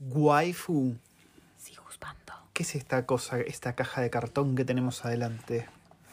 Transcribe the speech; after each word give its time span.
Waifu. 0.00 0.94
Sí. 1.58 1.74
¿Qué 2.52 2.62
es 2.62 2.74
esta 2.76 3.04
cosa, 3.04 3.40
esta 3.40 3.74
caja 3.74 4.00
de 4.00 4.10
cartón 4.10 4.54
que 4.54 4.64
tenemos 4.64 5.04
adelante? 5.04 5.66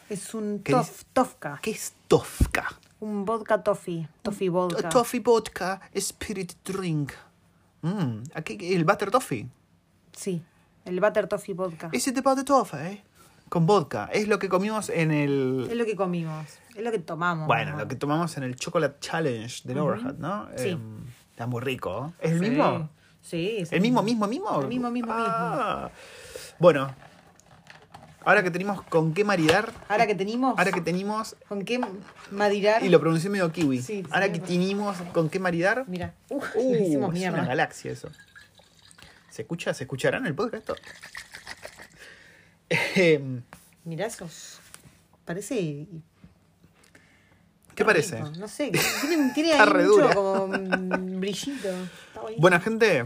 Es 0.09 0.33
un 0.33 0.59
¿Qué 0.63 0.71
tof, 0.73 0.89
dice? 0.89 1.05
tofka. 1.13 1.59
¿Qué 1.61 1.71
es 1.71 1.93
Tofka? 2.07 2.67
Un 2.99 3.25
vodka 3.25 3.63
toffee. 3.63 4.07
Toffee 4.23 4.49
vodka. 4.49 4.89
Toffee 4.89 5.19
Vodka 5.19 5.81
Spirit 5.93 6.53
Drink. 6.65 7.11
Mm, 7.81 8.23
aquí, 8.33 8.57
el 8.75 8.83
Butter 8.85 9.11
Toffee. 9.11 9.47
Sí, 10.13 10.41
el 10.85 10.99
butter 10.99 11.27
toffee 11.27 11.53
vodka. 11.53 11.89
Es 11.91 12.07
el 12.07 12.13
de 12.13 12.21
toffee, 12.43 13.01
Con 13.49 13.65
vodka. 13.65 14.09
Es 14.11 14.27
lo 14.27 14.39
que 14.39 14.49
comimos 14.49 14.89
en 14.89 15.11
el. 15.11 15.67
Es 15.69 15.77
lo 15.77 15.85
que 15.85 15.95
comimos. 15.95 16.47
Es 16.75 16.83
lo 16.83 16.91
que 16.91 16.99
tomamos. 16.99 17.47
Bueno, 17.47 17.77
lo 17.77 17.87
que 17.87 17.95
tomamos 17.95 18.35
en 18.37 18.43
el 18.43 18.55
Chocolate 18.55 18.97
Challenge 18.99 19.61
del 19.67 19.77
Overhead, 19.77 20.15
¿no? 20.15 20.47
Sí. 20.57 20.69
Em, 20.69 21.05
está 21.31 21.47
muy 21.47 21.61
rico. 21.61 22.13
¿Es 22.19 22.31
el 22.31 22.39
Sí. 22.39 22.49
mismo? 22.49 22.89
Sí, 23.21 23.57
es 23.59 23.71
¿El 23.71 23.81
mismo, 23.81 24.01
mismo, 24.03 24.27
mismo? 24.27 24.61
El 24.61 24.67
mismo, 24.67 24.89
mismo, 24.91 25.11
Ah. 25.13 25.89
Bueno, 26.59 26.93
ahora 28.25 28.43
que 28.43 28.51
tenemos 28.51 28.81
con 28.83 29.13
qué 29.13 29.23
maridar, 29.23 29.71
Ahora 29.87 30.05
que 30.07 30.15
tenemos. 30.15 30.57
ahora 30.57 30.71
que 30.71 30.81
tenemos, 30.81 31.35
¿Con 31.47 31.63
qué 31.63 31.79
madirar? 32.31 32.83
y 32.83 32.89
lo 32.89 32.99
pronuncié 32.99 33.29
medio 33.29 33.51
kiwi, 33.51 33.81
Sí, 33.81 34.03
ahora 34.11 34.31
que 34.31 34.39
tenemos 34.39 34.97
con 35.13 35.29
qué 35.29 35.39
maridar, 35.39 35.85
Mira. 35.87 36.13
Uh, 36.29 36.41
le 36.73 36.87
hicimos 36.87 37.15
es 37.15 37.29
una 37.29 37.45
galaxia 37.45 37.91
eso. 37.91 38.09
¿Se 39.29 39.43
escucha? 39.43 39.73
¿Se 39.73 39.85
escuchará 39.85 40.17
en 40.17 40.25
el 40.25 40.35
podcast 40.35 40.69
esto? 40.69 40.75
Em, 42.95 43.41
Mirá 43.83 44.05
esos. 44.07 44.59
Parece. 45.25 45.87
¿Qué 47.75 47.85
parece? 47.85 48.19
No 48.37 48.47
sé. 48.47 48.71
Tiene, 49.01 49.31
tiene 49.33 49.53
ahí 49.59 49.69
mucho 49.85 50.09
como 50.13 50.47
mm, 50.47 51.19
brillito. 51.19 51.69
Bueno, 52.37 52.59
gente, 52.61 53.05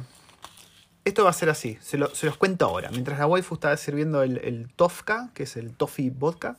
esto 1.04 1.24
va 1.24 1.30
a 1.30 1.34
ser 1.34 1.50
así. 1.50 1.78
Se, 1.82 1.98
lo- 1.98 2.12
los 2.22 2.38
cuento 2.38 2.66
ahora. 2.66 2.90
Mientras 2.92 3.20
la 3.20 3.28
waifu 3.28 3.56
está 3.56 3.76
sirviendo 3.78 4.24
el, 4.24 4.70
Tofka, 4.76 5.30
que 5.34 5.44
es 5.44 5.56
el 5.58 5.74
Toffee 5.76 6.10
Vodka, 6.10 6.58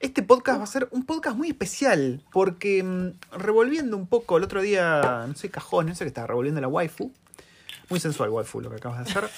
este 0.00 0.22
podcast 0.22 0.60
va 0.60 0.64
a 0.64 0.68
ser 0.68 0.88
un 0.90 1.04
podcast 1.06 1.36
muy 1.36 1.48
especial. 1.48 2.22
Porque 2.32 2.82
mm, 2.82 3.38
revolviendo 3.38 3.96
un 3.96 4.06
poco 4.06 4.36
el 4.36 4.44
otro 4.44 4.62
día, 4.62 5.24
no 5.26 5.34
sé, 5.34 5.50
cajón, 5.50 5.86
no 5.86 5.94
sé 5.94 6.04
qué 6.04 6.08
estaba 6.08 6.26
revolviendo 6.28 6.60
la 6.60 6.68
waifu. 6.68 7.12
Muy 7.90 8.00
sensual, 8.00 8.30
waifu, 8.30 8.60
lo 8.60 8.70
que 8.70 8.76
acabas 8.76 9.04
de 9.04 9.10
hacer. 9.10 9.30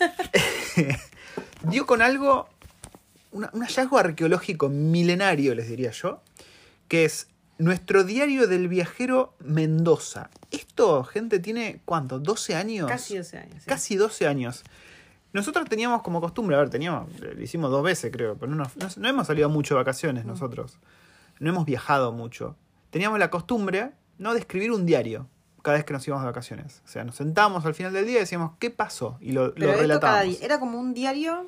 Dio 1.64 1.86
con 1.86 2.00
algo, 2.02 2.48
un 3.32 3.44
hallazgo 3.44 3.98
arqueológico 3.98 4.68
milenario, 4.68 5.54
les 5.54 5.68
diría 5.68 5.90
yo, 5.90 6.22
que 6.88 7.04
es 7.04 7.28
nuestro 7.60 8.04
diario 8.04 8.46
del 8.46 8.68
viajero 8.68 9.34
Mendoza. 9.40 10.30
Esto, 10.50 11.04
gente, 11.04 11.38
tiene 11.38 11.80
¿cuánto? 11.84 12.20
¿12 12.22 12.54
años? 12.54 12.88
Casi 12.88 13.16
12 13.16 13.38
años. 13.38 13.56
sí. 13.62 13.68
Casi 13.68 13.96
12 13.96 14.26
años. 14.26 14.64
Nosotros 15.32 15.68
teníamos 15.68 16.02
como 16.02 16.20
costumbre, 16.20 16.56
a 16.56 16.58
ver, 16.60 16.70
teníamos, 16.70 17.08
lo 17.20 17.40
hicimos 17.40 17.70
dos 17.70 17.82
veces 17.84 18.10
creo, 18.12 18.36
pero 18.36 18.50
no, 18.50 18.56
nos- 18.64 18.76
no, 18.76 18.88
no 18.96 19.08
hemos 19.08 19.26
salido 19.28 19.48
mucho 19.48 19.74
de 19.74 19.80
vacaciones 19.80 20.24
nosotros. 20.24 20.78
No 21.38 21.50
hemos 21.50 21.64
viajado 21.66 22.10
mucho. 22.12 22.56
Teníamos 22.90 23.18
la 23.20 23.30
costumbre, 23.30 23.92
¿no? 24.18 24.34
De 24.34 24.40
escribir 24.40 24.72
un 24.72 24.86
diario 24.86 25.28
cada 25.62 25.76
vez 25.76 25.84
que 25.84 25.92
nos 25.92 26.06
íbamos 26.08 26.24
de 26.24 26.30
vacaciones. 26.30 26.82
O 26.84 26.88
sea, 26.88 27.04
nos 27.04 27.14
sentábamos 27.16 27.64
al 27.64 27.74
final 27.74 27.92
del 27.92 28.06
día 28.06 28.16
y 28.16 28.20
decíamos, 28.20 28.52
¿qué 28.58 28.70
pasó? 28.70 29.18
Y 29.20 29.32
lo, 29.32 29.54
Pero 29.54 29.66
lo 29.66 29.72
esto 29.72 30.00
cada 30.00 30.22
relatábamos. 30.22 30.42
Era 30.42 30.58
como 30.58 30.78
un 30.80 30.94
diario. 30.94 31.40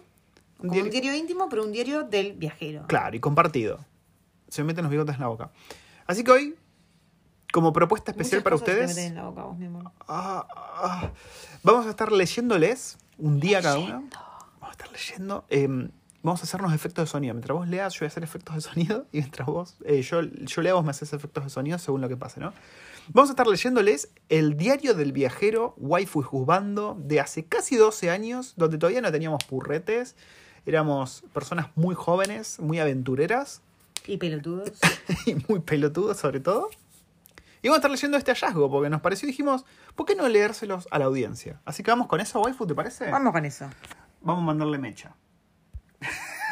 Un 0.60 0.68
como 0.68 0.72
diario- 0.72 0.84
un 0.84 0.90
diario 0.90 1.14
íntimo, 1.16 1.48
pero 1.48 1.64
un 1.64 1.72
diario 1.72 2.04
del 2.04 2.34
viajero. 2.34 2.84
Claro, 2.86 3.16
y 3.16 3.20
compartido. 3.20 3.80
Se 4.48 4.62
meten 4.62 4.84
los 4.84 4.90
bigotes 4.92 5.14
en 5.16 5.22
la 5.22 5.26
boca. 5.28 5.50
Así 6.12 6.24
que 6.24 6.30
hoy, 6.30 6.54
como 7.52 7.72
propuesta 7.72 8.10
especial 8.10 8.40
Muchas 8.40 8.44
para 8.44 8.54
cosas 8.54 8.66
te 8.66 8.72
ustedes, 8.72 8.96
meten 8.96 9.12
en 9.12 9.14
la 9.16 9.28
boca, 9.28 9.42
vos, 9.44 9.58
mi 9.58 9.64
amor. 9.66 9.90
ah, 10.08 10.46
ah, 10.54 11.10
vamos 11.62 11.86
a 11.86 11.90
estar 11.90 12.12
leyéndoles 12.12 12.98
un 13.18 13.40
día 13.40 13.62
cada 13.62 13.78
uno. 13.78 14.04
Vamos 14.60 14.68
a 14.68 14.70
estar 14.72 14.92
leyendo. 14.92 15.44
eh, 15.48 15.88
vamos 16.22 16.40
a 16.40 16.44
hacernos 16.44 16.72
efectos 16.74 17.04
de 17.04 17.10
sonido. 17.10 17.32
Mientras 17.34 17.56
vos 17.56 17.66
leas, 17.66 17.94
yo 17.94 18.00
voy 18.00 18.06
a 18.06 18.08
hacer 18.08 18.22
efectos 18.24 18.54
de 18.56 18.60
sonido. 18.60 19.06
Y 19.12 19.18
mientras 19.18 19.46
vos, 19.46 19.76
eh, 19.86 20.02
yo, 20.02 20.20
yo 20.22 20.62
leo, 20.62 20.76
vos 20.76 20.84
me 20.84 20.90
haces 20.90 21.12
efectos 21.14 21.44
de 21.44 21.50
sonido 21.50 21.78
según 21.78 22.02
lo 22.02 22.08
que 22.10 22.16
pase, 22.18 22.40
¿no? 22.40 22.52
Vamos 23.08 23.30
a 23.30 23.32
estar 23.32 23.46
leyéndoles 23.46 24.10
el 24.28 24.56
diario 24.58 24.94
del 24.94 25.12
viajero 25.12 25.74
Waifu 25.78 26.20
y 26.20 26.24
Juzbando 26.24 26.96
de 27.00 27.20
hace 27.20 27.44
casi 27.46 27.76
12 27.76 28.10
años, 28.10 28.52
donde 28.56 28.76
todavía 28.76 29.00
no 29.00 29.10
teníamos 29.10 29.42
purretes. 29.44 30.14
Éramos 30.66 31.24
personas 31.32 31.68
muy 31.74 31.94
jóvenes, 31.94 32.60
muy 32.60 32.78
aventureras 32.78 33.62
Y 34.06 34.16
pelotudos. 34.16 34.72
y 35.26 35.34
muy 35.48 35.60
pelotudos 35.60 36.18
sobre 36.18 36.40
todo. 36.40 36.70
Y 37.62 37.68
vamos 37.68 37.76
a 37.76 37.78
estar 37.78 37.90
leyendo 37.90 38.18
este 38.18 38.32
hallazgo 38.32 38.70
porque 38.70 38.90
nos 38.90 39.00
pareció 39.00 39.28
y 39.28 39.30
dijimos, 39.30 39.64
¿por 39.94 40.04
qué 40.06 40.16
no 40.16 40.28
leérselos 40.28 40.88
a 40.90 40.98
la 40.98 41.04
audiencia? 41.04 41.60
Así 41.64 41.82
que 41.84 41.90
vamos 41.92 42.08
con 42.08 42.20
eso, 42.20 42.40
waifu, 42.40 42.66
¿te 42.66 42.74
parece? 42.74 43.10
Vamos 43.10 43.32
con 43.32 43.44
eso. 43.44 43.70
Vamos 44.20 44.42
a 44.42 44.46
mandarle 44.46 44.78
mecha. 44.78 45.14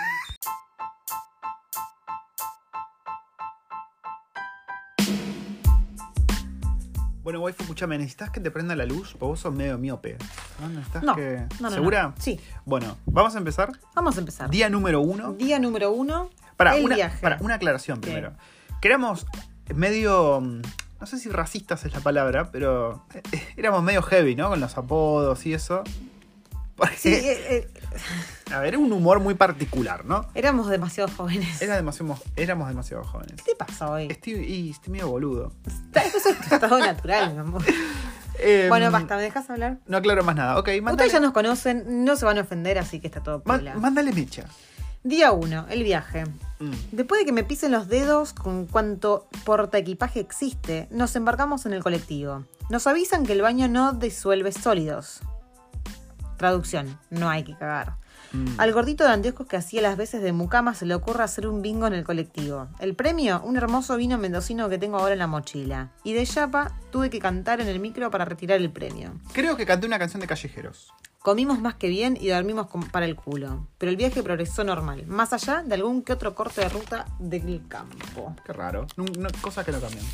Bueno, 7.22 7.42
waifu, 7.42 7.62
escúchame, 7.62 7.98
¿necesitas 7.98 8.30
que 8.30 8.40
te 8.40 8.50
prenda 8.50 8.74
la 8.74 8.86
luz? 8.86 9.10
Porque 9.12 9.26
vos 9.26 9.40
sos 9.40 9.54
medio 9.54 9.76
miope. 9.76 10.16
¿No? 10.58 10.68
¿Necesitas 10.70 11.02
No, 11.02 11.14
que... 11.14 11.46
no, 11.60 11.68
no, 11.68 11.70
¿Segura? 11.70 12.14
Sí. 12.18 12.40
Bueno, 12.64 12.96
vamos 13.04 13.34
a 13.34 13.38
empezar. 13.38 13.70
Vamos 13.94 14.16
a 14.16 14.20
empezar. 14.20 14.48
Día 14.50 14.70
número 14.70 15.00
uno. 15.02 15.34
Día 15.34 15.58
número 15.58 15.92
uno. 15.92 16.30
Para 16.60 16.76
el 16.76 16.84
una, 16.84 16.94
viaje. 16.96 17.18
para, 17.22 17.38
una 17.40 17.54
aclaración 17.54 18.00
primero. 18.00 18.32
Que 18.80 18.88
éramos 18.88 19.26
medio. 19.74 20.40
mm, 20.40 20.62
No 21.00 21.06
sé 21.06 21.18
si 21.18 21.28
racistas 21.30 21.84
es 21.86 21.92
la 21.94 22.00
palabra, 22.00 22.50
pero 22.52 23.04
eh, 23.14 23.22
éramos 23.56 23.82
medio 23.82 24.02
heavy, 24.02 24.34
¿no? 24.36 24.48
Con 24.50 24.60
los 24.60 24.76
apodos 24.76 25.46
y 25.46 25.54
eso. 25.54 25.82
Porque, 26.76 26.96
Sí, 26.96 27.12
eh, 27.14 27.38
eh, 27.50 27.68
a 28.54 28.58
ver, 28.60 28.68
era 28.68 28.78
un 28.78 28.90
humor 28.92 29.20
muy 29.20 29.34
particular, 29.34 30.04
¿no? 30.06 30.26
éramos 30.34 30.68
demasiado 30.70 31.10
jóvenes. 31.14 31.60
Era 31.62 31.76
demasiado, 31.76 32.16
éramos 32.36 32.68
demasiado 32.68 33.04
jóvenes. 33.04 33.36
¿Qué 33.36 33.52
te 33.52 33.54
pasa 33.54 33.90
hoy? 33.90 34.06
Estoy, 34.10 34.32
y 34.34 34.70
estoy 34.70 34.92
medio 34.92 35.08
boludo. 35.08 35.52
Está- 35.66 36.02
Eso 36.02 36.16
es 36.30 36.38
tu 36.38 36.54
estado 36.54 36.78
natural, 36.78 37.32
mi 37.34 37.38
amor. 37.40 37.62
Eh, 38.38 38.66
Bueno, 38.70 38.90
basta, 38.90 39.16
¿me 39.16 39.22
dejas 39.22 39.50
hablar? 39.50 39.76
No 39.86 39.98
aclaro 39.98 40.24
más 40.24 40.34
nada. 40.36 40.58
Ok, 40.58 40.68
mándale, 40.68 40.92
Ustedes 40.92 41.12
ya 41.12 41.20
nos 41.20 41.32
conocen, 41.34 42.04
no 42.06 42.16
se 42.16 42.24
van 42.24 42.38
a 42.38 42.40
ofender, 42.40 42.78
así 42.78 42.98
que 43.00 43.06
está 43.08 43.22
todo 43.22 43.42
ma- 43.44 43.56
piola. 43.58 43.74
mándale 43.74 44.12
mecha. 44.14 44.44
Día 45.02 45.32
1, 45.32 45.66
el 45.70 45.82
viaje. 45.82 46.26
Mm. 46.58 46.72
Después 46.92 47.20
de 47.20 47.24
que 47.24 47.32
me 47.32 47.42
pisen 47.42 47.72
los 47.72 47.88
dedos 47.88 48.34
con 48.34 48.66
cuanto 48.66 49.28
porta 49.46 49.78
equipaje 49.78 50.20
existe, 50.20 50.88
nos 50.90 51.16
embarcamos 51.16 51.64
en 51.64 51.72
el 51.72 51.82
colectivo. 51.82 52.44
Nos 52.68 52.86
avisan 52.86 53.24
que 53.24 53.32
el 53.32 53.40
baño 53.40 53.66
no 53.66 53.94
disuelve 53.94 54.52
sólidos. 54.52 55.20
Traducción, 56.40 56.98
no 57.10 57.28
hay 57.28 57.44
que 57.44 57.54
cagar. 57.54 57.96
Mm. 58.32 58.58
Al 58.58 58.72
gordito 58.72 59.04
de 59.04 59.10
anteojos 59.10 59.46
que 59.46 59.58
hacía 59.58 59.82
las 59.82 59.98
veces 59.98 60.22
de 60.22 60.32
mucama 60.32 60.74
se 60.74 60.86
le 60.86 60.94
ocurre 60.94 61.22
hacer 61.22 61.46
un 61.46 61.60
bingo 61.60 61.86
en 61.86 61.92
el 61.92 62.02
colectivo. 62.02 62.68
El 62.78 62.94
premio, 62.94 63.42
un 63.44 63.58
hermoso 63.58 63.94
vino 63.98 64.16
mendocino 64.16 64.70
que 64.70 64.78
tengo 64.78 64.96
ahora 64.96 65.12
en 65.12 65.18
la 65.18 65.26
mochila. 65.26 65.90
Y 66.02 66.14
de 66.14 66.24
chapa 66.24 66.72
tuve 66.90 67.10
que 67.10 67.18
cantar 67.18 67.60
en 67.60 67.68
el 67.68 67.78
micro 67.78 68.10
para 68.10 68.24
retirar 68.24 68.56
el 68.58 68.70
premio. 68.70 69.12
Creo 69.34 69.54
que 69.58 69.66
canté 69.66 69.86
una 69.86 69.98
canción 69.98 70.22
de 70.22 70.28
callejeros. 70.28 70.94
Comimos 71.18 71.60
más 71.60 71.74
que 71.74 71.88
bien 71.88 72.16
y 72.18 72.28
dormimos 72.28 72.68
para 72.90 73.04
el 73.04 73.16
culo. 73.16 73.66
Pero 73.76 73.90
el 73.90 73.98
viaje 73.98 74.22
progresó 74.22 74.64
normal, 74.64 75.04
más 75.08 75.34
allá 75.34 75.62
de 75.62 75.74
algún 75.74 76.00
que 76.00 76.14
otro 76.14 76.34
corte 76.34 76.62
de 76.62 76.70
ruta 76.70 77.04
del 77.18 77.60
campo. 77.68 78.34
Qué 78.46 78.54
raro. 78.54 78.86
No- 78.96 79.28
cosas 79.42 79.66
que 79.66 79.72
no 79.72 79.80
cambian. 79.82 80.06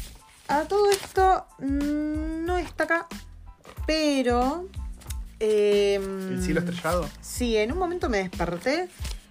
A 0.48 0.62
todo 0.62 0.90
esto 0.90 1.46
mm, 1.60 2.44
no 2.44 2.58
está 2.58 2.82
acá, 2.82 3.06
pero... 3.86 4.66
eh, 5.40 5.94
El 5.96 6.42
cielo 6.42 6.60
estrellado. 6.60 7.08
Sí, 7.20 7.56
en 7.56 7.72
un 7.72 7.78
momento 7.78 8.08
me 8.08 8.18
desperté. 8.18 8.88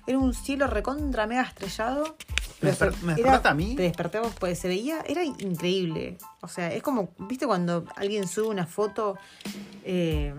Era 0.07 0.19
un 0.19 0.33
cielo 0.33 0.67
recontra 0.67 1.25
mega 1.25 1.41
estrellado. 1.43 2.16
¿Me 2.61 2.71
pero 2.73 2.91
desper- 2.91 2.99
se- 2.99 3.05
me 3.05 3.11
era- 3.13 3.16
despertaste 3.16 3.47
a 3.49 3.53
mí? 3.55 3.75
Te 3.75 3.83
desperté 3.83 4.19
vos, 4.19 4.33
pues 4.39 4.59
se 4.59 4.67
veía, 4.67 5.01
era 5.07 5.23
increíble. 5.23 6.17
O 6.41 6.47
sea, 6.47 6.71
es 6.73 6.83
como, 6.83 7.09
¿viste 7.17 7.45
cuando 7.47 7.85
alguien 7.95 8.27
sube 8.27 8.47
una 8.47 8.66
foto 8.67 9.17
eh, 9.83 10.33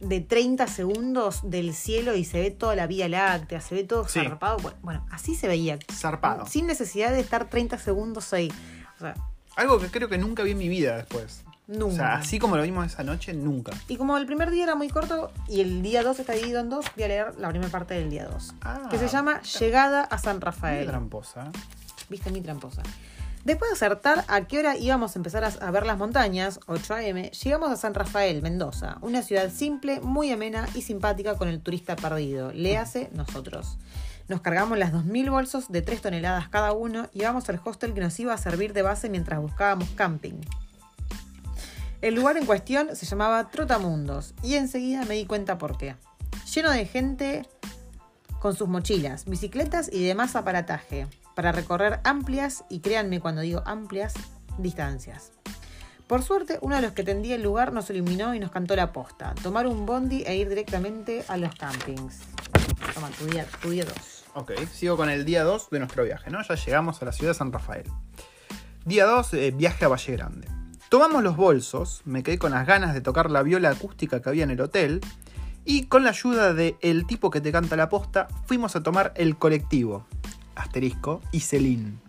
de 0.00 0.20
30 0.20 0.66
segundos 0.66 1.40
del 1.48 1.74
cielo 1.74 2.14
y 2.16 2.24
se 2.24 2.40
ve 2.40 2.50
toda 2.50 2.76
la 2.76 2.86
Vía 2.86 3.08
Láctea, 3.08 3.60
se 3.60 3.74
ve 3.76 3.84
todo 3.84 4.06
Sí. 4.08 4.18
zarpado? 4.20 4.58
Bueno, 4.58 4.78
bueno, 4.82 5.06
así 5.10 5.34
se 5.36 5.48
veía. 5.48 5.78
Zarpado. 5.90 6.46
Sin 6.46 6.66
necesidad 6.66 7.12
de 7.12 7.20
estar 7.20 7.48
30 7.48 7.78
segundos 7.78 8.32
ahí. 8.32 8.52
O 8.96 9.00
sea, 9.00 9.14
Algo 9.56 9.78
que 9.80 9.86
creo 9.88 10.08
que 10.08 10.18
nunca 10.18 10.42
vi 10.42 10.50
en 10.50 10.58
mi 10.58 10.68
vida 10.68 10.96
después. 10.96 11.44
Nunca. 11.66 11.86
O 11.86 11.96
sea, 11.96 12.14
así 12.16 12.38
como 12.38 12.56
lo 12.56 12.62
vimos 12.62 12.86
esa 12.86 13.02
noche, 13.02 13.32
nunca. 13.32 13.72
Y 13.88 13.96
como 13.96 14.16
el 14.16 14.26
primer 14.26 14.50
día 14.50 14.64
era 14.64 14.74
muy 14.74 14.88
corto 14.88 15.32
y 15.48 15.60
el 15.60 15.82
día 15.82 16.02
2 16.02 16.18
está 16.18 16.32
dividido 16.32 16.60
en 16.60 16.70
dos, 16.70 16.86
voy 16.94 17.04
a 17.04 17.08
leer 17.08 17.34
la 17.38 17.48
primera 17.48 17.70
parte 17.70 17.94
del 17.94 18.10
día 18.10 18.26
2. 18.26 18.54
Ah, 18.62 18.88
que 18.90 18.98
se 18.98 19.08
llama 19.08 19.40
Llegada 19.42 20.02
a 20.02 20.18
San 20.18 20.40
Rafael. 20.40 20.86
tramposa. 20.86 21.50
Viste, 22.08 22.30
mi 22.30 22.40
tramposa. 22.40 22.82
Después 23.44 23.70
de 23.70 23.74
acertar 23.76 24.24
a 24.26 24.40
qué 24.46 24.58
hora 24.58 24.76
íbamos 24.76 25.14
a 25.14 25.18
empezar 25.20 25.44
a, 25.44 25.48
a 25.48 25.70
ver 25.70 25.86
las 25.86 25.98
montañas, 25.98 26.58
8 26.66 26.94
a.m., 26.94 27.30
llegamos 27.30 27.70
a 27.70 27.76
San 27.76 27.94
Rafael, 27.94 28.42
Mendoza, 28.42 28.98
una 29.02 29.22
ciudad 29.22 29.52
simple, 29.52 30.00
muy 30.00 30.32
amena 30.32 30.68
y 30.74 30.82
simpática 30.82 31.36
con 31.36 31.46
el 31.46 31.60
turista 31.60 31.94
perdido. 31.94 32.50
Le 32.52 32.76
hace 32.76 33.08
nosotros. 33.12 33.78
Nos 34.28 34.40
cargamos 34.40 34.76
las 34.78 34.92
2.000 34.92 35.30
bolsos 35.30 35.70
de 35.70 35.82
3 35.82 36.02
toneladas 36.02 36.48
cada 36.48 36.72
uno 36.72 37.08
y 37.12 37.22
vamos 37.22 37.48
al 37.48 37.60
hostel 37.64 37.94
que 37.94 38.00
nos 38.00 38.18
iba 38.18 38.34
a 38.34 38.38
servir 38.38 38.72
de 38.72 38.82
base 38.82 39.08
mientras 39.08 39.40
buscábamos 39.40 39.90
camping. 39.90 40.40
El 42.06 42.14
lugar 42.14 42.36
en 42.36 42.46
cuestión 42.46 42.94
se 42.94 43.04
llamaba 43.04 43.50
Trotamundos 43.50 44.32
y 44.40 44.54
enseguida 44.54 45.04
me 45.06 45.16
di 45.16 45.26
cuenta 45.26 45.58
por 45.58 45.76
qué. 45.76 45.96
Lleno 46.54 46.70
de 46.70 46.86
gente 46.86 47.48
con 48.38 48.54
sus 48.54 48.68
mochilas, 48.68 49.24
bicicletas 49.24 49.90
y 49.92 50.04
demás 50.04 50.36
aparataje 50.36 51.08
para 51.34 51.50
recorrer 51.50 51.98
amplias, 52.04 52.62
y 52.70 52.78
créanme 52.78 53.18
cuando 53.18 53.40
digo 53.40 53.64
amplias, 53.66 54.14
distancias. 54.56 55.32
Por 56.06 56.22
suerte, 56.22 56.60
uno 56.62 56.76
de 56.76 56.82
los 56.82 56.92
que 56.92 57.02
tendía 57.02 57.34
el 57.34 57.42
lugar 57.42 57.72
nos 57.72 57.90
iluminó 57.90 58.36
y 58.36 58.38
nos 58.38 58.52
cantó 58.52 58.76
la 58.76 58.92
posta. 58.92 59.34
Tomar 59.42 59.66
un 59.66 59.84
bondi 59.84 60.22
e 60.28 60.36
ir 60.36 60.48
directamente 60.48 61.24
a 61.26 61.36
los 61.36 61.52
campings. 61.56 62.20
Toma, 62.94 63.10
tu 63.18 63.26
día 63.26 63.48
2. 63.50 63.60
Tu 63.62 63.70
día. 63.70 63.84
Ok, 64.34 64.52
sigo 64.72 64.96
con 64.96 65.10
el 65.10 65.24
día 65.24 65.42
2 65.42 65.70
de 65.70 65.80
nuestro 65.80 66.04
viaje, 66.04 66.30
¿no? 66.30 66.40
Ya 66.40 66.54
llegamos 66.54 67.02
a 67.02 67.06
la 67.06 67.10
ciudad 67.10 67.32
de 67.32 67.38
San 67.38 67.50
Rafael. 67.50 67.90
Día 68.84 69.06
2, 69.06 69.34
eh, 69.34 69.50
viaje 69.50 69.84
a 69.84 69.88
Valle 69.88 70.12
Grande. 70.12 70.55
Tomamos 70.88 71.24
los 71.24 71.36
bolsos, 71.36 72.02
me 72.04 72.22
quedé 72.22 72.38
con 72.38 72.52
las 72.52 72.66
ganas 72.66 72.94
de 72.94 73.00
tocar 73.00 73.30
la 73.30 73.42
viola 73.42 73.70
acústica 73.70 74.22
que 74.22 74.28
había 74.28 74.44
en 74.44 74.52
el 74.52 74.60
hotel, 74.60 75.00
y 75.64 75.86
con 75.86 76.04
la 76.04 76.10
ayuda 76.10 76.54
del 76.54 76.76
el 76.80 77.06
tipo 77.06 77.30
que 77.30 77.40
te 77.40 77.50
canta 77.50 77.74
la 77.74 77.88
posta, 77.88 78.28
fuimos 78.46 78.76
a 78.76 78.84
tomar 78.84 79.12
el 79.16 79.36
colectivo, 79.36 80.06
asterisco, 80.54 81.20
y 81.32 81.40
Celín, 81.40 82.00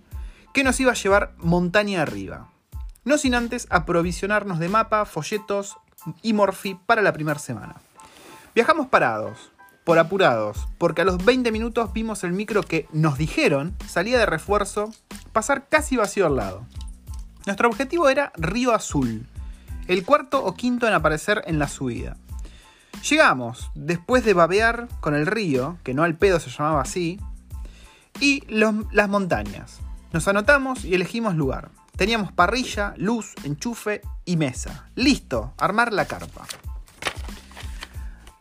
que 0.53 0.63
nos 0.63 0.79
iba 0.79 0.91
a 0.91 0.95
llevar 0.95 1.33
montaña 1.37 2.03
arriba. 2.03 2.51
No 3.03 3.17
sin 3.17 3.33
antes 3.33 3.65
aprovisionarnos 3.71 4.59
de 4.59 4.69
mapa, 4.69 5.05
folletos 5.05 5.77
y 6.21 6.33
morfi 6.33 6.75
para 6.85 7.01
la 7.01 7.13
primera 7.13 7.39
semana. 7.39 7.77
Viajamos 8.53 8.87
parados, 8.87 9.51
por 9.87 9.97
apurados, 9.97 10.67
porque 10.77 11.01
a 11.01 11.05
los 11.05 11.23
20 11.25 11.51
minutos 11.51 11.93
vimos 11.93 12.23
el 12.23 12.33
micro 12.33 12.61
que 12.61 12.87
nos 12.91 13.17
dijeron 13.17 13.75
salía 13.87 14.19
de 14.19 14.25
refuerzo, 14.25 14.91
pasar 15.31 15.67
casi 15.67 15.95
vacío 15.95 16.27
al 16.27 16.35
lado. 16.35 16.65
Nuestro 17.47 17.69
objetivo 17.69 18.09
era 18.09 18.33
Río 18.35 18.73
Azul, 18.73 19.25
el 19.87 20.03
cuarto 20.03 20.43
o 20.43 20.53
quinto 20.53 20.85
en 20.85 20.93
aparecer 20.93 21.43
en 21.47 21.59
la 21.59 21.69
subida. 21.69 22.17
Llegamos, 23.09 23.71
después 23.73 24.25
de 24.25 24.33
babear 24.33 24.89
con 24.99 25.15
el 25.15 25.25
río, 25.25 25.77
que 25.85 25.93
no 25.93 26.03
al 26.03 26.17
pedo 26.17 26.41
se 26.41 26.49
llamaba 26.49 26.81
así, 26.81 27.21
y 28.19 28.43
las 28.49 29.07
montañas. 29.07 29.79
Nos 30.11 30.27
anotamos 30.27 30.83
y 30.83 30.93
elegimos 30.93 31.35
lugar. 31.35 31.69
Teníamos 31.95 32.33
parrilla, 32.33 32.93
luz, 32.97 33.33
enchufe 33.45 34.01
y 34.25 34.35
mesa. 34.35 34.89
Listo, 34.95 35.53
armar 35.57 35.93
la 35.93 36.03
carpa. 36.03 36.45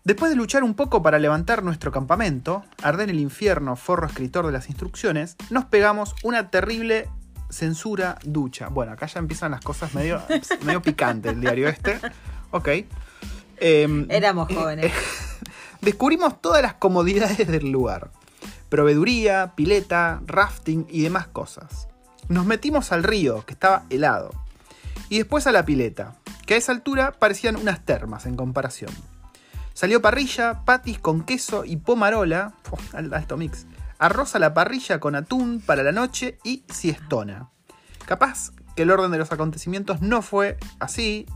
Después 0.02 0.30
de 0.30 0.36
luchar 0.36 0.64
un 0.64 0.74
poco 0.74 1.02
para 1.02 1.20
levantar 1.20 1.62
nuestro 1.62 1.92
campamento, 1.92 2.64
arder 2.82 3.10
el 3.10 3.20
infierno, 3.20 3.76
forro 3.76 4.08
escritor 4.08 4.46
de 4.46 4.52
las 4.52 4.68
instrucciones, 4.68 5.36
nos 5.50 5.64
pegamos 5.64 6.16
una 6.24 6.50
terrible 6.50 7.08
censura 7.50 8.18
ducha. 8.24 8.68
Bueno, 8.68 8.92
acá 8.92 9.06
ya 9.06 9.18
empiezan 9.20 9.50
las 9.52 9.60
cosas 9.60 9.94
medio, 9.94 10.22
medio 10.64 10.82
picantes 10.82 11.32
el 11.32 11.40
diario 11.40 11.68
este. 11.68 11.98
Ok. 12.50 12.68
Em, 13.58 14.06
Éramos 14.10 14.52
jóvenes. 14.52 14.92
Descubrimos 15.80 16.40
todas 16.40 16.62
las 16.62 16.74
comodidades 16.74 17.46
del 17.46 17.70
lugar. 17.70 18.10
Proveeduría, 18.68 19.52
pileta, 19.54 20.20
rafting 20.26 20.86
y 20.90 21.02
demás 21.02 21.28
cosas. 21.28 21.88
Nos 22.28 22.44
metimos 22.46 22.90
al 22.92 23.04
río, 23.04 23.44
que 23.46 23.52
estaba 23.52 23.84
helado. 23.90 24.32
Y 25.08 25.18
después 25.18 25.46
a 25.46 25.52
la 25.52 25.64
pileta, 25.64 26.16
que 26.46 26.54
a 26.54 26.56
esa 26.56 26.72
altura 26.72 27.12
parecían 27.12 27.56
unas 27.56 27.84
termas 27.84 28.26
en 28.26 28.34
comparación. 28.34 28.90
Salió 29.74 30.02
parrilla, 30.02 30.64
patis 30.64 30.98
con 30.98 31.22
queso 31.22 31.64
y 31.64 31.76
pomarola. 31.76 32.54
Al- 32.92 33.14
alto 33.14 33.36
mix. 33.36 33.66
Arroz 33.98 34.34
a 34.34 34.38
la 34.38 34.54
parrilla 34.54 35.00
con 35.00 35.14
atún 35.14 35.62
para 35.64 35.82
la 35.82 35.92
noche 35.92 36.38
y 36.44 36.64
siestona. 36.68 37.50
Capaz 38.04 38.50
que 38.74 38.82
el 38.82 38.90
orden 38.90 39.10
de 39.10 39.18
los 39.18 39.32
acontecimientos 39.32 40.02
no 40.02 40.22
fue 40.22 40.58
así, 40.78 41.26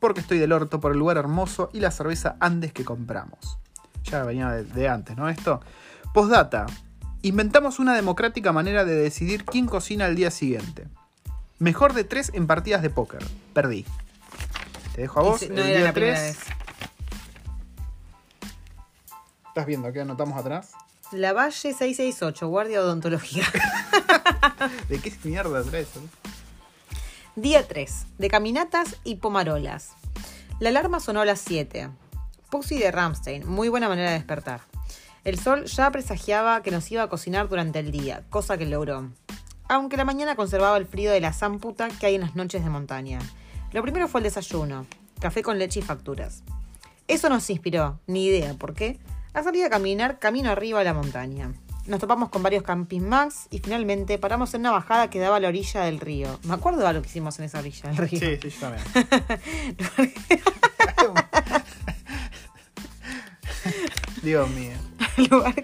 porque 0.00 0.20
estoy 0.20 0.38
del 0.38 0.52
orto 0.52 0.80
por 0.80 0.92
el 0.92 0.98
lugar 0.98 1.16
hermoso 1.16 1.70
y 1.72 1.80
la 1.80 1.90
cerveza 1.90 2.36
Andes 2.40 2.72
que 2.72 2.84
compramos. 2.84 3.58
Ya 4.04 4.24
venía 4.24 4.50
de, 4.50 4.64
de 4.64 4.88
antes, 4.88 5.16
¿no? 5.16 5.28
Esto. 5.28 5.60
Postdata. 6.12 6.66
Inventamos 7.22 7.78
una 7.78 7.94
democrática 7.94 8.52
manera 8.52 8.84
de 8.84 8.94
decidir 8.94 9.44
quién 9.44 9.66
cocina 9.66 10.06
el 10.06 10.16
día 10.16 10.30
siguiente. 10.30 10.88
Mejor 11.58 11.92
de 11.92 12.04
tres 12.04 12.30
en 12.34 12.46
partidas 12.46 12.80
de 12.80 12.90
póker. 12.90 13.22
Perdí. 13.52 13.84
Te 14.94 15.02
dejo 15.02 15.20
a 15.20 15.22
vos. 15.22 15.42
El 15.42 15.54
no 15.54 15.60
era 15.60 15.68
día 15.68 15.80
la 15.84 15.92
tres. 15.92 16.20
vez. 16.20 16.38
¿Estás 19.48 19.66
viendo 19.66 19.92
qué 19.92 20.00
anotamos 20.00 20.38
atrás? 20.38 20.72
La 21.12 21.32
Valle 21.32 21.74
668, 21.74 22.46
guardia 22.46 22.80
odontológica. 22.80 23.44
¿De 24.88 25.00
qué 25.00 25.12
mierda 25.24 25.60
eh? 25.72 25.86
Día 27.34 27.66
3, 27.66 28.06
de 28.18 28.28
caminatas 28.28 28.94
y 29.02 29.16
pomarolas. 29.16 29.90
La 30.60 30.68
alarma 30.68 31.00
sonó 31.00 31.22
a 31.22 31.24
las 31.24 31.40
7. 31.40 31.90
Pussy 32.48 32.78
de 32.78 32.92
Ramstein, 32.92 33.44
muy 33.44 33.68
buena 33.68 33.88
manera 33.88 34.10
de 34.10 34.18
despertar. 34.18 34.60
El 35.24 35.36
sol 35.40 35.64
ya 35.64 35.90
presagiaba 35.90 36.62
que 36.62 36.70
nos 36.70 36.88
iba 36.92 37.02
a 37.02 37.08
cocinar 37.08 37.48
durante 37.48 37.80
el 37.80 37.90
día, 37.90 38.22
cosa 38.30 38.56
que 38.56 38.66
logró. 38.66 39.10
Aunque 39.68 39.96
la 39.96 40.04
mañana 40.04 40.36
conservaba 40.36 40.76
el 40.76 40.86
frío 40.86 41.10
de 41.10 41.20
la 41.20 41.32
zamputa 41.32 41.88
que 41.88 42.06
hay 42.06 42.14
en 42.14 42.20
las 42.20 42.36
noches 42.36 42.62
de 42.62 42.70
montaña. 42.70 43.18
Lo 43.72 43.82
primero 43.82 44.06
fue 44.06 44.20
el 44.20 44.24
desayuno, 44.24 44.86
café 45.18 45.42
con 45.42 45.58
leche 45.58 45.80
y 45.80 45.82
facturas. 45.82 46.44
Eso 47.08 47.28
nos 47.28 47.50
inspiró, 47.50 47.98
ni 48.06 48.26
idea 48.26 48.54
por 48.54 48.74
qué, 48.74 49.00
a 49.32 49.42
salir 49.42 49.64
a 49.64 49.70
caminar 49.70 50.18
camino 50.18 50.50
arriba 50.50 50.80
a 50.80 50.84
la 50.84 50.94
montaña. 50.94 51.52
Nos 51.86 52.00
topamos 52.00 52.28
con 52.28 52.42
varios 52.42 52.62
camping 52.62 53.00
más 53.00 53.46
y 53.50 53.58
finalmente 53.58 54.18
paramos 54.18 54.52
en 54.54 54.60
una 54.60 54.72
bajada 54.72 55.10
que 55.10 55.18
daba 55.18 55.36
a 55.36 55.40
la 55.40 55.48
orilla 55.48 55.82
del 55.82 55.98
río. 55.98 56.38
Me 56.44 56.54
acuerdo 56.54 56.80
de 56.80 56.86
algo 56.86 57.02
que 57.02 57.08
hicimos 57.08 57.38
en 57.38 57.46
esa 57.46 57.58
orilla 57.58 57.90
del 57.90 57.96
río. 57.96 58.20
Sí, 58.20 58.38
sí, 58.40 58.50
yo 58.50 58.60
también. 58.60 58.84
Dios 64.22 64.50
mío. 64.50 64.76
lugar 65.30 65.54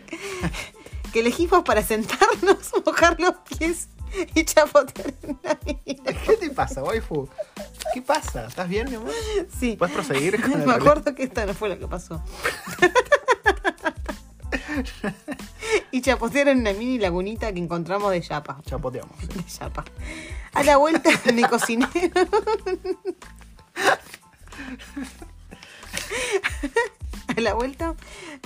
que 1.16 1.20
elegimos 1.20 1.62
para 1.64 1.82
sentarnos, 1.82 2.72
mojar 2.86 3.18
los 3.18 3.34
pies 3.58 3.88
y 4.34 4.44
chapotear 4.44 5.14
en 5.22 5.38
la 5.42 5.58
mina. 5.64 6.12
¿Qué 6.26 6.36
te 6.36 6.50
pasa, 6.50 6.82
waifu? 6.82 7.26
¿Qué 7.94 8.02
pasa? 8.02 8.46
¿Estás 8.46 8.68
bien, 8.68 8.90
mi 8.90 8.96
amor? 8.96 9.12
Sí. 9.58 9.76
¿Puedes 9.78 9.94
proseguir 9.94 10.38
con 10.42 10.66
Me 10.66 10.74
acuerdo 10.74 11.14
que 11.14 11.22
esta 11.22 11.46
no 11.46 11.54
fue 11.54 11.70
lo 11.70 11.78
que 11.78 11.88
pasó. 11.88 12.22
y 15.90 16.00
chapotear 16.00 16.48
en 16.48 16.60
una 16.60 16.72
mini 16.72 16.98
lagunita 16.98 17.52
que 17.52 17.58
encontramos 17.58 18.10
de 18.10 18.20
Yapa. 18.20 18.60
Chapoteamos. 18.64 19.14
sí. 19.20 19.58
De. 19.58 19.82
A 20.52 20.62
la 20.62 20.76
vuelta 20.76 21.10
me 21.34 21.48
cociné. 21.48 21.86
A 27.36 27.40
la 27.40 27.54
vuelta 27.54 27.94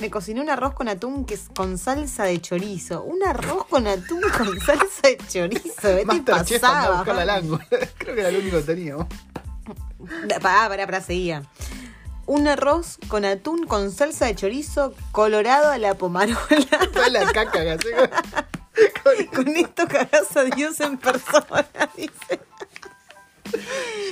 me 0.00 0.10
cociné 0.10 0.40
un 0.40 0.50
arroz 0.50 0.74
con 0.74 0.88
atún 0.88 1.24
que 1.24 1.34
es 1.34 1.48
con 1.54 1.78
salsa 1.78 2.24
de 2.24 2.40
chorizo. 2.40 3.02
Un 3.02 3.22
arroz 3.22 3.66
con 3.66 3.86
atún 3.86 4.22
con 4.36 4.58
salsa 4.60 5.02
de 5.04 5.18
chorizo. 5.28 5.96
¿Qué 6.10 6.20
te 6.20 6.32
pasaba? 6.32 7.04
la. 7.24 7.40
Creo 7.98 8.14
que 8.14 8.20
era 8.20 8.30
lo 8.30 8.38
único 8.40 8.56
que 8.58 8.62
teníamos. 8.62 9.06
Pará, 10.42 10.68
pará, 10.68 10.86
pará, 10.86 11.00
seguía. 11.00 11.42
Un 12.30 12.46
arroz 12.46 12.98
con 13.08 13.24
atún 13.24 13.66
con 13.66 13.90
salsa 13.90 14.26
de 14.26 14.36
chorizo 14.36 14.94
colorado 15.10 15.68
a 15.72 15.78
la 15.78 15.94
pomarola. 15.94 16.38
Toda 16.92 17.08
la 17.08 17.32
caca 17.32 17.50
que 17.50 17.70
hace. 17.72 19.28
con 19.34 19.48
esto 19.48 19.88
cagás 19.88 20.36
a 20.36 20.44
Dios 20.44 20.78
en 20.78 20.96
persona, 20.96 21.66
dice. 21.96 22.40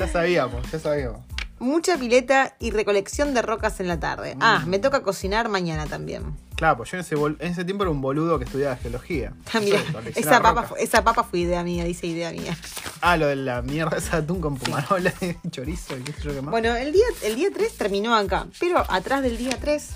Ya 0.01 0.09
sabíamos, 0.09 0.69
ya 0.69 0.81
sabíamos. 0.81 1.21
Mucha 1.61 1.97
pileta 1.97 2.57
y 2.59 2.73
recolección 2.73 3.35
de 3.35 3.43
rocas 3.43 3.79
en 3.79 3.87
la 3.87 4.01
tarde. 4.01 4.37
Ah, 4.41 4.65
me 4.67 4.81
toca 4.81 5.05
cocinar 5.05 5.49
mañana 5.49 5.87
también. 5.87 6.37
Claro, 6.59 6.79
pues 6.79 6.91
yo 6.91 6.97
en 6.97 7.03
ese, 7.03 7.15
bol- 7.15 7.37
en 7.39 7.53
ese 7.53 7.65
tiempo 7.65 7.85
era 7.85 7.93
un 7.93 8.01
boludo 8.01 8.37
que 8.37 8.45
estudiaba 8.45 8.75
geología. 8.75 9.33
Ah, 9.55 9.61
mira, 9.61 9.79
esa 10.17 10.43
papa, 10.43 10.69
esa 10.77 11.03
fue 11.23 11.39
idea 11.39 11.63
mía, 11.63 11.85
dice 11.85 12.09
idea 12.09 12.33
mía. 12.33 12.59
Ah, 13.01 13.17
lo 13.17 13.29
de 13.29 13.37
la 13.37 13.63
mierda 13.63 13.97
esa 13.97 14.17
de 14.17 14.25
atún 14.25 14.41
con 14.41 14.57
pomarola 14.57 15.15
y 15.21 15.49
chorizo 15.51 15.97
y 15.97 16.03
qué 16.03 16.13
sé 16.15 16.23
yo 16.23 16.35
qué 16.35 16.43
más. 16.43 16.51
Bueno, 16.51 16.75
el 16.75 16.93
día, 16.93 17.05
el 17.23 17.37
día 17.37 17.51
3 17.55 17.77
terminó 17.77 18.13
acá, 18.13 18.49
pero 18.59 18.85
atrás 18.91 19.23
del 19.23 19.39
día 19.39 19.57
3 19.61 19.89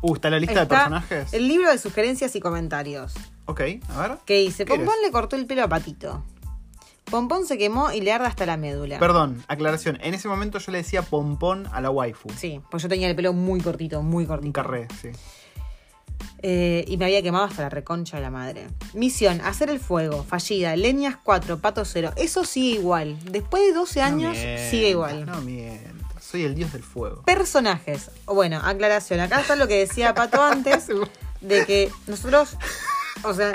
uh, 0.00 0.14
está 0.16 0.30
la 0.30 0.40
lista 0.40 0.60
de 0.62 0.66
personajes. 0.66 1.32
el 1.32 1.46
libro 1.46 1.70
de 1.70 1.78
sugerencias 1.78 2.34
y 2.34 2.40
comentarios. 2.40 3.14
Ok, 3.46 3.60
a 3.90 4.00
ver. 4.00 4.18
Que 4.26 4.40
dice, 4.40 4.64
¿Qué 4.64 4.74
Pompón 4.74 4.94
eres? 4.98 5.06
le 5.06 5.12
cortó 5.12 5.36
el 5.36 5.46
pelo 5.46 5.62
a 5.62 5.68
Patito. 5.68 6.24
Pompón 7.04 7.46
se 7.46 7.56
quemó 7.58 7.92
y 7.92 8.00
le 8.00 8.12
arde 8.12 8.26
hasta 8.26 8.46
la 8.46 8.56
médula. 8.56 8.98
Perdón, 8.98 9.44
aclaración. 9.46 9.98
En 10.02 10.14
ese 10.14 10.26
momento 10.28 10.58
yo 10.58 10.72
le 10.72 10.78
decía 10.78 11.02
pompón 11.02 11.68
a 11.72 11.80
la 11.80 11.90
waifu. 11.90 12.30
Sí, 12.36 12.60
pues 12.70 12.82
yo 12.82 12.88
tenía 12.88 13.08
el 13.08 13.14
pelo 13.14 13.32
muy 13.32 13.60
cortito, 13.60 14.02
muy 14.02 14.24
cortito. 14.26 14.46
Un 14.48 14.52
carré, 14.52 14.88
sí. 15.00 15.10
Eh, 16.42 16.84
y 16.88 16.96
me 16.96 17.04
había 17.06 17.22
quemado 17.22 17.44
hasta 17.44 17.62
la 17.62 17.68
reconcha 17.68 18.16
de 18.16 18.22
la 18.22 18.30
madre. 18.30 18.66
Misión, 18.94 19.40
hacer 19.40 19.70
el 19.70 19.80
fuego, 19.80 20.24
fallida, 20.24 20.74
leñas 20.76 21.16
4, 21.22 21.58
pato 21.58 21.84
0. 21.84 22.12
Eso 22.16 22.44
sigue 22.44 22.80
igual. 22.80 23.16
Después 23.30 23.62
de 23.62 23.72
12 23.72 24.02
años, 24.02 24.36
No 24.36 24.70
sigue 24.70 24.90
igual. 24.90 25.26
No 25.26 25.40
mientas. 25.40 25.92
Soy 26.20 26.44
el 26.44 26.54
dios 26.54 26.72
del 26.72 26.82
fuego. 26.82 27.22
Personajes. 27.22 28.10
Bueno, 28.26 28.60
aclaración. 28.64 29.20
Acá 29.20 29.40
está 29.40 29.54
lo 29.56 29.68
que 29.68 29.78
decía 29.78 30.14
Pato 30.14 30.42
antes, 30.42 30.88
de 31.40 31.66
que 31.66 31.90
nosotros, 32.06 32.56
o 33.22 33.34
sea, 33.34 33.52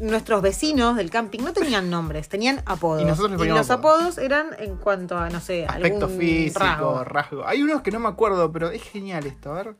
nuestros 0.00 0.42
vecinos 0.42 0.96
del 0.96 1.10
camping 1.10 1.40
no 1.40 1.52
tenían 1.52 1.90
nombres, 1.90 2.28
tenían 2.28 2.62
apodos. 2.66 3.02
Y 3.02 3.04
nosotros 3.04 3.38
poníamos 3.38 3.60
los 3.60 3.70
apodos 3.70 4.18
eran 4.18 4.48
en 4.58 4.76
cuanto 4.76 5.16
a, 5.16 5.30
no 5.30 5.40
sé, 5.40 5.66
Aspecto 5.66 6.06
algún 6.06 6.18
físico, 6.18 6.58
rasgo. 6.60 7.04
rasgo. 7.04 7.46
Hay 7.46 7.62
unos 7.62 7.82
que 7.82 7.90
no 7.92 8.00
me 8.00 8.08
acuerdo, 8.08 8.50
pero 8.50 8.70
es 8.70 8.82
genial 8.82 9.26
esto. 9.26 9.52
A 9.52 9.54
ver. 9.62 9.76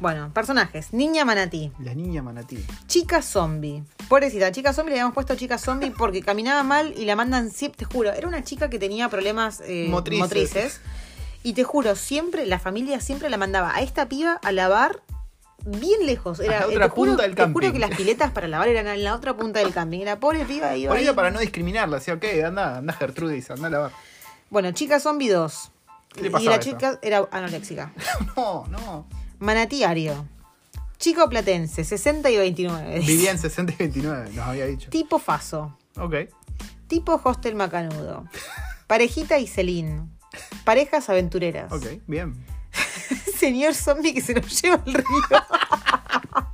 Bueno, 0.00 0.30
personajes. 0.32 0.92
Niña 0.92 1.24
manatí. 1.24 1.72
La 1.80 1.94
niña 1.94 2.22
manatí. 2.22 2.64
Chica 2.86 3.22
zombie. 3.22 3.82
Pobrecita, 4.08 4.50
chica 4.52 4.72
zombie 4.72 4.90
le 4.92 4.96
habíamos 5.00 5.14
puesto 5.14 5.34
chica 5.36 5.58
zombie 5.58 5.90
porque 5.90 6.22
caminaba 6.22 6.62
mal 6.62 6.94
y 6.96 7.04
la 7.04 7.16
mandan 7.16 7.50
siempre, 7.50 7.78
te 7.78 7.84
juro, 7.92 8.10
era 8.12 8.26
una 8.26 8.42
chica 8.42 8.70
que 8.70 8.78
tenía 8.78 9.08
problemas 9.08 9.60
eh, 9.66 9.86
Motrices. 9.90 10.20
motrices. 10.22 10.80
Y 11.42 11.52
te 11.54 11.64
juro, 11.64 11.94
siempre, 11.96 12.46
la 12.46 12.58
familia 12.58 13.00
siempre 13.00 13.30
la 13.30 13.36
mandaba 13.36 13.74
a 13.74 13.80
esta 13.80 14.08
piba 14.08 14.34
a 14.42 14.52
lavar 14.52 15.02
bien 15.64 16.06
lejos. 16.06 16.40
Era, 16.40 16.58
A 16.58 16.60
la 16.60 16.66
eh, 16.66 16.68
otra 16.76 16.88
te 16.88 16.94
juro, 16.94 17.10
punta 17.12 17.22
del 17.24 17.34
te 17.34 17.42
juro 17.42 17.52
camping. 17.66 17.72
que 17.72 17.78
las 17.78 17.96
piletas 17.96 18.30
para 18.30 18.48
lavar 18.48 18.68
eran 18.68 18.86
en 18.86 19.04
la 19.04 19.14
otra 19.14 19.36
punta 19.36 19.60
del 19.60 19.72
camping. 19.72 20.04
La 20.04 20.18
pobre 20.20 20.44
piba 20.44 20.76
iba 20.76 20.90
Por 20.90 20.98
ahí. 20.98 21.10
para 21.14 21.30
no 21.30 21.38
discriminarla, 21.40 21.96
decía, 21.98 22.14
ok, 22.14 22.24
anda, 22.46 22.78
anda 22.78 22.92
Gertrudis, 22.92 23.50
anda 23.50 23.66
a 23.68 23.70
lavar. 23.70 23.92
Bueno, 24.50 24.70
chica 24.72 24.98
zombie 25.00 25.28
2. 25.30 25.70
¿Qué 26.14 26.22
le 26.22 26.40
y 26.40 26.44
la 26.44 26.58
chica 26.58 26.98
era 27.02 27.28
anoréxica. 27.30 27.92
No, 28.36 28.66
no. 28.68 29.06
Manatiario. 29.40 30.26
Chico 30.98 31.28
platense, 31.30 31.82
60 31.82 32.30
y 32.30 32.36
29. 32.36 33.00
Vivía 33.00 33.30
en 33.30 33.38
60 33.38 33.72
y 33.72 33.76
29, 33.76 34.30
nos 34.34 34.46
había 34.46 34.66
dicho. 34.66 34.90
Tipo 34.90 35.18
Faso. 35.18 35.78
Ok. 35.96 36.14
Tipo 36.86 37.18
Hostel 37.24 37.54
Macanudo. 37.54 38.26
Parejita 38.86 39.38
y 39.38 39.46
Celín. 39.46 40.10
Parejas 40.64 41.08
aventureras. 41.08 41.72
Ok, 41.72 41.86
bien. 42.06 42.44
Señor 43.38 43.74
zombie 43.74 44.12
que 44.12 44.20
se 44.20 44.34
nos 44.34 44.60
lleva 44.60 44.82
el 44.86 44.94
río. 44.94 45.04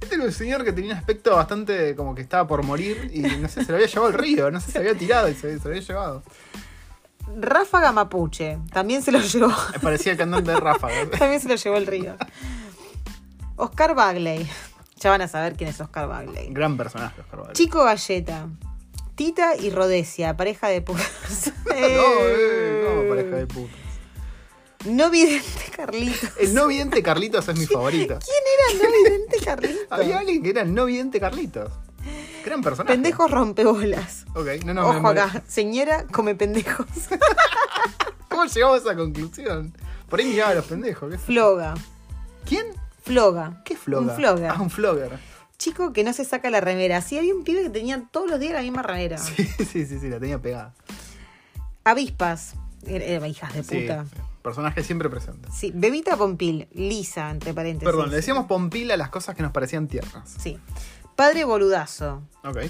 Este 0.00 0.16
era 0.16 0.24
un 0.24 0.32
señor 0.32 0.64
que 0.64 0.72
tenía 0.72 0.92
un 0.92 0.98
aspecto 0.98 1.36
bastante 1.36 1.94
como 1.94 2.14
que 2.14 2.22
estaba 2.22 2.48
por 2.48 2.64
morir 2.64 3.10
y 3.14 3.20
no 3.20 3.48
sé, 3.48 3.64
se 3.64 3.70
lo 3.70 3.76
había 3.76 3.86
llevado 3.86 4.06
al 4.06 4.14
río, 4.14 4.50
no 4.50 4.60
sé, 4.60 4.72
se 4.72 4.78
había 4.78 4.94
tirado 4.94 5.28
y 5.28 5.34
se, 5.34 5.58
se 5.58 5.64
lo 5.64 5.70
había 5.70 5.82
llevado. 5.82 6.22
Ráfaga 7.36 7.92
Mapuche. 7.92 8.58
También 8.72 9.02
se 9.02 9.12
lo 9.12 9.20
llevó. 9.20 9.52
Parecía 9.82 10.12
el 10.12 10.18
cantante 10.18 10.50
de 10.50 10.60
Ráfaga. 10.60 11.10
También 11.18 11.40
se 11.40 11.48
lo 11.48 11.56
llevó 11.56 11.76
el 11.76 11.86
río. 11.86 12.16
Oscar 13.56 13.94
Bagley. 13.94 14.48
Ya 14.96 15.10
van 15.10 15.22
a 15.22 15.28
saber 15.28 15.54
quién 15.54 15.70
es 15.70 15.80
Oscar 15.80 16.08
Bagley. 16.08 16.48
Gran 16.50 16.76
personaje, 16.76 17.20
Oscar 17.20 17.40
Wilde. 17.40 17.54
Chico 17.54 17.84
Galleta. 17.84 18.48
Tita 19.14 19.56
y 19.56 19.70
Rodesia, 19.70 20.36
pareja 20.36 20.68
de 20.68 20.80
putas. 20.82 21.52
No, 21.68 21.74
eh, 21.74 22.84
no, 22.84 23.08
pareja 23.08 23.36
de 23.36 23.46
putas. 23.46 23.76
No 24.86 25.10
vidente 25.10 25.70
Carlitos. 25.76 26.30
El 26.38 26.54
no 26.54 26.66
vidente 26.66 27.02
Carlitos 27.02 27.48
es 27.48 27.58
mi 27.58 27.66
favorito. 27.66 28.18
¿Quién 28.24 28.78
era 28.78 28.84
no 28.84 28.92
vidente 28.92 29.38
Carlitos? 29.44 29.86
Había 29.90 30.18
alguien 30.18 30.42
que 30.42 30.50
era 30.50 30.62
el 30.62 30.74
no 30.74 30.86
vidente 30.86 31.20
Carlitos. 31.20 31.72
Gran 32.48 32.62
personaje. 32.62 32.94
Pendejos 32.94 33.30
rompebolas. 33.30 34.24
Ok, 34.34 34.64
no, 34.64 34.72
no, 34.74 34.88
Ojo 34.88 35.00
me- 35.02 35.20
acá, 35.20 35.42
señora 35.46 36.04
come 36.10 36.34
pendejos. 36.34 36.86
¿Cómo 38.28 38.44
llegamos 38.46 38.76
a 38.76 38.80
esa 38.80 38.96
conclusión? 38.96 39.74
Por 40.08 40.20
ahí 40.20 40.26
miraba 40.26 40.52
a 40.52 40.54
los 40.54 40.64
pendejos. 40.64 41.10
¿qué? 41.12 41.18
Floga. 41.18 41.74
¿Quién? 42.46 42.66
Floga. 43.02 43.62
¿Qué 43.64 43.76
floga? 43.76 44.12
Un 44.12 44.16
flogger. 44.16 44.50
Ah, 44.50 44.60
un 44.62 44.70
flogger. 44.70 45.18
Chico 45.58 45.92
que 45.92 46.04
no 46.04 46.12
se 46.12 46.24
saca 46.24 46.48
la 46.50 46.60
remera. 46.60 47.00
Sí, 47.02 47.18
había 47.18 47.34
un 47.34 47.44
pibe 47.44 47.62
que 47.64 47.70
tenía 47.70 48.02
todos 48.10 48.30
los 48.30 48.38
días 48.40 48.52
la 48.54 48.62
misma 48.62 48.82
remera. 48.82 49.18
Sí, 49.18 49.44
sí, 49.44 49.86
sí, 49.86 49.98
sí, 49.98 50.08
la 50.08 50.18
tenía 50.20 50.38
pegada. 50.40 50.72
Avispas. 51.84 52.54
Era, 52.86 53.04
era 53.04 53.28
hijas 53.28 53.52
de 53.54 53.62
puta. 53.62 54.04
sí. 54.04 54.20
personaje 54.42 54.82
siempre 54.84 55.10
presente. 55.10 55.48
Sí. 55.52 55.72
Bebita 55.74 56.16
Pompil. 56.16 56.68
Lisa, 56.72 57.30
entre 57.30 57.52
paréntesis. 57.52 57.84
Perdón, 57.92 58.10
le 58.10 58.16
decíamos 58.16 58.46
pompila 58.46 58.94
a 58.94 58.96
las 58.96 59.10
cosas 59.10 59.34
que 59.34 59.42
nos 59.42 59.52
parecían 59.52 59.88
tiernas. 59.88 60.30
Sí. 60.40 60.58
Padre 61.18 61.42
boludazo. 61.44 62.22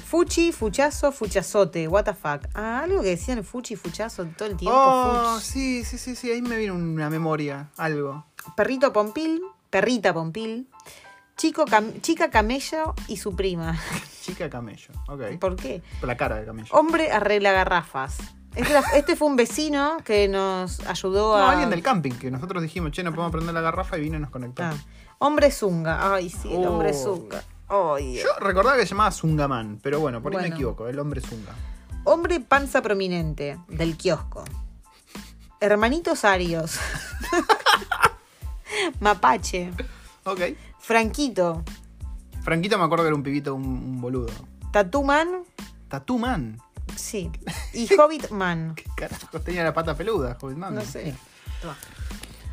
Fuchi, 0.06 0.52
fuchazo, 0.52 1.12
fuchazote. 1.12 1.86
What 1.86 2.04
the 2.04 2.14
fuck. 2.14 2.46
Ah, 2.54 2.80
algo 2.84 3.02
que 3.02 3.10
decían 3.10 3.44
fuchi, 3.44 3.76
fuchazo 3.76 4.24
todo 4.24 4.48
el 4.48 4.56
tiempo. 4.56 4.74
Oh, 4.74 5.34
fuch. 5.34 5.42
sí, 5.42 5.84
sí, 5.84 5.98
sí, 5.98 6.16
sí, 6.16 6.30
ahí 6.30 6.40
me 6.40 6.56
viene 6.56 6.72
una 6.72 7.10
memoria, 7.10 7.68
algo. 7.76 8.24
Perrito 8.56 8.90
Pompil. 8.90 9.42
Perrita 9.68 10.14
Pompil. 10.14 10.66
Chico 11.36 11.66
cam- 11.66 12.00
chica 12.00 12.30
camello 12.30 12.94
y 13.06 13.18
su 13.18 13.36
prima. 13.36 13.78
Chica 14.22 14.48
camello, 14.48 14.94
ok. 15.08 15.38
¿Por 15.38 15.54
qué? 15.56 15.82
Por 16.00 16.08
la 16.08 16.16
cara 16.16 16.36
de 16.36 16.46
camello. 16.46 16.68
Hombre 16.74 17.12
arregla 17.12 17.52
garrafas. 17.52 18.16
Este, 18.54 18.72
este 18.96 19.14
fue 19.14 19.28
un 19.28 19.36
vecino 19.36 19.98
que 20.04 20.26
nos 20.26 20.80
ayudó 20.86 21.36
No, 21.36 21.44
a. 21.44 21.50
alguien 21.52 21.68
del 21.68 21.82
camping, 21.82 22.12
que 22.12 22.30
nosotros 22.30 22.62
dijimos, 22.62 22.92
che, 22.92 23.02
no 23.02 23.10
podemos 23.12 23.30
prender 23.30 23.52
la 23.54 23.60
garrafa 23.60 23.98
y 23.98 24.00
vino 24.00 24.16
y 24.16 24.20
nos 24.20 24.30
conectó. 24.30 24.62
Ah. 24.64 24.72
Hombre 25.18 25.50
zunga. 25.50 26.14
Ay, 26.14 26.30
sí, 26.30 26.48
el 26.50 26.64
Oh. 26.66 26.72
hombre 26.72 26.94
zunga. 26.94 27.42
Ay, 27.68 28.16
Yo 28.16 28.28
recordaba 28.40 28.76
que 28.76 28.82
se 28.82 28.90
llamaba 28.90 29.10
Zungaman, 29.10 29.78
pero 29.82 30.00
bueno, 30.00 30.22
por 30.22 30.34
ahí 30.34 30.48
me 30.48 30.54
equivoco, 30.54 30.88
el 30.88 30.98
hombre 30.98 31.20
Zunga. 31.20 31.54
Hombre 32.04 32.40
panza 32.40 32.80
prominente 32.80 33.58
del 33.68 33.96
kiosco. 33.96 34.44
Hermanitos 35.60 36.24
Arios. 36.24 36.78
Mapache. 39.00 39.72
Ok. 40.24 40.40
Franquito. 40.78 41.64
Franquito 42.42 42.78
me 42.78 42.84
acuerdo 42.84 43.04
que 43.04 43.08
era 43.08 43.16
un 43.16 43.22
pibito, 43.22 43.54
un, 43.54 43.64
un 43.64 44.00
boludo. 44.00 44.32
Tatuman. 44.72 45.44
Tatú 45.88 46.18
Man. 46.18 46.60
Sí. 46.96 47.30
Y 47.72 47.92
Hobbit 47.98 48.30
Man. 48.30 48.74
¿Qué 48.74 48.84
carajo 48.96 49.40
tenía 49.40 49.64
la 49.64 49.72
pata 49.72 49.94
peluda, 49.96 50.36
Hobbitman? 50.40 50.74
No 50.74 50.82
sé. 50.82 51.14
Toma. 51.60 51.76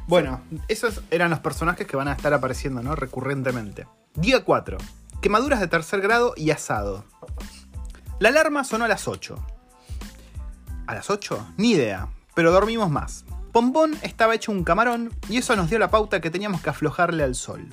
Bueno, 0.07 0.41
esos 0.67 1.01
eran 1.09 1.31
los 1.31 1.39
personajes 1.39 1.87
que 1.87 1.97
van 1.97 2.07
a 2.07 2.13
estar 2.13 2.33
apareciendo, 2.33 2.83
¿no? 2.83 2.95
Recurrentemente. 2.95 3.87
Día 4.13 4.43
4. 4.43 4.77
Quemaduras 5.25 5.59
de 5.59 5.67
tercer 5.67 6.01
grado 6.01 6.35
y 6.37 6.51
asado. 6.51 7.03
La 8.19 8.29
alarma 8.29 8.63
sonó 8.63 8.85
a 8.85 8.87
las 8.87 9.07
8. 9.07 9.35
¿A 10.85 10.93
las 10.93 11.09
8? 11.09 11.53
Ni 11.57 11.71
idea. 11.71 12.09
Pero 12.35 12.51
dormimos 12.51 12.91
más. 12.91 13.25
Pompón 13.51 13.97
estaba 14.03 14.35
hecho 14.35 14.51
un 14.51 14.63
camarón 14.63 15.11
y 15.27 15.37
eso 15.37 15.55
nos 15.55 15.71
dio 15.71 15.79
la 15.79 15.89
pauta 15.89 16.21
que 16.21 16.29
teníamos 16.29 16.61
que 16.61 16.69
aflojarle 16.69 17.23
al 17.23 17.33
sol. 17.33 17.67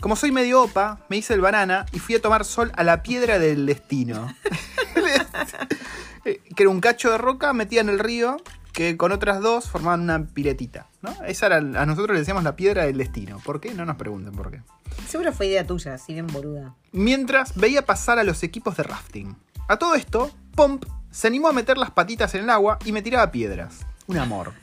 Como 0.00 0.16
soy 0.16 0.32
medio 0.32 0.62
opa, 0.62 0.98
me 1.08 1.16
hice 1.16 1.34
el 1.34 1.40
banana 1.40 1.86
y 1.92 2.00
fui 2.00 2.16
a 2.16 2.20
tomar 2.20 2.44
sol 2.44 2.72
a 2.74 2.82
la 2.82 3.04
piedra 3.04 3.38
del 3.38 3.66
destino. 3.66 4.34
que 6.24 6.40
era 6.56 6.70
un 6.70 6.80
cacho 6.80 7.12
de 7.12 7.18
roca 7.18 7.52
metida 7.52 7.82
en 7.82 7.88
el 7.88 8.00
río 8.00 8.38
que 8.74 8.96
con 8.96 9.12
otras 9.12 9.40
dos 9.40 9.70
formaban 9.70 10.02
una 10.02 10.26
piletita. 10.26 10.88
¿no? 11.00 11.14
Esa 11.26 11.46
era, 11.46 11.56
a 11.56 11.86
nosotros 11.86 12.10
le 12.10 12.18
decíamos 12.18 12.42
la 12.42 12.56
piedra 12.56 12.84
del 12.84 12.98
destino. 12.98 13.40
¿Por 13.42 13.60
qué? 13.60 13.72
No 13.72 13.86
nos 13.86 13.96
pregunten 13.96 14.34
por 14.34 14.50
qué. 14.50 14.60
Seguro 15.08 15.32
fue 15.32 15.46
idea 15.46 15.66
tuya, 15.66 15.96
si 15.96 16.12
bien 16.12 16.26
boluda. 16.26 16.74
Mientras 16.92 17.54
veía 17.54 17.86
pasar 17.86 18.18
a 18.18 18.24
los 18.24 18.42
equipos 18.42 18.76
de 18.76 18.82
rafting. 18.82 19.36
A 19.68 19.78
todo 19.78 19.94
esto, 19.94 20.30
Pomp 20.54 20.84
se 21.10 21.28
animó 21.28 21.48
a 21.48 21.52
meter 21.52 21.78
las 21.78 21.92
patitas 21.92 22.34
en 22.34 22.42
el 22.42 22.50
agua 22.50 22.78
y 22.84 22.92
me 22.92 23.00
tiraba 23.00 23.30
piedras. 23.30 23.86
Un 24.08 24.18
amor. 24.18 24.52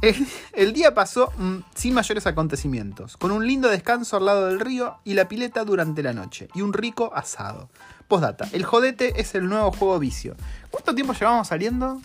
El, 0.00 0.26
el 0.54 0.72
día 0.72 0.94
pasó 0.94 1.32
mm, 1.38 1.58
sin 1.76 1.94
mayores 1.94 2.26
acontecimientos, 2.26 3.16
con 3.16 3.30
un 3.30 3.46
lindo 3.46 3.68
descanso 3.68 4.16
al 4.16 4.24
lado 4.26 4.48
del 4.48 4.58
río 4.58 4.98
y 5.04 5.14
la 5.14 5.28
pileta 5.28 5.64
durante 5.64 6.02
la 6.02 6.12
noche, 6.12 6.48
y 6.54 6.60
un 6.62 6.72
rico 6.72 7.12
asado. 7.14 7.70
Postdata, 8.08 8.48
el 8.50 8.64
jodete 8.64 9.20
es 9.20 9.36
el 9.36 9.48
nuevo 9.48 9.70
juego 9.70 10.00
vicio. 10.00 10.34
¿Cuánto 10.72 10.92
tiempo 10.96 11.12
llevamos 11.12 11.46
saliendo 11.46 12.00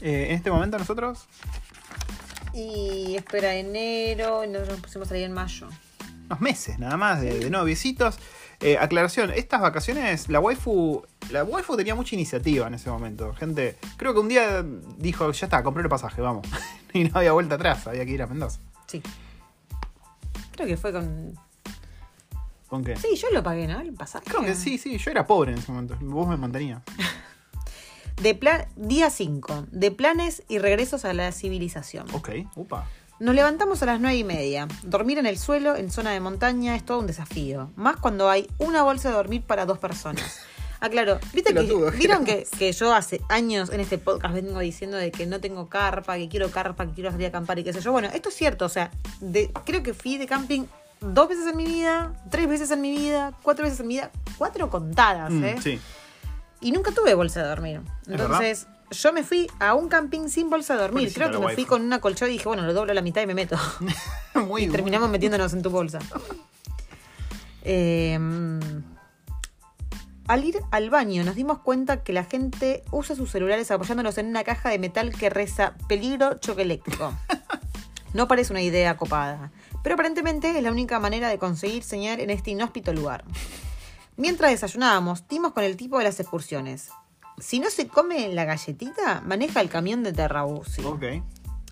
eh, 0.00 0.26
en 0.30 0.36
este 0.36 0.50
momento 0.50 0.78
nosotros? 0.78 1.26
Y 2.52 3.16
espera, 3.16 3.54
enero, 3.54 4.44
y 4.44 4.48
nosotros 4.48 4.76
nos 4.76 4.80
pusimos 4.80 5.06
a 5.06 5.10
salir 5.10 5.24
en 5.24 5.32
mayo. 5.32 5.68
unos 6.26 6.40
meses 6.40 6.78
nada 6.78 6.96
más 6.96 7.20
de, 7.20 7.38
de 7.38 7.50
noviecitos. 7.50 8.18
Eh, 8.60 8.78
aclaración, 8.78 9.30
estas 9.32 9.60
vacaciones, 9.60 10.30
la 10.30 10.40
waifu, 10.40 11.04
la 11.30 11.44
waifu 11.44 11.76
tenía 11.76 11.94
mucha 11.94 12.14
iniciativa 12.14 12.66
en 12.66 12.74
ese 12.74 12.88
momento. 12.88 13.34
Gente, 13.34 13.76
creo 13.98 14.14
que 14.14 14.20
un 14.20 14.28
día 14.28 14.64
dijo, 14.96 15.30
ya 15.30 15.46
está, 15.46 15.62
compré 15.62 15.82
el 15.82 15.90
pasaje, 15.90 16.22
vamos. 16.22 16.46
y 16.94 17.04
no 17.04 17.18
había 17.18 17.32
vuelta 17.32 17.56
atrás, 17.56 17.86
había 17.86 18.06
que 18.06 18.12
ir 18.12 18.22
a 18.22 18.26
Mendoza. 18.26 18.60
Sí. 18.86 19.02
Creo 20.52 20.66
que 20.66 20.76
fue 20.78 20.92
con. 20.92 21.38
¿Con 22.68 22.82
qué? 22.82 22.96
Sí, 22.96 23.14
yo 23.16 23.28
lo 23.30 23.42
pagué, 23.42 23.66
¿no? 23.66 23.78
El 23.78 23.92
pasaje. 23.92 24.24
Creo 24.26 24.42
que 24.42 24.54
sí, 24.54 24.78
sí, 24.78 24.96
yo 24.96 25.10
era 25.10 25.26
pobre 25.26 25.52
en 25.52 25.58
ese 25.58 25.70
momento. 25.70 25.96
Vos 26.00 26.26
me 26.26 26.36
mantenías. 26.36 26.82
De 28.22 28.38
Día 28.76 29.10
5. 29.10 29.66
De 29.70 29.90
planes 29.90 30.42
y 30.48 30.58
regresos 30.58 31.04
a 31.04 31.12
la 31.12 31.32
civilización. 31.32 32.06
Ok, 32.12 32.30
upa. 32.54 32.88
Nos 33.18 33.34
levantamos 33.34 33.82
a 33.82 33.86
las 33.86 34.00
nueve 34.00 34.16
y 34.18 34.24
media. 34.24 34.68
Dormir 34.82 35.18
en 35.18 35.26
el 35.26 35.38
suelo, 35.38 35.74
en 35.76 35.90
zona 35.90 36.10
de 36.12 36.20
montaña, 36.20 36.76
es 36.76 36.84
todo 36.84 36.98
un 36.98 37.06
desafío. 37.06 37.70
Más 37.76 37.96
cuando 37.96 38.28
hay 38.28 38.46
una 38.58 38.82
bolsa 38.82 39.08
de 39.08 39.14
dormir 39.14 39.42
para 39.42 39.64
dos 39.64 39.78
personas. 39.78 40.40
Aclaro, 40.80 41.18
¿viste 41.32 41.54
que, 41.54 41.60
¿vieron 41.98 42.24
que, 42.24 42.46
que 42.58 42.72
yo 42.72 42.94
hace 42.94 43.22
años 43.30 43.70
en 43.70 43.80
este 43.80 43.96
podcast 43.96 44.34
vengo 44.34 44.58
diciendo 44.60 44.96
de 44.98 45.10
que 45.10 45.24
no 45.26 45.40
tengo 45.40 45.68
carpa, 45.70 46.16
que 46.18 46.28
quiero 46.28 46.50
carpa, 46.50 46.86
que 46.86 46.92
quiero 46.92 47.10
salir 47.10 47.26
a 47.26 47.28
acampar 47.30 47.58
y 47.58 47.64
qué 47.64 47.72
sé 47.72 47.80
yo? 47.80 47.92
Bueno, 47.92 48.08
esto 48.12 48.28
es 48.28 48.34
cierto, 48.34 48.66
o 48.66 48.68
sea, 48.68 48.90
de- 49.20 49.50
creo 49.64 49.82
que 49.82 49.94
fui 49.94 50.18
de 50.18 50.26
camping 50.26 50.64
dos 51.00 51.28
veces 51.30 51.46
en 51.46 51.56
mi 51.56 51.64
vida, 51.64 52.12
tres 52.30 52.46
veces 52.48 52.70
en 52.70 52.82
mi 52.82 52.90
vida, 52.94 53.32
cuatro 53.42 53.64
veces 53.64 53.80
en 53.80 53.86
mi 53.88 53.94
vida, 53.94 54.10
cuatro 54.36 54.68
contadas, 54.68 55.30
Mm, 55.30 55.44
¿eh? 55.44 55.56
sí. 55.62 55.80
Y 56.60 56.72
nunca 56.72 56.90
tuve 56.92 57.14
bolsa 57.14 57.42
de 57.42 57.48
dormir. 57.48 57.80
Entonces, 58.08 58.66
yo 58.90 59.12
me 59.12 59.22
fui 59.22 59.50
a 59.58 59.74
un 59.74 59.88
camping 59.88 60.28
sin 60.28 60.48
bolsa 60.50 60.74
de 60.74 60.82
dormir. 60.82 61.12
Creo 61.12 61.30
que 61.30 61.38
me 61.38 61.54
fui 61.54 61.64
con 61.64 61.82
una 61.82 62.00
colchón 62.00 62.28
y 62.28 62.32
dije, 62.32 62.48
bueno, 62.48 62.62
lo 62.62 62.72
doblo 62.72 62.92
a 62.92 62.94
la 62.94 63.02
mitad 63.02 63.22
y 63.22 63.26
me 63.26 63.34
meto. 63.34 63.56
Muy 64.34 64.64
y 64.64 64.68
terminamos 64.68 65.08
metiéndonos 65.10 65.52
en 65.52 65.62
tu 65.62 65.70
bolsa. 65.70 65.98
Eh, 67.62 68.18
Al 70.28 70.44
ir 70.44 70.58
al 70.70 70.90
baño 70.90 71.24
nos 71.24 71.34
dimos 71.34 71.58
cuenta 71.60 72.02
que 72.02 72.12
la 72.12 72.24
gente 72.24 72.82
usa 72.90 73.16
sus 73.16 73.30
celulares 73.30 73.70
apoyándolos 73.70 74.18
en 74.18 74.26
una 74.26 74.44
caja 74.44 74.70
de 74.70 74.78
metal 74.78 75.12
que 75.12 75.30
reza 75.30 75.74
peligro 75.88 76.38
choque 76.38 76.62
eléctrico. 76.62 77.12
No 78.14 78.28
parece 78.28 78.54
una 78.54 78.62
idea 78.62 78.96
copada, 78.96 79.52
pero 79.82 79.92
aparentemente 79.92 80.56
es 80.56 80.62
la 80.62 80.70
única 80.70 80.98
manera 80.98 81.28
de 81.28 81.36
conseguir 81.36 81.82
señal 81.82 82.18
en 82.20 82.30
este 82.30 82.50
inhóspito 82.50 82.94
lugar. 82.94 83.24
Mientras 84.16 84.50
desayunábamos, 84.50 85.26
dimos 85.28 85.52
con 85.52 85.64
el 85.64 85.76
tipo 85.76 85.98
de 85.98 86.04
las 86.04 86.18
excursiones. 86.20 86.90
Si 87.38 87.60
no 87.60 87.68
se 87.70 87.86
come 87.86 88.28
la 88.28 88.44
galletita, 88.44 89.20
maneja 89.20 89.60
el 89.60 89.68
camión 89.68 90.02
de 90.02 90.12
Terrabusi. 90.12 90.82
Ok. 90.84 91.02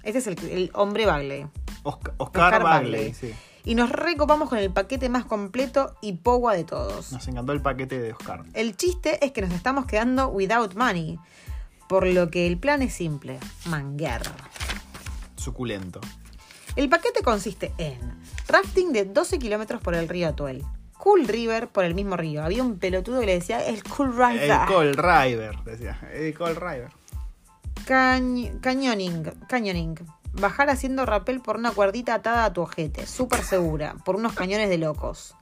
Este 0.03 0.19
es 0.19 0.27
el, 0.27 0.39
el 0.51 0.71
hombre 0.75 1.07
Bagley. 1.07 1.47
Oscar, 1.83 2.15
Oscar 2.19 2.45
Oscar 2.45 2.63
Bagley, 2.63 2.93
Bagley. 2.93 3.15
sí. 3.15 3.35
Y 3.67 3.77
nos 3.77 3.89
recopamos 3.91 4.51
con 4.51 4.59
el 4.59 4.71
paquete 4.71 5.09
más 5.09 5.25
completo 5.25 5.97
y 6.03 6.13
powa 6.13 6.55
de 6.55 6.65
todos. 6.65 7.13
Nos 7.13 7.27
encantó 7.29 7.53
el 7.53 7.63
paquete 7.63 7.99
de 7.99 8.13
Oscar. 8.13 8.43
El 8.53 8.77
chiste 8.77 9.25
es 9.25 9.33
que 9.33 9.41
nos 9.41 9.53
estamos 9.53 9.87
quedando 9.87 10.29
without 10.29 10.75
money. 10.75 11.19
Por 11.89 12.07
lo 12.07 12.31
que 12.31 12.47
el 12.47 12.59
plan 12.59 12.83
es 12.83 12.93
simple: 12.93 13.39
manguear. 13.65 14.21
Suculento. 15.37 16.01
El 16.77 16.91
paquete 16.91 17.23
consiste 17.23 17.73
en 17.79 17.99
rafting 18.49 18.93
de 18.93 19.07
12 19.07 19.39
kilómetros 19.39 19.81
por 19.81 19.95
el 19.95 20.09
río 20.11 20.29
Atuel, 20.29 20.63
Cool 21.04 21.28
River 21.28 21.68
por 21.68 21.84
el 21.84 21.94
mismo 21.94 22.16
río. 22.16 22.42
Había 22.42 22.62
un 22.62 22.78
pelotudo 22.78 23.20
que 23.20 23.26
le 23.26 23.34
decía 23.34 23.62
el 23.66 23.84
Cool 23.84 24.16
River. 24.16 24.50
El 24.50 24.66
Col 24.66 24.94
River, 24.94 25.54
decía. 25.62 25.99
El 26.14 26.32
Col 26.32 26.56
River. 26.56 26.88
Cañ- 27.87 28.58
cañoning, 28.62 29.25
cañoning. 29.46 29.96
Bajar 30.32 30.70
haciendo 30.70 31.04
rappel 31.04 31.40
por 31.42 31.58
una 31.58 31.73
cuerdita 31.73 32.14
atada 32.14 32.46
a 32.46 32.52
tu 32.54 32.62
ojete, 32.62 33.06
súper 33.06 33.42
segura, 33.44 33.96
por 34.06 34.16
unos 34.16 34.32
cañones 34.32 34.70
de 34.70 34.78
locos. 34.78 35.34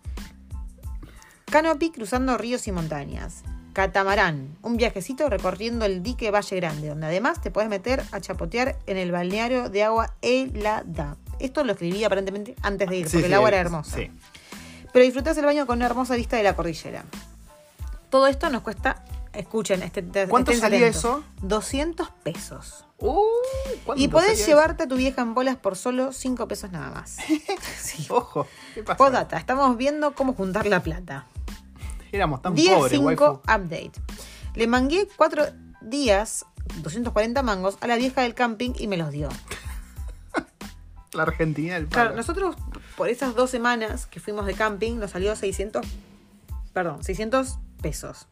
Canopy 1.47 1.93
cruzando 1.93 2.37
ríos 2.37 2.67
y 2.67 2.73
montañas. 2.73 3.45
Catamarán, 3.73 4.59
un 4.63 4.77
viajecito 4.77 5.29
recorriendo 5.31 5.85
el 5.87 6.03
dique 6.03 6.33
Valle 6.33 6.57
Grande, 6.57 6.89
donde 6.89 7.07
además 7.07 7.41
te 7.41 7.53
puedes 7.53 7.71
meter 7.71 8.03
a 8.11 8.21
chapotear 8.21 8.77
en 8.87 8.97
el 8.97 9.13
balneario 9.13 9.71
de 9.71 9.85
agua 9.85 10.15
helada. 10.23 11.17
Esto 11.39 11.63
lo 11.63 11.73
escribí 11.73 12.03
aparentemente 12.03 12.57
antes 12.63 12.89
de 12.91 12.97
ir, 12.97 13.09
Sí, 13.09 13.13
porque 13.19 13.27
el 13.29 13.35
agua 13.35 13.49
era 13.49 13.61
hermosa. 13.61 13.97
Sí. 13.97 14.11
Pero 14.93 15.05
disfrutás 15.05 15.37
el 15.39 15.45
baño 15.45 15.67
con 15.67 15.77
una 15.79 15.87
hermosa 15.87 16.15
vista 16.17 16.37
de 16.37 16.43
la 16.43 16.55
cordillera. 16.55 17.05
Todo 18.11 18.27
esto 18.27 18.51
nos 18.51 18.63
cuesta, 18.63 19.05
escuchen, 19.33 19.83
este, 19.83 20.03
¿Cuánto 20.29 20.51
estén 20.51 20.61
salía 20.61 20.79
atentos, 20.81 20.99
eso? 20.99 21.25
200 21.41 22.11
pesos. 22.23 22.85
Uh, 22.99 23.17
¿cuánto 23.85 24.03
Y 24.03 24.09
podés 24.09 24.39
sería 24.39 24.47
llevarte 24.47 24.83
a 24.85 24.89
tu 24.89 24.97
vieja 24.97 25.23
en 25.23 25.35
bolas 25.35 25.57
por 25.57 25.77
solo 25.77 26.13
5 26.13 26.47
pesos 26.47 26.71
nada 26.71 26.91
más. 26.91 27.17
Sí. 27.81 28.07
Ojo, 28.11 28.47
¿qué 28.75 28.83
pasa? 28.83 28.97
Podata, 28.97 29.37
estamos 29.39 29.77
viendo 29.77 30.15
cómo 30.15 30.35
juntar 30.35 30.67
la 30.67 30.83
plata. 30.83 31.27
Éramos 32.13 32.43
tan 32.43 32.55
Día 32.55 32.77
pobres, 32.77 32.93
5 32.93 33.05
waifu. 33.07 33.25
update. 33.45 33.93
Le 34.55 34.67
mangué 34.67 35.09
4 35.17 35.47
días, 35.81 36.45
240 36.83 37.43
mangos, 37.43 37.79
a 37.81 37.87
la 37.87 37.97
vieja 37.97 38.21
del 38.23 38.35
camping 38.35 38.73
y 38.79 38.87
me 38.87 38.97
los 38.99 39.11
dio. 39.11 39.29
La 41.13 41.25
Argentina 41.25 41.75
del 41.75 41.89
Claro, 41.89 42.15
nosotros 42.17 42.57
por 42.97 43.09
esas 43.09 43.35
dos 43.35 43.51
semanas 43.51 44.07
que 44.07 44.21
fuimos 44.21 44.47
de 44.47 44.55
camping 44.55 44.99
nos 44.99 45.11
salió 45.11 45.35
600, 45.37 45.85
perdón, 46.73 47.05
600 47.05 47.59
pesos. 47.83 48.27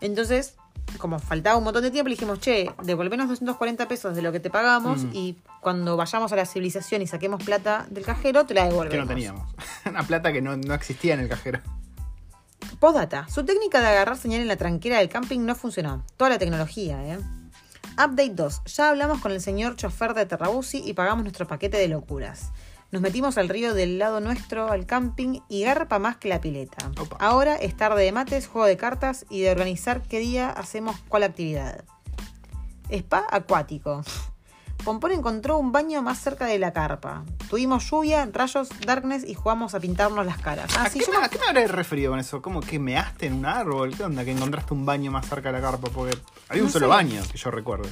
Entonces, 0.00 0.54
como 0.98 1.18
faltaba 1.18 1.56
un 1.56 1.64
montón 1.64 1.82
de 1.82 1.90
tiempo, 1.90 2.08
le 2.08 2.14
dijimos, 2.14 2.40
che, 2.40 2.70
devolvenos 2.82 3.28
240 3.28 3.88
pesos 3.88 4.14
de 4.16 4.22
lo 4.22 4.32
que 4.32 4.40
te 4.40 4.50
pagamos 4.50 5.04
Mm. 5.04 5.10
y 5.12 5.36
cuando 5.60 5.96
vayamos 5.96 6.32
a 6.32 6.36
la 6.36 6.46
civilización 6.46 7.02
y 7.02 7.06
saquemos 7.06 7.42
plata 7.44 7.86
del 7.90 8.04
cajero, 8.04 8.44
te 8.46 8.54
la 8.54 8.64
devolvemos. 8.64 8.90
Que 8.90 8.98
no 8.98 9.06
teníamos. 9.06 9.54
Una 9.86 10.02
plata 10.02 10.32
que 10.32 10.40
no, 10.42 10.56
no 10.56 10.74
existía 10.74 11.14
en 11.14 11.20
el 11.20 11.28
cajero. 11.28 11.60
Postdata. 12.80 13.26
Su 13.28 13.44
técnica 13.44 13.80
de 13.80 13.86
agarrar 13.86 14.16
señal 14.16 14.40
en 14.42 14.48
la 14.48 14.56
tranquera 14.56 14.98
del 14.98 15.08
camping 15.08 15.40
no 15.40 15.54
funcionó. 15.54 16.04
Toda 16.16 16.30
la 16.30 16.38
tecnología, 16.38 17.02
¿eh? 17.06 17.18
Update 17.98 18.34
2. 18.34 18.62
Ya 18.66 18.90
hablamos 18.90 19.20
con 19.22 19.32
el 19.32 19.40
señor 19.40 19.74
chofer 19.76 20.12
de 20.12 20.26
Terrabusi 20.26 20.82
y 20.84 20.92
pagamos 20.92 21.24
nuestro 21.24 21.46
paquete 21.46 21.78
de 21.78 21.88
locuras. 21.88 22.52
Nos 22.92 23.00
metimos 23.00 23.38
al 23.38 23.48
río 23.48 23.72
del 23.72 23.98
lado 23.98 24.20
nuestro, 24.20 24.70
al 24.70 24.84
camping, 24.84 25.40
y 25.48 25.64
garpa 25.64 25.98
más 25.98 26.18
que 26.18 26.28
la 26.28 26.40
pileta. 26.40 26.90
Opa. 27.00 27.16
Ahora 27.18 27.56
es 27.56 27.74
tarde 27.74 28.04
de 28.04 28.12
mates, 28.12 28.46
juego 28.48 28.66
de 28.66 28.76
cartas 28.76 29.24
y 29.30 29.40
de 29.40 29.50
organizar 29.50 30.02
qué 30.02 30.18
día 30.18 30.50
hacemos 30.50 30.96
cuál 31.08 31.22
actividad. 31.22 31.84
Spa 32.90 33.26
acuático. 33.30 34.02
Pompón 34.84 35.12
encontró 35.12 35.58
un 35.58 35.72
baño 35.72 36.02
más 36.02 36.18
cerca 36.18 36.46
de 36.46 36.58
la 36.58 36.72
carpa. 36.72 37.24
Tuvimos 37.50 37.90
lluvia, 37.90 38.28
rayos, 38.32 38.68
darkness 38.86 39.24
y 39.24 39.34
jugamos 39.34 39.74
a 39.74 39.80
pintarnos 39.80 40.24
las 40.24 40.38
caras. 40.38 40.76
Ah, 40.76 40.84
¿A, 40.84 40.90
sí, 40.90 41.00
qué 41.00 41.06
yo 41.06 41.12
me, 41.18 41.24
a 41.24 41.28
qué 41.28 41.38
me 41.38 41.46
habré 41.46 41.66
referido 41.66 42.12
con 42.12 42.20
eso? 42.20 42.40
¿Cómo 42.40 42.60
que 42.60 42.78
measte 42.78 43.26
en 43.26 43.34
un 43.34 43.46
árbol? 43.46 43.96
¿Qué 43.96 44.04
onda? 44.04 44.24
Que 44.24 44.30
encontraste 44.30 44.74
un 44.74 44.86
baño 44.86 45.10
más 45.10 45.26
cerca 45.28 45.50
de 45.50 45.60
la 45.60 45.70
carpa. 45.70 45.88
Porque 45.90 46.16
había 46.48 46.62
un 46.62 46.70
solo 46.70 46.86
sé. 46.86 46.90
baño 46.90 47.22
que 47.30 47.38
yo 47.38 47.50
recuerde. 47.50 47.88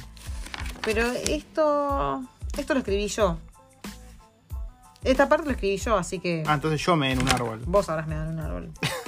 Pero 0.81 1.05
esto. 1.11 2.23
Esto 2.57 2.73
lo 2.73 2.79
escribí 2.79 3.07
yo. 3.07 3.37
Esta 5.03 5.29
parte 5.29 5.45
lo 5.45 5.51
escribí 5.51 5.77
yo, 5.77 5.97
así 5.97 6.19
que. 6.19 6.43
Ah, 6.47 6.53
entonces 6.55 6.81
yo 6.81 6.95
me 6.95 7.11
en 7.11 7.21
un 7.21 7.29
árbol. 7.29 7.61
Vos 7.65 7.85
sabrás 7.85 8.07
me 8.07 8.15
dan 8.15 8.29
un 8.29 8.39
árbol. 8.39 8.71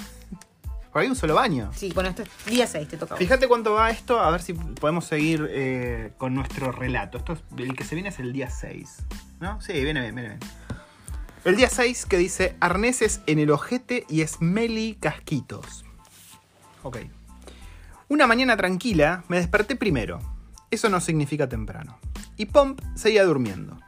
Porque 0.98 1.06
hay 1.06 1.12
un 1.12 1.16
solo 1.16 1.36
baño. 1.36 1.70
Sí, 1.76 1.92
bueno, 1.94 2.10
este 2.10 2.24
es 2.24 2.46
día 2.48 2.66
6, 2.66 2.88
te 2.88 2.98
toca. 2.98 3.16
Fíjate 3.18 3.48
cuánto 3.48 3.72
va 3.74 3.92
esto, 3.92 4.20
a 4.20 4.32
ver 4.32 4.42
si 4.42 4.54
podemos 4.54 5.06
seguir 5.06 5.48
eh, 5.52 6.14
con 6.18 6.34
nuestro 6.34 6.72
relato. 6.72 7.20
Esto 7.20 7.34
es- 7.34 7.44
el 7.56 7.76
que 7.76 7.84
se 7.84 7.94
viene 7.94 8.10
es 8.10 8.18
el 8.18 8.34
día 8.34 8.50
6. 8.50 9.04
¿No? 9.40 9.62
Sí, 9.62 9.74
viene 9.74 10.02
bien, 10.02 10.16
viene 10.16 10.30
bien. 10.30 10.40
El 11.46 11.56
día 11.56 11.70
6 11.70 12.08
que 12.08 12.18
dice 12.18 12.56
arneses 12.60 13.22
en 13.28 13.38
el 13.38 13.52
ojete 13.52 14.08
y 14.10 14.26
smelly 14.26 14.96
casquitos. 15.00 15.86
Ok. 16.82 16.98
Una 18.08 18.26
mañana 18.26 18.58
tranquila 18.58 19.24
me 19.28 19.38
desperté 19.38 19.76
primero. 19.76 20.20
Eso 20.72 20.90
no 20.90 21.00
significa 21.00 21.48
temprano. 21.48 22.00
Y 22.38 22.48
Pomp 22.48 22.82
seguía 22.96 23.24
durmiendo. 23.24 23.80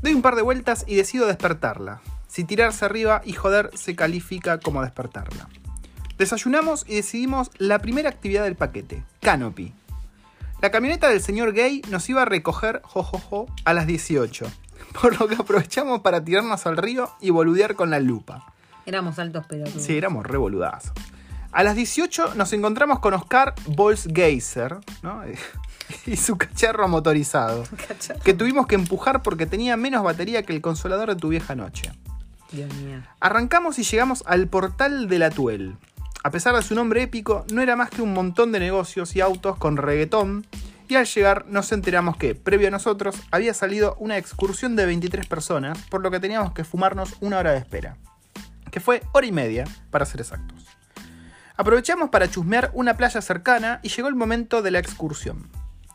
Doy 0.00 0.14
un 0.14 0.22
par 0.22 0.36
de 0.36 0.42
vueltas 0.42 0.84
y 0.86 0.94
decido 0.94 1.26
despertarla. 1.26 2.02
Si 2.28 2.44
tirarse 2.44 2.84
arriba 2.84 3.20
y 3.24 3.32
joder 3.32 3.72
se 3.74 3.96
califica 3.96 4.60
como 4.60 4.80
despertarla. 4.82 5.48
Desayunamos 6.20 6.84
y 6.86 6.96
decidimos 6.96 7.50
la 7.56 7.78
primera 7.78 8.10
actividad 8.10 8.44
del 8.44 8.54
paquete, 8.54 9.02
Canopy. 9.22 9.72
La 10.60 10.70
camioneta 10.70 11.08
del 11.08 11.22
señor 11.22 11.54
Gay 11.54 11.80
nos 11.88 12.10
iba 12.10 12.20
a 12.20 12.26
recoger, 12.26 12.82
jojojo, 12.84 13.46
a 13.64 13.72
las 13.72 13.86
18. 13.86 14.46
Por 15.00 15.18
lo 15.18 15.28
que 15.28 15.36
aprovechamos 15.36 16.00
para 16.00 16.22
tirarnos 16.22 16.66
al 16.66 16.76
río 16.76 17.10
y 17.22 17.30
boludear 17.30 17.74
con 17.74 17.88
la 17.88 18.00
lupa. 18.00 18.52
Éramos 18.84 19.18
altos 19.18 19.46
pero 19.48 19.64
Sí, 19.66 19.96
éramos 19.96 20.26
revoludazos. 20.26 20.92
A 21.52 21.62
las 21.62 21.74
18 21.74 22.34
nos 22.34 22.52
encontramos 22.52 22.98
con 22.98 23.14
Oscar 23.14 23.54
Bolsgeiser, 23.68 24.76
¿no? 25.02 25.22
y 26.06 26.16
su 26.18 26.36
cacharro 26.36 26.86
motorizado, 26.86 27.64
que 28.22 28.34
tuvimos 28.34 28.66
que 28.66 28.74
empujar 28.74 29.22
porque 29.22 29.46
tenía 29.46 29.78
menos 29.78 30.04
batería 30.04 30.42
que 30.42 30.52
el 30.52 30.60
consolador 30.60 31.08
de 31.08 31.16
tu 31.16 31.28
vieja 31.28 31.54
noche. 31.54 31.90
Dios 32.52 32.74
mío. 32.74 32.98
Arrancamos 33.20 33.78
y 33.78 33.84
llegamos 33.84 34.22
al 34.26 34.48
portal 34.48 35.08
de 35.08 35.18
la 35.18 35.30
Tuel. 35.30 35.76
A 36.22 36.30
pesar 36.30 36.54
de 36.54 36.62
su 36.62 36.74
nombre 36.74 37.02
épico, 37.02 37.46
no 37.50 37.62
era 37.62 37.76
más 37.76 37.88
que 37.88 38.02
un 38.02 38.12
montón 38.12 38.52
de 38.52 38.60
negocios 38.60 39.16
y 39.16 39.22
autos 39.22 39.56
con 39.56 39.78
reggaetón. 39.78 40.46
Y 40.86 40.96
al 40.96 41.06
llegar 41.06 41.46
nos 41.46 41.72
enteramos 41.72 42.16
que, 42.18 42.34
previo 42.34 42.68
a 42.68 42.70
nosotros, 42.70 43.16
había 43.30 43.54
salido 43.54 43.96
una 43.98 44.18
excursión 44.18 44.76
de 44.76 44.84
23 44.84 45.26
personas, 45.26 45.78
por 45.88 46.02
lo 46.02 46.10
que 46.10 46.20
teníamos 46.20 46.52
que 46.52 46.64
fumarnos 46.64 47.14
una 47.20 47.38
hora 47.38 47.52
de 47.52 47.58
espera. 47.58 47.96
Que 48.70 48.80
fue 48.80 49.02
hora 49.12 49.26
y 49.26 49.32
media, 49.32 49.64
para 49.90 50.04
ser 50.04 50.20
exactos. 50.20 50.66
Aprovechamos 51.56 52.10
para 52.10 52.28
chusmear 52.28 52.70
una 52.74 52.96
playa 52.96 53.22
cercana 53.22 53.80
y 53.82 53.88
llegó 53.88 54.08
el 54.08 54.14
momento 54.14 54.60
de 54.60 54.72
la 54.72 54.78
excursión. 54.78 55.48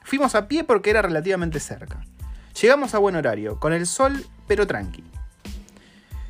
Fuimos 0.03 0.33
a 0.33 0.47
pie 0.47 0.63
porque 0.63 0.89
era 0.89 1.03
relativamente 1.03 1.59
cerca. 1.59 2.03
Llegamos 2.59 2.95
a 2.95 2.99
buen 2.99 3.15
horario, 3.15 3.59
con 3.59 3.73
el 3.73 3.85
sol, 3.85 4.25
pero 4.47 4.65
tranqui. 4.65 5.03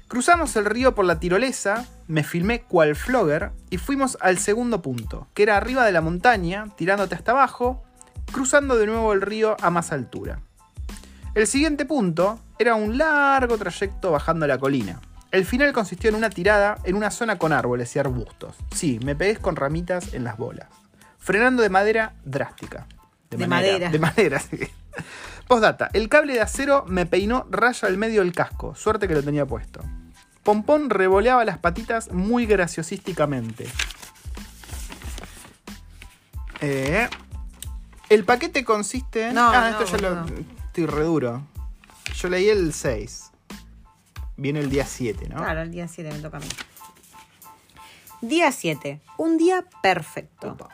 Cruzamos 0.08 0.56
el 0.56 0.65
río 0.65 0.94
por 0.94 1.06
la 1.06 1.20
tirolesa, 1.20 1.86
me 2.08 2.24
filmé 2.24 2.62
cual 2.62 2.96
flogger 2.96 3.52
y 3.72 3.78
fuimos 3.78 4.18
al 4.22 4.38
segundo 4.38 4.82
punto, 4.82 5.28
que 5.34 5.44
era 5.44 5.58
arriba 5.58 5.84
de 5.84 5.91
la 5.91 6.02
montaña, 6.02 6.68
tirándote 6.78 7.15
hasta 7.15 7.32
abajo, 7.32 7.84
cruzando 8.32 8.76
de 8.78 8.86
nuevo 8.86 9.13
el 9.13 9.22
río 9.22 9.58
a 9.62 9.72
más 9.72 9.91
altura. 9.91 10.41
El 11.34 11.48
siguiente 11.48 11.86
punto 11.86 12.39
era 12.60 12.76
un 12.76 12.98
largo 12.98 13.58
trayecto 13.58 14.12
bajando 14.12 14.46
la 14.46 14.60
colina. 14.60 15.02
El 15.32 15.44
final 15.44 15.74
consistió 15.74 16.10
en 16.10 16.15
una 16.15 16.30
tirada 16.30 16.78
en 16.84 16.96
una 16.96 17.12
zona 17.12 17.38
con 17.38 17.52
árboles 17.52 17.94
y 17.96 18.00
arbustos. 18.00 18.56
Sí, 18.74 19.00
me 19.04 19.15
pegué 19.15 19.38
con 19.38 19.56
ramitas 19.56 20.13
en 20.13 20.24
las 20.24 20.38
bolas. 20.38 20.68
Frenando 21.18 21.63
de 21.63 21.70
madera 21.70 22.13
drástica. 22.24 22.88
De 23.32 23.48
madera. 23.48 23.89
De 23.89 24.00
madera, 24.00 24.39
sí. 24.52 24.60
Postdata, 25.48 25.90
el 25.94 26.10
cable 26.10 26.34
de 26.34 26.42
acero 26.42 26.86
me 26.88 27.06
peinó 27.06 27.46
raya 27.52 27.88
al 27.88 27.98
medio 27.98 28.22
del 28.22 28.34
casco. 28.34 28.74
Suerte 28.76 29.08
que 29.08 29.14
lo 29.14 29.24
tenía 29.24 29.46
puesto. 29.46 29.82
Pompón 30.44 30.90
revoleaba 30.90 31.46
las 31.46 31.58
patitas 31.58 32.12
muy 32.12 32.46
graciosísticamente. 32.46 33.68
Eh, 36.62 37.08
el 38.10 38.24
paquete 38.24 38.64
consiste 38.64 39.28
en. 39.28 39.36
No, 39.36 39.50
ah, 39.50 39.72
no, 39.72 39.80
esto 39.82 39.98
ya 39.98 40.10
lo. 40.10 40.26
Estoy 40.68 40.86
re 40.86 41.04
duro. 41.04 41.42
Yo 42.16 42.30
leí 42.30 42.50
el 42.50 42.74
6. 42.74 43.32
Viene 44.38 44.60
el 44.60 44.70
día 44.70 44.86
7, 44.86 45.30
¿no? 45.30 45.38
Claro, 45.38 45.62
el 45.62 45.72
día 45.72 45.88
7 45.88 46.12
me 46.12 46.20
toca 46.20 46.38
a 46.38 46.40
mí. 46.40 46.48
Día 48.22 48.52
7. 48.52 49.02
Un 49.18 49.38
día 49.38 49.66
perfecto. 49.82 50.52
Opa. 50.52 50.70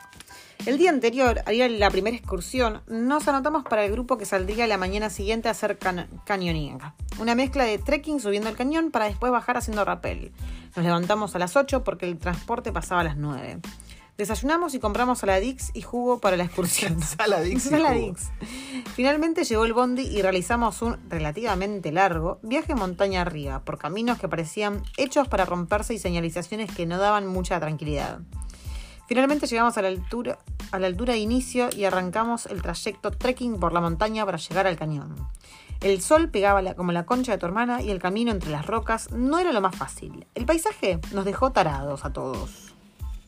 El 0.64 0.78
día 0.78 0.90
anterior, 0.90 1.42
al 1.44 1.54
ir 1.54 1.62
a 1.64 1.68
la 1.68 1.90
primera 1.90 2.16
excursión, 2.16 2.82
nos 2.86 3.26
anotamos 3.26 3.64
para 3.64 3.84
el 3.84 3.90
grupo 3.90 4.16
que 4.16 4.24
saldría 4.26 4.66
la 4.68 4.78
mañana 4.78 5.10
siguiente 5.10 5.48
a 5.48 5.50
hacer 5.52 5.76
can- 5.76 6.08
canyoning. 6.24 6.78
Una 7.18 7.34
mezcla 7.34 7.64
de 7.64 7.78
trekking 7.78 8.20
subiendo 8.20 8.48
el 8.48 8.56
cañón 8.56 8.92
para 8.92 9.06
después 9.06 9.32
bajar 9.32 9.56
haciendo 9.56 9.84
rappel. 9.84 10.32
Nos 10.76 10.84
levantamos 10.84 11.34
a 11.34 11.40
las 11.40 11.56
8 11.56 11.82
porque 11.82 12.06
el 12.08 12.16
transporte 12.18 12.70
pasaba 12.72 13.00
a 13.00 13.04
las 13.04 13.16
9. 13.16 13.58
Desayunamos 14.16 14.74
y 14.74 14.78
compramos 14.78 15.18
saladix 15.18 15.70
y 15.74 15.82
jugo 15.82 16.20
para 16.20 16.36
la 16.36 16.44
excursión. 16.44 17.02
Saladix 17.02 17.64
Saladix. 17.64 18.30
Finalmente 18.94 19.42
llegó 19.42 19.64
el 19.64 19.72
bondi 19.72 20.02
y 20.02 20.22
realizamos 20.22 20.80
un 20.82 20.96
relativamente 21.08 21.90
largo 21.90 22.38
viaje 22.42 22.76
montaña 22.76 23.22
arriba 23.22 23.64
por 23.64 23.78
caminos 23.78 24.18
que 24.20 24.28
parecían 24.28 24.82
hechos 24.96 25.26
para 25.26 25.44
romperse 25.44 25.94
y 25.94 25.98
señalizaciones 25.98 26.70
que 26.72 26.86
no 26.86 26.98
daban 26.98 27.26
mucha 27.26 27.58
tranquilidad. 27.58 28.20
Finalmente 29.12 29.46
llegamos 29.46 29.76
a 29.76 29.82
la 29.82 29.88
altura, 29.88 30.38
a 30.70 30.78
la 30.78 30.86
altura 30.86 31.12
de 31.12 31.18
inicio 31.18 31.68
y 31.76 31.84
arrancamos 31.84 32.46
el 32.46 32.62
trayecto 32.62 33.10
trekking 33.10 33.60
por 33.60 33.74
la 33.74 33.82
montaña 33.82 34.24
para 34.24 34.38
llegar 34.38 34.66
al 34.66 34.78
cañón. 34.78 35.28
El 35.82 36.00
sol 36.00 36.30
pegaba 36.30 36.62
la- 36.62 36.74
como 36.76 36.92
la 36.92 37.04
concha 37.04 37.32
de 37.32 37.36
tu 37.36 37.44
hermana 37.44 37.82
y 37.82 37.90
el 37.90 37.98
camino 37.98 38.30
entre 38.30 38.48
las 38.48 38.64
rocas 38.66 39.10
no 39.10 39.38
era 39.38 39.52
lo 39.52 39.60
más 39.60 39.76
fácil. 39.76 40.26
El 40.34 40.46
paisaje 40.46 40.98
nos 41.12 41.26
dejó 41.26 41.52
tarados 41.52 42.06
a 42.06 42.12
todos. 42.14 42.72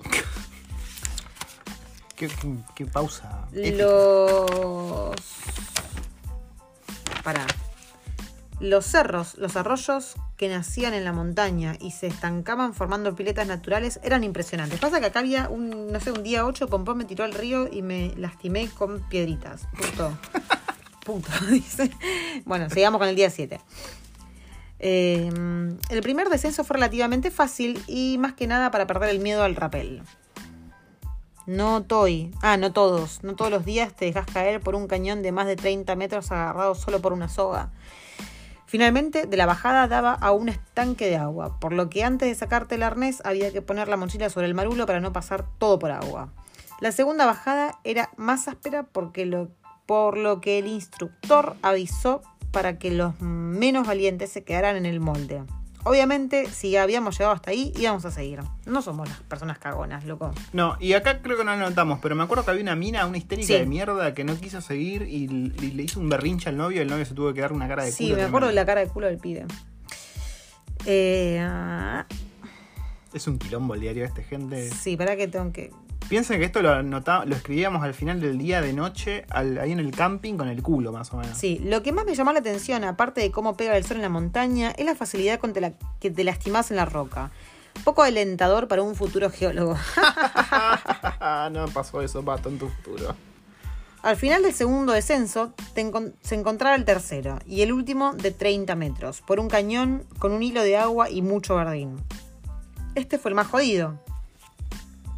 Qué, 2.17 2.29
qué- 2.29 2.57
qué 2.75 2.87
pausa. 2.87 3.47
Los. 3.53 5.15
Para. 7.23 7.45
Los 8.61 8.87
cerros, 8.87 9.37
los 9.37 9.57
arroyos 9.57 10.15
que 10.37 10.49
nacían 10.49 10.95
en 10.95 11.05
la 11.05 11.13
montaña 11.13 11.77
y 11.81 11.91
se 11.91 12.07
estancaban 12.07 12.73
formando 12.73 13.15
piletas 13.15 13.47
naturales 13.47 13.99
eran 14.03 14.23
impresionantes. 14.23 14.79
Pasa 14.79 15.01
que 15.01 15.07
acá 15.07 15.21
había 15.21 15.49
un, 15.49 15.93
no 15.93 16.01
sé, 16.01 16.13
un 16.13 16.23
día 16.23 16.47
8, 16.47 16.69
Pompón 16.69 16.99
me 16.99 17.05
tiró 17.05 17.25
al 17.25 17.35
río 17.35 17.69
y 17.71 17.83
me 17.83 18.13
lastimé 18.17 18.69
con 18.69 19.01
piedritas. 19.09 19.67
Punto. 19.77 20.17
Punto, 21.05 21.29
dice. 21.51 21.91
Bueno, 22.45 22.71
sigamos 22.71 22.99
con 22.99 23.09
el 23.09 23.17
día 23.17 23.29
7. 23.29 23.61
Eh, 24.79 25.31
el 25.89 26.03
primer 26.03 26.29
descenso 26.29 26.65
fue 26.65 26.75
relativamente 26.75 27.31
fácil 27.31 27.83
y 27.87 28.19
más 28.19 28.35
que 28.35 28.47
nada 28.47 28.71
para 28.71 28.87
perder 28.87 29.11
el 29.11 29.21
miedo 29.21 29.43
al 29.43 29.57
rapel. 29.57 30.03
No 31.47 31.83
Toy. 31.83 32.31
Ah, 32.41 32.57
no 32.57 32.73
todos. 32.73 33.23
No 33.23 33.35
todos 33.35 33.51
los 33.51 33.65
días 33.65 33.95
te 33.95 34.07
dejas 34.07 34.27
caer 34.27 34.61
por 34.61 34.75
un 34.75 34.87
cañón 34.87 35.23
de 35.23 35.33
más 35.33 35.47
de 35.47 35.57
30 35.57 35.95
metros 35.97 36.33
agarrado 36.33 36.75
solo 36.75 37.01
por 37.01 37.13
una 37.13 37.29
soga. 37.29 37.71
Finalmente, 38.75 39.27
de 39.27 39.37
la 39.37 39.47
bajada 39.47 39.87
daba 39.87 40.15
a 40.15 40.33
un 40.33 40.49
estanque 40.49 41.07
de 41.07 41.15
agua, 41.15 41.61
por 41.61 41.73
lo 41.73 41.89
que 41.89 42.03
antes 42.03 42.29
de 42.29 42.35
sacarte 42.35 42.75
el 42.75 42.83
arnés 42.83 43.23
había 43.25 43.53
que 43.53 43.63
poner 43.63 43.87
la 43.87 43.97
mochila 43.97 44.29
sobre 44.31 44.49
el 44.49 44.55
marulo 44.55 44.85
para 44.85 44.99
no 44.99 45.13
pasar 45.13 45.47
todo 45.59 45.79
por 45.79 45.93
agua. 45.93 46.33
La 46.81 46.91
segunda 46.91 47.25
bajada 47.25 47.79
era 47.85 48.11
más 48.17 48.49
áspera 48.49 48.83
porque 48.83 49.47
por 49.87 50.19
lo 50.19 50.41
que 50.41 50.59
el 50.59 50.67
instructor 50.67 51.55
avisó 51.63 52.21
para 52.51 52.81
que 52.81 52.91
los 52.91 53.21
menos 53.21 53.87
valientes 53.87 54.33
se 54.33 54.43
quedaran 54.43 54.75
en 54.75 54.87
el 54.87 54.99
molde. 54.99 55.45
Obviamente, 55.87 56.47
si 56.51 56.77
habíamos 56.77 57.19
llegado 57.19 57.35
hasta 57.35 57.51
ahí, 57.51 57.73
íbamos 57.77 58.05
a 58.07 58.11
seguir. 58.11 58.41
No 58.65 58.81
somos 58.81 59.07
las 59.09 59.21
personas 59.21 59.59
cagonas, 59.59 60.05
loco. 60.07 60.33
No, 60.55 60.77
y 60.81 60.95
acá 60.95 61.21
creo 61.21 61.37
que 61.37 61.45
no 61.45 61.55
lo 61.57 61.69
notamos, 61.69 61.99
pero 62.01 62.15
me 62.17 62.23
acuerdo 62.23 62.45
que 62.45 62.51
había 62.53 62.63
una 62.63 62.75
mina, 62.75 63.05
una 63.07 63.19
histérica 63.19 63.47
Sí. 63.49 63.53
de 63.55 63.67
mierda 63.67 64.15
que 64.15 64.25
no 64.25 64.35
quiso 64.41 64.61
seguir 64.63 65.03
y, 65.03 65.25
y 65.25 65.71
le 65.73 65.83
hizo 65.83 66.01
un 66.01 66.09
berrinche 66.09 66.49
al 66.49 66.57
novio 66.57 66.79
y 66.79 66.81
el 66.81 66.89
novio 66.89 67.05
se 67.05 67.13
tuvo 67.15 67.29
que 67.29 67.35
quedar 67.35 67.53
una 67.53 67.69
cara 67.69 67.85
de 67.85 67.93
Sí, 67.93 68.05
culo 68.07 68.17
me 68.17 68.23
acuerdo 68.25 68.49
de 68.49 68.55
la 68.55 68.65
cara 68.65 68.81
de 68.81 68.89
culo 68.89 69.07
del 69.09 69.19
pibe. 69.19 69.45
Eh, 70.87 71.39
ah, 71.41 72.07
Es 73.13 73.27
un 73.27 73.39
quilombo 73.39 73.75
el 73.75 73.81
diario 73.81 74.05
este, 74.05 74.23
gente. 74.23 74.71
sí, 74.71 74.97
para 74.97 75.17
que 75.17 75.29
tengo 75.29 75.53
que. 75.53 75.71
Piensen 76.09 76.39
que 76.39 76.45
esto 76.47 76.61
lo, 76.63 76.83
lo 76.83 77.35
escribíamos 77.37 77.83
al 77.83 77.95
final 77.95 78.21
del 78.21 78.39
día 78.39 78.61
de 78.61 78.73
noche, 78.73 79.25
al- 79.31 79.59
ahí 79.59 79.73
en 79.73 79.81
el 79.81 79.91
camping 79.91 80.35
con 80.37 80.49
el 80.49 80.63
culo, 80.63 80.93
más 80.93 81.13
o 81.13 81.17
menos. 81.17 81.37
Sí, 81.39 81.61
lo 81.65 81.83
que 81.83 81.93
más 81.93 82.05
me 82.05 82.15
llamó 82.15 82.33
la 82.33 82.41
atención, 82.41 82.85
aparte 82.85 83.21
de 83.23 83.31
cómo 83.31 83.57
pega 83.57 83.77
el 83.77 83.85
sol 83.85 83.97
en 83.97 84.03
la 84.03 84.09
montaña, 84.11 84.71
es 84.77 84.85
la 84.85 84.95
facilidad 84.95 85.39
con 85.41 85.53
la- 85.55 85.73
que 86.01 86.11
te 86.11 86.23
lastimas 86.25 86.71
en 86.71 86.77
la 86.77 86.85
roca. 86.85 87.31
Poco 87.83 88.03
alentador 88.03 88.69
para 88.69 88.83
un 88.83 88.95
futuro 88.95 89.31
geólogo. 89.31 89.77
no 91.53 91.67
pasó 91.73 92.03
eso, 92.03 92.25
pato, 92.25 92.49
en 92.49 92.59
tu 92.59 92.69
futuro. 92.69 93.15
Al 94.03 94.17
final 94.17 94.43
del 94.43 94.53
segundo 94.53 94.93
descenso 94.93 95.55
encon- 95.75 96.13
se 96.21 96.35
encontraba 96.35 96.77
el 96.77 96.85
tercero 96.85 97.39
y 97.47 97.63
el 97.63 97.73
último 97.73 98.13
de 98.13 98.31
30 98.31 98.75
metros, 98.77 99.23
por 99.23 99.41
un 99.41 99.49
cañón 99.49 100.05
con 100.19 100.33
un 100.33 100.43
hilo 100.43 100.63
de 100.63 100.77
agua 100.77 101.09
y 101.11 101.23
mucho 101.23 101.57
verdín. 101.57 101.97
Este 102.95 103.19
fue 103.19 103.31
el 103.31 103.35
más 103.35 103.47
jodido. 103.47 103.99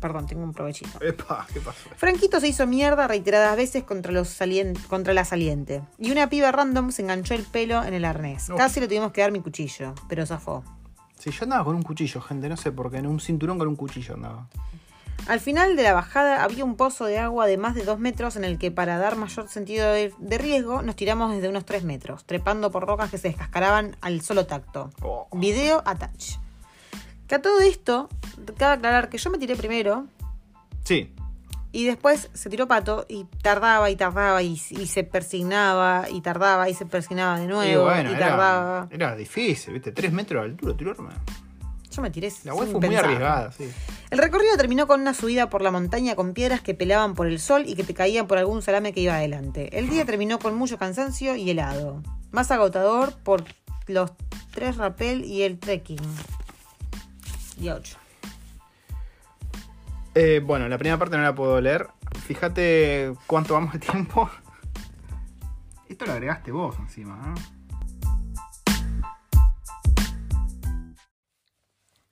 Perdón, 0.06 0.26
tengo 0.26 0.44
un 0.44 0.52
provechito. 0.52 1.02
Epa, 1.04 1.46
¿qué 1.52 1.60
pasó? 1.60 1.88
Franquito 1.96 2.38
se 2.40 2.48
hizo 2.48 2.66
mierda 2.66 3.08
reiteradas 3.08 3.56
veces 3.56 3.82
contra, 3.84 4.12
los 4.12 4.28
salien- 4.28 4.78
contra 4.86 5.12
la 5.14 5.24
saliente. 5.24 5.82
Y 5.98 6.10
una 6.12 6.28
piba 6.28 6.52
random 6.52 6.92
se 6.92 7.02
enganchó 7.02 7.34
el 7.34 7.42
pelo 7.42 7.82
en 7.82 7.94
el 7.94 8.04
arnés. 8.04 8.48
Casi 8.56 8.78
le 8.80 8.86
tuvimos 8.86 9.10
que 9.12 9.20
dar 9.22 9.32
mi 9.32 9.40
cuchillo, 9.40 9.94
pero 10.08 10.24
zafó. 10.26 10.62
Si 11.18 11.30
yo 11.30 11.44
andaba 11.44 11.64
con 11.64 11.74
un 11.74 11.82
cuchillo, 11.82 12.20
gente, 12.20 12.48
no 12.48 12.56
sé 12.56 12.70
por 12.70 12.90
qué, 12.90 12.98
en 12.98 13.06
un 13.06 13.18
cinturón 13.20 13.58
con 13.58 13.66
un 13.68 13.74
cuchillo 13.76 14.14
andaba. 14.14 14.46
Al 15.28 15.40
final 15.40 15.74
de 15.74 15.82
la 15.82 15.92
bajada 15.94 16.44
había 16.44 16.64
un 16.64 16.76
pozo 16.76 17.06
de 17.06 17.18
agua 17.18 17.46
de 17.46 17.56
más 17.56 17.74
de 17.74 17.84
2 17.84 17.98
metros 17.98 18.36
en 18.36 18.44
el 18.44 18.58
que 18.58 18.70
para 18.70 18.98
dar 18.98 19.16
mayor 19.16 19.48
sentido 19.48 19.90
de, 19.90 20.12
de 20.18 20.38
riesgo 20.38 20.82
nos 20.82 20.94
tiramos 20.94 21.32
desde 21.32 21.48
unos 21.48 21.64
3 21.64 21.82
metros, 21.84 22.24
trepando 22.26 22.70
por 22.70 22.86
rocas 22.86 23.10
que 23.10 23.18
se 23.18 23.28
descascaraban 23.28 23.96
al 24.02 24.20
solo 24.20 24.46
tacto. 24.46 24.90
Oh. 25.02 25.26
Video 25.32 25.82
attach. 25.84 26.36
Que 27.26 27.34
a 27.34 27.42
todo 27.42 27.58
esto, 27.60 28.08
cabe 28.56 28.74
aclarar 28.74 29.08
que 29.08 29.18
yo 29.18 29.30
me 29.30 29.38
tiré 29.38 29.56
primero 29.56 30.06
Sí, 30.84 31.12
y 31.76 31.84
después 31.84 32.30
se 32.32 32.48
tiró 32.48 32.66
Pato 32.66 33.04
y 33.06 33.24
tardaba 33.42 33.90
y 33.90 33.96
tardaba 33.96 34.42
y, 34.42 34.52
y 34.70 34.86
se 34.86 35.04
persignaba 35.04 36.08
y 36.10 36.22
tardaba 36.22 36.70
y 36.70 36.74
se 36.74 36.86
persignaba 36.86 37.38
de 37.38 37.44
y 37.44 37.48
nuevo 37.48 37.84
bueno, 37.84 38.10
y 38.10 38.14
era, 38.14 38.28
tardaba. 38.28 38.88
era 38.90 39.14
difícil, 39.14 39.74
¿viste? 39.74 39.92
Tres 39.92 40.10
metros 40.10 40.42
de 40.42 40.50
altura, 40.52 40.74
tirarme. 40.74 41.10
Yo 41.90 42.00
me 42.00 42.10
tiré 42.10 42.32
La 42.44 42.54
web 42.54 42.70
fue 42.70 42.80
muy 42.80 42.96
arriesgada, 42.96 43.52
sí. 43.52 43.70
El 44.08 44.18
recorrido 44.18 44.56
terminó 44.56 44.86
con 44.86 45.02
una 45.02 45.12
subida 45.12 45.50
por 45.50 45.60
la 45.60 45.70
montaña 45.70 46.14
con 46.16 46.32
piedras 46.32 46.62
que 46.62 46.72
pelaban 46.72 47.14
por 47.14 47.26
el 47.26 47.38
sol 47.40 47.64
y 47.66 47.74
que 47.74 47.84
te 47.84 47.92
caían 47.92 48.26
por 48.26 48.38
algún 48.38 48.62
salame 48.62 48.94
que 48.94 49.00
iba 49.00 49.14
adelante. 49.14 49.78
El 49.78 49.90
día 49.90 50.06
terminó 50.06 50.38
con 50.38 50.54
mucho 50.56 50.78
cansancio 50.78 51.36
y 51.36 51.50
helado. 51.50 52.02
Más 52.30 52.50
agotador 52.50 53.12
por 53.18 53.44
los 53.86 54.12
tres 54.52 54.78
rappel 54.78 55.26
y 55.26 55.42
el 55.42 55.58
trekking. 55.58 56.00
Día 57.58 57.74
8. 57.74 57.98
Eh, 60.18 60.40
bueno, 60.42 60.66
la 60.68 60.78
primera 60.78 60.98
parte 60.98 61.16
no 61.16 61.22
la 61.22 61.34
puedo 61.34 61.60
leer. 61.60 61.88
Fíjate 62.26 63.12
cuánto 63.26 63.52
vamos 63.54 63.74
de 63.74 63.78
tiempo. 63.80 64.30
Esto 65.88 66.06
lo 66.06 66.12
agregaste 66.12 66.50
vos 66.52 66.74
encima, 66.78 67.16
¿no? 67.16 67.34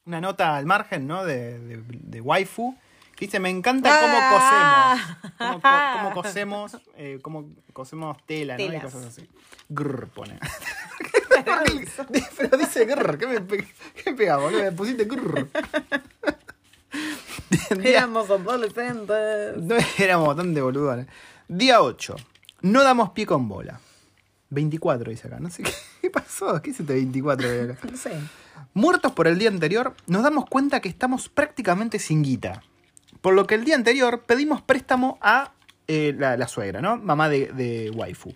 Una 0.06 0.20
nota 0.20 0.56
al 0.56 0.66
margen, 0.66 1.06
¿no? 1.06 1.24
De, 1.24 1.58
de, 1.58 1.82
de 1.88 2.20
waifu. 2.20 2.76
Que 3.16 3.24
dice, 3.26 3.40
me 3.40 3.48
encanta 3.48 3.88
cómo 4.00 4.18
Ah. 4.20 4.96
cosemos. 5.30 5.32
Cómo, 5.38 5.60
co- 5.62 5.98
cómo 5.98 6.12
cosemos, 6.22 6.78
eh, 6.96 7.18
cómo 7.22 7.46
cosemos 7.72 8.18
tela, 8.26 8.58
¿no? 8.58 8.64
Y 8.64 8.80
cosas 8.80 9.06
así. 9.06 9.30
Grrr, 9.70 10.08
pone. 10.08 10.38
Pero 12.36 12.56
dice 12.58 12.84
grrr. 12.84 13.16
¿Qué 13.18 13.26
me, 13.26 13.46
qué 13.46 14.10
me 14.10 14.16
pega, 14.16 14.36
boludo? 14.36 14.62
Me 14.62 14.72
pusiste 14.72 15.04
grrr. 15.04 15.48
Éramos 17.82 18.30
adolescentes. 18.30 19.56
no 19.56 19.76
éramos 19.98 20.28
bastante 20.28 20.60
boludones. 20.60 21.06
Día 21.48 21.82
8. 21.82 22.16
No 22.62 22.82
damos 22.82 23.10
pie 23.10 23.26
con 23.26 23.48
bola. 23.48 23.80
24 24.50 25.10
dice 25.10 25.28
acá. 25.28 25.38
No 25.40 25.50
sé 25.50 25.62
qué, 26.00 26.10
pasó. 26.10 26.60
¿Qué 26.62 26.70
es 26.70 26.80
este 26.80 26.94
24 26.94 27.46
que 27.48 27.54
hay 27.54 27.70
acá? 27.70 27.88
No 27.90 27.96
sé. 27.96 28.12
Muertos 28.72 29.12
por 29.12 29.26
el 29.26 29.38
día 29.38 29.48
anterior, 29.48 29.94
nos 30.06 30.22
damos 30.22 30.46
cuenta 30.46 30.80
que 30.80 30.88
estamos 30.88 31.28
prácticamente 31.28 31.98
sin 31.98 32.22
guita. 32.22 32.62
Por 33.20 33.34
lo 33.34 33.46
que 33.46 33.54
el 33.54 33.64
día 33.64 33.74
anterior 33.74 34.22
pedimos 34.22 34.62
préstamo 34.62 35.18
a 35.20 35.52
eh, 35.88 36.14
la, 36.16 36.36
la 36.36 36.48
suegra, 36.48 36.80
¿no? 36.80 36.96
Mamá 36.96 37.28
de, 37.28 37.52
de 37.52 37.90
waifu. 37.90 38.34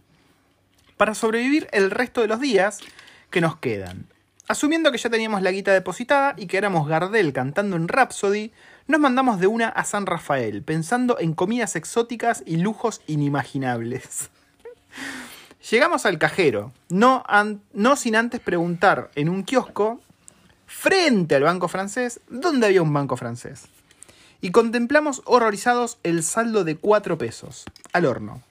Para 0.96 1.14
sobrevivir 1.14 1.68
el 1.72 1.90
resto 1.90 2.20
de 2.20 2.28
los 2.28 2.40
días 2.40 2.80
que 3.30 3.40
nos 3.40 3.56
quedan. 3.56 4.06
Asumiendo 4.48 4.90
que 4.90 4.98
ya 4.98 5.10
teníamos 5.10 5.42
la 5.42 5.50
guita 5.50 5.72
depositada 5.72 6.34
y 6.36 6.46
que 6.46 6.56
éramos 6.56 6.88
Gardel 6.88 7.32
cantando 7.32 7.76
en 7.76 7.86
Rhapsody, 7.86 8.50
nos 8.88 9.00
mandamos 9.00 9.38
de 9.38 9.46
una 9.46 9.68
a 9.68 9.84
San 9.84 10.06
Rafael, 10.06 10.62
pensando 10.62 11.18
en 11.20 11.34
comidas 11.34 11.76
exóticas 11.76 12.42
y 12.46 12.56
lujos 12.56 13.00
inimaginables. 13.06 14.30
Llegamos 15.70 16.06
al 16.06 16.18
cajero, 16.18 16.72
no, 16.88 17.22
an- 17.28 17.60
no 17.72 17.96
sin 17.96 18.16
antes 18.16 18.40
preguntar 18.40 19.10
en 19.14 19.28
un 19.28 19.42
kiosco, 19.42 20.00
frente 20.66 21.34
al 21.34 21.42
banco 21.42 21.68
francés, 21.68 22.20
dónde 22.28 22.66
había 22.66 22.82
un 22.82 22.92
banco 22.92 23.16
francés. 23.16 23.66
Y 24.40 24.50
contemplamos 24.50 25.20
horrorizados 25.24 25.98
el 26.04 26.22
saldo 26.22 26.64
de 26.64 26.76
4 26.76 27.18
pesos, 27.18 27.64
al 27.92 28.06
horno. 28.06 28.42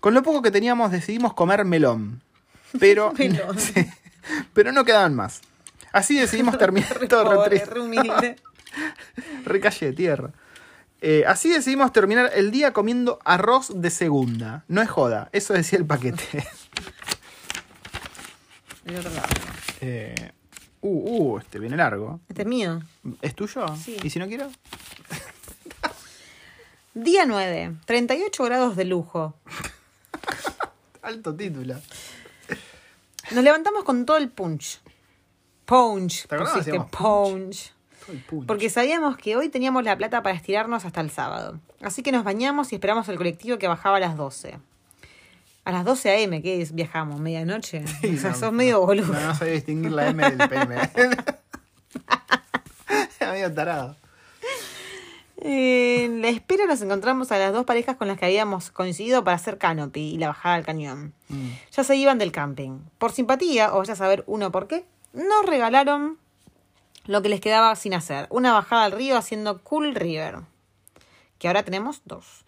Con 0.00 0.14
lo 0.14 0.22
poco 0.22 0.42
que 0.42 0.50
teníamos 0.50 0.90
decidimos 0.90 1.34
comer 1.34 1.64
melón. 1.64 2.22
Pero, 2.80 3.12
Melón. 3.18 3.56
Pero 4.52 4.72
no 4.72 4.84
quedaban 4.84 5.14
más. 5.14 5.40
Así 5.92 6.18
decidimos 6.18 6.58
terminar 6.58 6.98
todo 7.08 7.24
re 7.30 7.36
Pobre, 7.36 7.48
triste. 7.50 7.70
re 7.74 7.80
humilde. 9.16 9.44
Re 9.44 9.60
calle 9.60 9.86
de 9.86 9.92
tierra. 9.92 10.32
Eh, 11.00 11.24
así 11.26 11.48
decidimos 11.48 11.92
terminar 11.92 12.30
el 12.34 12.50
día 12.50 12.72
comiendo 12.72 13.20
arroz 13.24 13.70
de 13.74 13.90
segunda. 13.90 14.64
No 14.66 14.82
es 14.82 14.90
joda, 14.90 15.28
eso 15.32 15.54
decía 15.54 15.78
el 15.78 15.86
paquete. 15.86 16.24
Eh, 19.80 20.32
uh, 20.80 21.34
uh, 21.34 21.38
este 21.38 21.58
viene 21.58 21.76
largo. 21.76 22.20
Este 22.26 22.42
es 22.42 22.48
mío. 22.48 22.80
¿Es 23.20 23.34
tuyo? 23.34 23.66
Sí. 23.76 23.98
¿Y 24.02 24.08
si 24.08 24.18
no 24.18 24.26
quiero? 24.26 24.50
Día 26.94 27.26
9. 27.26 27.76
38 27.84 28.44
grados 28.44 28.76
de 28.76 28.86
lujo. 28.86 29.34
Alto 31.02 31.36
título. 31.36 31.76
Nos 33.30 33.44
levantamos 33.44 33.84
con 33.84 34.06
todo 34.06 34.16
el 34.16 34.30
punch. 34.30 34.80
Punch. 35.66 36.26
¿Te 36.26 36.38
pusiste 36.38 36.58
Decíamos 36.58 36.90
punch. 36.90 37.72
Porque 38.46 38.70
sabíamos 38.70 39.16
que 39.16 39.36
hoy 39.36 39.48
teníamos 39.48 39.84
la 39.84 39.96
plata 39.96 40.22
para 40.22 40.34
estirarnos 40.34 40.84
hasta 40.84 41.00
el 41.00 41.10
sábado. 41.10 41.60
Así 41.82 42.02
que 42.02 42.12
nos 42.12 42.24
bañamos 42.24 42.72
y 42.72 42.76
esperamos 42.76 43.08
el 43.08 43.16
colectivo 43.16 43.58
que 43.58 43.68
bajaba 43.68 43.96
a 43.98 44.00
las 44.00 44.16
12. 44.16 44.58
A 45.64 45.72
las 45.72 45.84
12 45.84 46.10
a.m., 46.10 46.42
¿qué 46.42 46.62
es? 46.62 46.74
Viajamos, 46.74 47.20
medianoche. 47.20 47.86
Sí, 47.86 48.14
o 48.16 48.18
sea, 48.18 48.30
no, 48.30 48.36
sos 48.36 48.52
medio 48.52 48.80
boludo. 48.80 49.12
No, 49.12 49.20
no 49.20 49.34
sabía 49.34 49.54
distinguir 49.54 49.92
la 49.92 50.08
M 50.08 50.30
del 50.30 50.48
PM. 50.48 50.76
Medio 53.20 53.52
tarado. 53.52 53.96
Eh, 55.40 56.04
En 56.04 56.22
la 56.22 56.28
espera 56.28 56.66
nos 56.66 56.80
encontramos 56.80 57.30
a 57.30 57.38
las 57.38 57.52
dos 57.52 57.64
parejas 57.64 57.96
con 57.96 58.08
las 58.08 58.18
que 58.18 58.24
habíamos 58.24 58.70
coincidido 58.70 59.22
para 59.22 59.36
hacer 59.36 59.58
canopy 59.58 60.00
y 60.00 60.18
la 60.18 60.28
bajada 60.28 60.54
al 60.54 60.64
cañón. 60.64 61.12
Mm. 61.28 61.50
Ya 61.72 61.84
se 61.84 61.96
iban 61.96 62.18
del 62.18 62.32
camping. 62.32 62.80
Por 62.98 63.12
simpatía, 63.12 63.74
o 63.74 63.78
vaya 63.78 63.92
a 63.92 63.96
saber 63.96 64.24
uno 64.26 64.50
por 64.50 64.66
qué, 64.66 64.84
nos 65.12 65.46
regalaron 65.46 66.16
lo 67.08 67.22
que 67.22 67.28
les 67.28 67.40
quedaba 67.40 67.74
sin 67.74 67.94
hacer. 67.94 68.26
Una 68.30 68.52
bajada 68.52 68.84
al 68.84 68.92
río 68.92 69.16
haciendo 69.16 69.58
Cool 69.64 69.94
River. 69.94 70.36
Que 71.38 71.48
ahora 71.48 71.62
tenemos 71.64 72.02
dos. 72.04 72.44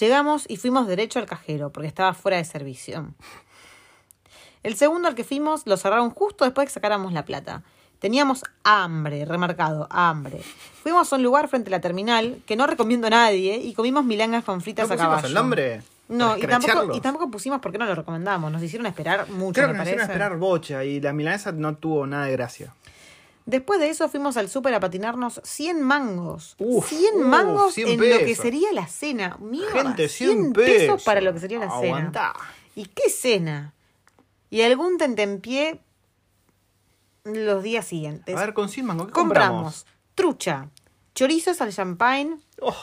Llegamos 0.00 0.44
y 0.48 0.56
fuimos 0.56 0.86
derecho 0.86 1.18
al 1.18 1.26
cajero 1.26 1.70
porque 1.70 1.86
estaba 1.88 2.14
fuera 2.14 2.38
de 2.38 2.44
servicio. 2.44 3.06
El 4.62 4.76
segundo 4.76 5.08
al 5.08 5.14
que 5.14 5.24
fuimos 5.24 5.66
lo 5.66 5.76
cerraron 5.76 6.10
justo 6.10 6.44
después 6.44 6.64
de 6.64 6.68
que 6.68 6.74
sacáramos 6.74 7.12
la 7.12 7.24
plata. 7.24 7.62
Teníamos 8.00 8.42
hambre, 8.64 9.24
remarcado, 9.24 9.88
hambre. 9.90 10.40
Fuimos 10.82 11.12
a 11.12 11.16
un 11.16 11.22
lugar 11.22 11.48
frente 11.48 11.68
a 11.68 11.72
la 11.72 11.80
terminal 11.80 12.40
que 12.46 12.56
no 12.56 12.66
recomiendo 12.66 13.08
a 13.08 13.10
nadie 13.10 13.56
y 13.58 13.74
comimos 13.74 14.04
milangas 14.04 14.44
con 14.44 14.56
¿No 14.56 14.60
fritas 14.60 14.84
a 14.84 14.94
pusimos 14.94 15.08
caballo. 15.08 15.26
el 15.28 15.34
nombre? 15.34 15.82
No, 16.08 16.38
y 16.38 16.46
tampoco, 16.46 16.94
y 16.96 17.00
tampoco 17.00 17.30
pusimos 17.30 17.60
porque 17.60 17.76
no 17.76 17.84
lo 17.84 17.94
recomendamos. 17.94 18.50
Nos 18.50 18.62
hicieron 18.62 18.86
esperar 18.86 19.28
mucho, 19.28 19.54
Creo 19.54 19.66
que 19.68 19.72
me 19.72 19.78
nos 19.78 19.84
parece. 19.84 19.96
hicieron 19.96 20.10
esperar 20.10 20.38
bocha 20.38 20.84
y 20.84 21.00
la 21.00 21.12
milanesa 21.12 21.52
no 21.52 21.76
tuvo 21.76 22.06
nada 22.06 22.26
de 22.26 22.32
gracia. 22.32 22.72
Después 23.48 23.80
de 23.80 23.88
eso 23.88 24.10
fuimos 24.10 24.36
al 24.36 24.50
súper 24.50 24.74
a 24.74 24.80
patinarnos 24.80 25.40
100 25.42 25.80
mangos. 25.82 26.54
Uf, 26.58 26.86
100 26.86 27.14
uf, 27.14 27.24
mangos 27.24 27.72
100 27.72 27.88
en 27.88 27.96
lo 27.96 28.18
que 28.18 28.24
pesos. 28.26 28.42
sería 28.44 28.70
la 28.74 28.86
cena. 28.86 29.38
Mierda, 29.40 29.72
Gente, 29.72 30.08
100 30.10 30.52
pesos 30.52 30.76
pesos. 30.76 31.02
para 31.04 31.22
lo 31.22 31.32
que 31.32 31.40
sería 31.40 31.58
la 31.60 31.66
Aguantá. 31.66 32.34
cena. 32.34 32.46
¿Y 32.74 32.84
qué 32.88 33.08
cena? 33.08 33.72
Y 34.50 34.60
algún 34.60 34.98
tentempié 34.98 35.80
los 37.24 37.62
días 37.62 37.86
siguientes. 37.86 38.36
A 38.36 38.40
ver, 38.40 38.52
con 38.52 38.68
100 38.68 38.84
mango, 38.86 39.06
¿qué 39.06 39.12
compramos? 39.12 39.84
compramos? 39.84 39.86
trucha, 40.14 40.68
chorizos 41.14 41.60
al 41.62 41.72
champagne 41.72 42.36
Oh, 42.60 42.74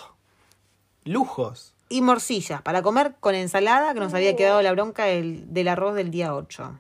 lujos. 1.04 1.74
y 1.90 2.02
morcillas 2.02 2.62
para 2.64 2.82
comer 2.82 3.16
con 3.20 3.36
ensalada 3.36 3.94
que 3.94 4.00
nos 4.00 4.14
había 4.16 4.36
quedado 4.36 4.62
la 4.62 4.72
bronca 4.72 5.06
del, 5.06 5.54
del 5.54 5.68
arroz 5.68 5.96
del 5.96 6.10
día 6.12 6.34
8. 6.34 6.80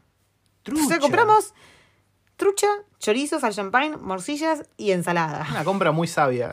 Trucha. 0.63 0.83
O 0.85 0.87
sea, 0.87 0.99
compramos 0.99 1.53
trucha, 2.37 2.67
chorizos 2.99 3.43
al 3.43 3.53
champagne, 3.53 3.97
morcillas 3.97 4.63
y 4.77 4.91
ensalada. 4.91 5.47
Una 5.51 5.63
compra 5.63 5.91
muy 5.91 6.07
sabia. 6.07 6.51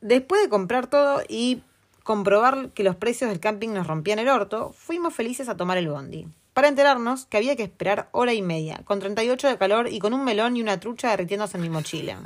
Después 0.00 0.42
de 0.42 0.48
comprar 0.48 0.88
todo 0.88 1.22
y 1.28 1.62
comprobar 2.02 2.70
que 2.70 2.82
los 2.82 2.96
precios 2.96 3.30
del 3.30 3.40
camping 3.40 3.70
nos 3.70 3.86
rompían 3.86 4.18
el 4.18 4.28
orto, 4.28 4.72
fuimos 4.76 5.14
felices 5.14 5.48
a 5.48 5.56
tomar 5.56 5.78
el 5.78 5.88
bondi. 5.88 6.26
Para 6.54 6.68
enterarnos 6.68 7.26
que 7.26 7.36
había 7.38 7.56
que 7.56 7.62
esperar 7.62 8.08
hora 8.12 8.34
y 8.34 8.42
media, 8.42 8.82
con 8.84 8.98
38 8.98 9.48
de 9.48 9.58
calor 9.58 9.88
y 9.88 10.00
con 10.00 10.12
un 10.12 10.24
melón 10.24 10.56
y 10.56 10.62
una 10.62 10.80
trucha 10.80 11.10
derritiéndose 11.10 11.56
en 11.56 11.62
mi 11.62 11.70
mochila. 11.70 12.18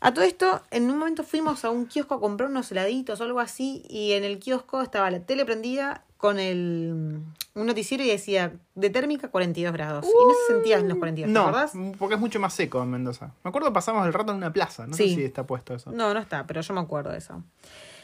A 0.00 0.14
todo 0.14 0.24
esto, 0.24 0.62
en 0.70 0.90
un 0.90 0.98
momento 0.98 1.24
fuimos 1.24 1.64
a 1.64 1.70
un 1.70 1.86
kiosco 1.86 2.14
a 2.14 2.20
comprar 2.20 2.48
unos 2.50 2.70
heladitos 2.70 3.20
o 3.20 3.24
algo 3.24 3.40
así, 3.40 3.82
y 3.88 4.12
en 4.12 4.22
el 4.24 4.38
kiosco 4.38 4.80
estaba 4.80 5.10
la 5.10 5.20
tele 5.20 5.44
prendida 5.44 6.04
con 6.16 6.38
el 6.38 7.20
un 7.54 7.66
noticiero 7.66 8.04
y 8.04 8.08
decía 8.08 8.52
de 8.76 8.90
térmica 8.90 9.28
42 9.28 9.72
grados. 9.72 10.04
Y 10.06 10.08
no 10.08 10.34
se 10.46 10.54
sentían 10.54 10.88
los 10.88 10.98
42, 10.98 11.26
¿te 11.28 11.32
No, 11.32 11.48
acordás? 11.48 11.72
porque 11.98 12.14
es 12.14 12.20
mucho 12.20 12.38
más 12.38 12.54
seco 12.54 12.80
en 12.82 12.90
Mendoza. 12.90 13.32
Me 13.42 13.48
acuerdo 13.48 13.72
pasamos 13.72 14.06
el 14.06 14.12
rato 14.12 14.30
en 14.30 14.38
una 14.38 14.52
plaza. 14.52 14.86
No 14.86 14.94
Sí. 14.94 15.10
sé 15.10 15.14
si 15.16 15.24
está 15.24 15.44
puesto 15.44 15.74
eso. 15.74 15.90
No, 15.90 16.14
no 16.14 16.20
está, 16.20 16.46
pero 16.46 16.60
yo 16.60 16.74
me 16.74 16.80
acuerdo 16.80 17.10
de 17.10 17.18
eso. 17.18 17.42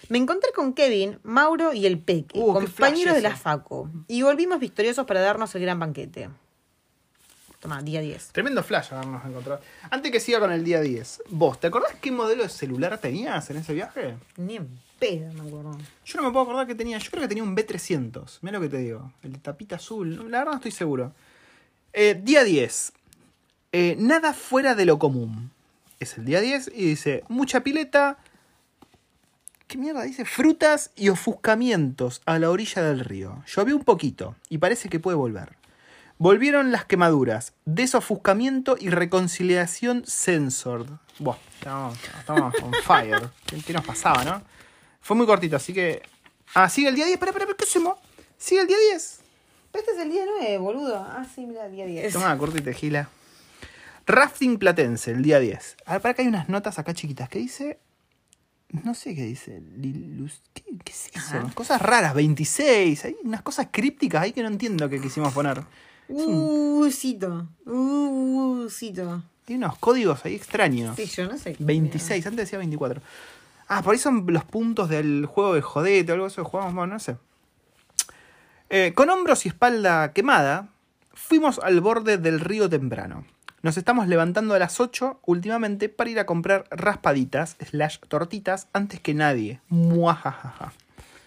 Me 0.09 0.19
encontré 0.19 0.51
con 0.53 0.75
Kevin, 0.75 1.19
Mauro 1.23 1.73
y 1.73 1.87
el 1.87 1.99
Peque, 2.01 2.39
Uh, 2.39 2.53
compañeros 2.53 3.15
de 3.15 3.23
la. 3.23 3.37
Facu, 3.37 3.89
y 4.09 4.23
volvimos 4.23 4.59
victoriosos 4.59 5.07
para 5.07 5.21
darnos 5.21 5.55
el 5.55 5.63
gran 5.63 5.79
banquete. 5.79 6.29
Toma, 7.65 7.81
día 7.81 8.03
10. 8.03 8.33
Tremendo 8.33 8.63
flash 8.63 8.93
habernos 8.93 9.25
encontrado. 9.25 9.59
Antes 9.89 10.13
que 10.13 10.21
siga 10.21 10.39
con 10.39 10.53
el 10.53 10.63
día 10.63 10.83
10, 10.83 11.23
¿vos 11.31 11.59
te 11.59 11.69
acordás 11.69 11.95
qué 11.99 12.13
modelo 12.13 12.43
de 12.43 12.51
celular 12.51 12.99
tenías 12.99 13.49
en 13.49 13.57
ese 13.57 13.73
viaje? 13.73 14.17
Ni 14.37 14.57
en 14.57 14.69
pedo, 14.99 15.33
me 15.33 15.49
acuerdo. 15.49 15.79
Yo 16.05 16.21
no 16.21 16.25
me 16.25 16.31
puedo 16.31 16.43
acordar 16.43 16.67
que 16.67 16.75
tenía. 16.75 16.99
Yo 16.99 17.11
creo 17.11 17.23
que 17.23 17.29
tenía 17.29 17.43
un 17.43 17.57
B300. 17.57 18.41
Mira 18.43 18.59
lo 18.59 18.61
que 18.61 18.69
te 18.69 18.77
digo. 18.77 19.11
El 19.23 19.33
de 19.33 19.39
tapita 19.39 19.77
azul. 19.77 20.31
La 20.31 20.41
verdad 20.41 20.53
no 20.53 20.57
estoy 20.57 20.73
seguro. 20.73 21.15
Eh, 21.95 22.21
día 22.23 22.45
10. 22.45 22.93
Eh, 23.73 23.97
nada 23.99 24.35
fuera 24.35 24.75
de 24.75 24.85
lo 24.85 24.99
común. 24.99 25.51
Es 26.01 26.19
el 26.19 26.27
día 26.27 26.43
10 26.43 26.71
y 26.75 26.85
dice 26.85 27.25
mucha 27.29 27.61
pileta. 27.61 28.19
¿Qué 29.69 29.79
mierda 29.79 30.03
dice? 30.03 30.27
Frutas 30.27 30.91
y 30.97 31.09
ofuscamientos 31.09 32.21
a 32.27 32.39
la 32.39 32.51
orilla 32.51 32.83
del 32.83 33.01
río. 33.01 33.43
Llovió 33.47 33.75
un 33.75 33.85
poquito 33.85 34.37
y 34.51 34.59
parece 34.59 34.91
que 34.91 35.01
puede 35.01 35.17
volver. 35.17 35.64
Volvieron 36.19 36.71
las 36.71 36.85
quemaduras, 36.85 37.55
desofuscamiento 37.65 38.77
y 38.79 38.89
reconciliación 38.89 40.05
censored. 40.07 40.87
Buah, 41.19 41.37
estamos, 41.55 41.99
estamos 42.19 42.55
on 42.63 42.73
fire. 42.85 43.31
¿Qué, 43.47 43.61
qué 43.61 43.73
nos 43.73 43.85
pasaba, 43.85 44.25
no? 44.25 44.43
Fue 45.01 45.17
muy 45.17 45.27
cortito, 45.27 45.57
así 45.57 45.73
que. 45.73 46.03
Ah, 46.55 46.69
sigue 46.69 46.89
el 46.89 46.95
día 46.95 47.07
10. 47.07 47.15
Espera, 47.15 47.31
espera, 47.31 47.55
¿qué 47.59 47.65
hacemos? 47.65 47.99
Sigue 48.39 48.61
el 48.61 48.69
día 48.69 48.77
10. 48.93 49.21
Este 49.75 49.91
es 49.91 49.99
el 49.99 50.11
día 50.11 50.23
9, 50.39 50.59
boludo. 50.59 50.97
Ah, 50.97 51.27
sí, 51.35 51.47
mira, 51.47 51.69
día 51.69 51.85
10. 51.85 52.13
Toma, 52.13 52.39
cortita, 52.39 52.73
gila. 52.73 53.09
Rafting 54.07 54.59
Platense, 54.59 55.11
el 55.11 55.23
día 55.23 55.41
10. 55.41 55.77
A 55.87 55.93
ver, 55.95 56.03
para 56.03 56.15
que 56.15 56.23
hay 56.23 56.29
unas 56.29 56.49
notas 56.49 56.79
acá 56.79 56.95
chiquitas. 56.95 57.29
¿Qué 57.29 57.41
dice? 57.41 57.81
No 58.69 58.95
sé 58.95 59.17
qué 59.17 59.23
dice. 59.23 59.61
¿Qué, 60.53 60.63
qué 60.85 60.93
es 60.93 61.11
eso? 61.13 61.51
Cosas 61.55 61.83
raras, 61.83 62.15
26. 62.15 63.05
Hay 63.05 63.17
unas 63.25 63.43
cosas 63.43 63.69
crípticas 63.73 64.23
ahí 64.23 64.33
que 64.33 64.43
no 64.43 64.49
entiendo 64.49 64.89
qué 64.89 65.01
quisimos 65.01 65.33
poner. 65.35 65.65
Uh, 66.09 66.87
cito. 66.91 67.49
Hay 69.47 69.55
unos 69.57 69.79
códigos 69.79 70.25
ahí 70.25 70.35
extraños. 70.35 70.97
Sí, 70.97 71.07
yo 71.07 71.27
no 71.27 71.37
sé. 71.37 71.57
26, 71.59 72.27
antes 72.27 72.47
decía 72.47 72.59
24. 72.59 73.03
Ah, 73.69 73.83
por 73.83 73.93
ahí 73.93 73.99
son 73.99 74.25
los 74.29 74.45
puntos 74.45 74.89
del 74.89 75.27
juego 75.27 75.55
de 75.55 75.63
jodete 75.63 76.13
o 76.13 76.15
algo 76.15 76.27
eso 76.27 76.43
que 76.43 76.51
jugamos, 76.51 76.75
bueno, 76.75 76.95
no 76.95 76.99
sé. 76.99 77.17
Eh, 78.71 78.93
con 78.95 79.11
hombros 79.11 79.45
y 79.47 79.49
espalda 79.49 80.13
quemada, 80.13 80.69
fuimos 81.13 81.59
al 81.59 81.81
borde 81.81 82.19
del 82.19 82.41
río 82.41 82.69
temprano. 82.69 83.25
Nos 83.63 83.79
estamos 83.79 84.09
levantando 84.09 84.55
a 84.55 84.59
las 84.59 84.81
8 84.81 85.21
últimamente 85.25 85.89
para 85.89 86.11
ir 86.11 86.19
a 86.19 86.27
comprar 86.27 86.67
raspaditas, 86.71 87.57
slash 87.61 87.99
tortitas, 88.09 88.69
antes 88.75 89.01
que 89.01 89.15
nadie. 89.15 89.61
Muajajaja. 89.69 90.73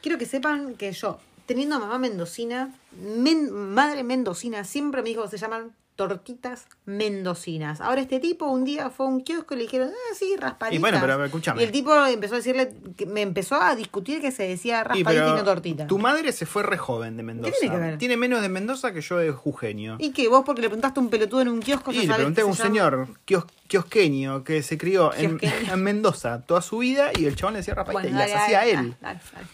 Quiero 0.01 0.19
que 0.19 0.27
sepan 0.27 0.75
que 0.75 0.91
yo, 0.91 1.19
teniendo 1.47 1.79
mamá 1.79 1.97
mendocina, 1.97 2.71
men- 3.01 3.51
madre 3.51 4.03
mendocina, 4.03 4.63
siempre 4.63 5.01
me 5.01 5.09
dijo 5.09 5.23
que 5.23 5.29
se 5.29 5.37
llaman 5.39 5.71
tortitas 5.95 6.67
mendocinas. 6.85 7.81
Ahora 7.81 8.01
este 8.01 8.19
tipo 8.19 8.45
un 8.45 8.63
día 8.65 8.91
fue 8.91 9.07
a 9.07 9.09
un 9.09 9.21
kiosco 9.21 9.55
y 9.55 9.57
le 9.57 9.63
dijeron, 9.63 9.89
ah, 9.89 10.13
sí, 10.15 10.35
raspaditas. 10.37 10.77
Y 10.77 10.79
bueno, 10.79 10.99
pero 11.01 11.25
escúchame. 11.25 11.59
Y 11.59 11.65
el 11.65 11.71
tipo 11.71 11.91
empezó 12.05 12.35
a 12.35 12.37
decirle, 12.37 12.71
que 12.95 13.07
me 13.07 13.23
empezó 13.23 13.55
a 13.59 13.75
discutir 13.75 14.21
que 14.21 14.31
se 14.31 14.43
decía 14.43 14.81
Y, 14.81 14.83
raspadita 14.83 15.11
y, 15.11 15.15
pero 15.15 15.35
no 15.35 15.43
tortita. 15.43 15.87
Tu 15.87 15.97
madre 15.97 16.31
se 16.33 16.45
fue 16.45 16.61
re 16.61 16.77
joven 16.77 17.17
de 17.17 17.23
Mendoza. 17.23 17.51
tiene 17.59 17.73
que 17.75 17.81
ver? 17.81 17.97
Tiene 17.97 18.15
menos 18.15 18.43
de 18.43 18.49
Mendoza 18.49 18.93
que 18.93 19.01
yo 19.01 19.17
de 19.17 19.31
Jujeño. 19.31 19.95
¿Y 19.99 20.11
qué? 20.11 20.27
¿Vos 20.27 20.43
porque 20.45 20.61
le 20.61 20.67
preguntaste 20.67 20.99
a 20.99 21.03
un 21.03 21.09
pelotudo 21.09 21.41
en 21.41 21.47
un 21.47 21.61
kiosco 21.61 21.91
Y 21.91 22.05
le 22.05 22.13
pregunté 22.13 22.41
a 22.41 22.43
que 22.43 22.49
un 22.51 22.55
se 22.55 22.61
señor 22.61 23.07
kios- 23.25 23.47
kiosqueño 23.67 24.43
que 24.43 24.61
se 24.61 24.77
crió 24.77 25.11
en, 25.17 25.39
Mendoza 25.81 26.41
toda 26.45 26.61
su 26.61 26.77
vida 26.77 27.09
y 27.17 27.25
el 27.25 27.35
chabón 27.35 27.53
le 27.53 27.61
decía 27.61 27.73
rapadita 27.73 28.01
Bueno, 28.03 28.15
y 28.15 28.19
las 28.19 28.39
hacía 28.39 28.65
él. 28.67 28.95
dale, 29.01 29.19
dale. 29.33 29.47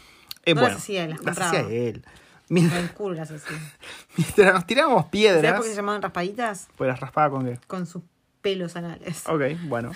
Eh, 0.45 0.53
No 0.53 0.62
bueno, 0.62 0.75
las 0.75 0.84
hacía 0.84 1.03
él, 1.06 1.10
las 1.12 1.19
las 1.19 1.38
compraba. 1.38 1.65
hacía 1.65 1.75
él. 1.89 2.06
Mientras, 2.49 2.84
el 2.84 2.91
culo 2.91 3.15
las 3.15 3.32
hacía. 3.32 3.58
mientras 4.17 4.53
nos 4.53 4.65
tirábamos 4.67 4.97
¿Sabés 5.03 5.12
piedras. 5.12 5.53
por 5.53 5.63
qué 5.63 5.69
se 5.69 5.75
llamaban 5.75 6.01
raspaditas? 6.01 6.67
Pues 6.75 6.88
las 6.88 6.99
raspaba 6.99 7.29
con 7.29 7.45
qué. 7.45 7.60
Con 7.67 7.86
sus 7.88 8.03
pelos 8.41 8.75
anales. 8.75 9.23
Ok, 9.27 9.41
bueno. 9.67 9.91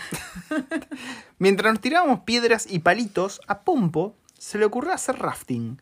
mientras 1.40 1.74
nos 1.74 1.82
tirábamos 1.82 2.22
piedras 2.22 2.66
y 2.70 2.80
palitos, 2.80 3.42
a 3.48 3.62
Pompo 3.62 4.16
se 4.38 4.58
le 4.58 4.66
ocurrió 4.66 4.94
hacer 4.94 5.18
rafting. 5.20 5.82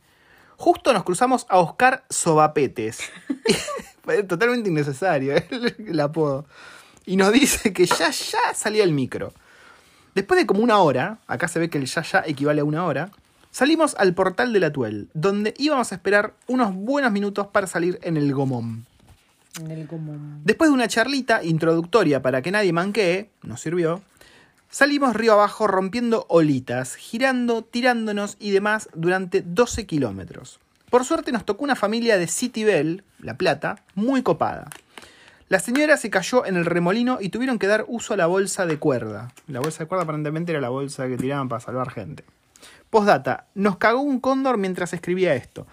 Justo 0.57 0.93
nos 0.93 1.03
cruzamos 1.03 1.45
a 1.49 1.57
Oscar 1.59 2.05
Sobapetes. 2.09 2.99
Totalmente 4.27 4.69
innecesario 4.69 5.35
el, 5.35 5.75
el 5.89 5.99
apodo. 5.99 6.45
Y 7.05 7.17
nos 7.17 7.31
dice 7.33 7.73
que 7.73 7.85
ya, 7.85 8.09
ya 8.09 8.53
salía 8.53 8.83
el 8.83 8.91
micro. 8.91 9.33
Después 10.15 10.39
de 10.39 10.45
como 10.45 10.61
una 10.61 10.77
hora, 10.79 11.19
acá 11.27 11.47
se 11.47 11.59
ve 11.59 11.69
que 11.69 11.77
el 11.77 11.85
ya 11.85 12.01
ya 12.03 12.23
equivale 12.25 12.61
a 12.61 12.63
una 12.63 12.85
hora, 12.85 13.09
salimos 13.55 13.95
al 13.97 14.13
portal 14.13 14.51
de 14.51 14.59
la 14.59 14.73
Tuel, 14.73 15.07
donde 15.13 15.53
íbamos 15.57 15.93
a 15.93 15.95
esperar 15.95 16.33
unos 16.45 16.75
buenos 16.75 17.13
minutos 17.13 17.47
para 17.47 17.67
salir 17.67 17.99
en 18.03 18.17
el 18.17 18.33
gomón. 18.33 18.85
En 19.61 19.71
el 19.71 19.87
común. 19.87 20.41
Después 20.43 20.69
de 20.69 20.73
una 20.73 20.89
charlita 20.89 21.41
introductoria 21.41 22.21
para 22.21 22.41
que 22.41 22.51
nadie 22.51 22.73
manquee, 22.73 23.29
nos 23.43 23.61
sirvió, 23.61 24.01
salimos 24.69 25.15
río 25.15 25.31
abajo 25.31 25.67
rompiendo 25.67 26.25
olitas, 26.27 26.95
girando, 26.95 27.63
tirándonos 27.63 28.35
y 28.41 28.51
demás 28.51 28.89
durante 28.93 29.41
12 29.41 29.85
kilómetros. 29.85 30.59
Por 30.89 31.05
suerte 31.05 31.31
nos 31.31 31.45
tocó 31.45 31.63
una 31.63 31.77
familia 31.77 32.17
de 32.17 32.27
City 32.27 32.65
Bell, 32.65 33.05
La 33.19 33.37
Plata, 33.37 33.77
muy 33.93 34.21
copada. 34.21 34.67
La 35.47 35.59
señora 35.59 35.95
se 35.95 36.09
cayó 36.09 36.45
en 36.45 36.57
el 36.57 36.65
remolino 36.65 37.19
y 37.21 37.29
tuvieron 37.29 37.57
que 37.57 37.67
dar 37.67 37.85
uso 37.87 38.15
a 38.15 38.17
la 38.17 38.25
bolsa 38.25 38.65
de 38.65 38.79
cuerda. 38.79 39.31
La 39.47 39.61
bolsa 39.61 39.85
de 39.85 39.87
cuerda 39.87 40.03
aparentemente 40.03 40.51
era 40.51 40.59
la 40.59 40.67
bolsa 40.67 41.07
que 41.07 41.15
tiraban 41.15 41.47
para 41.47 41.61
salvar 41.61 41.89
gente. 41.89 42.25
Postdata, 42.95 43.47
nos 43.55 43.75
cagó 43.75 43.99
un 43.99 44.21
cóndor 44.21 44.57
mientras 44.57 44.93
escribía 44.93 45.35
esto. 45.35 45.67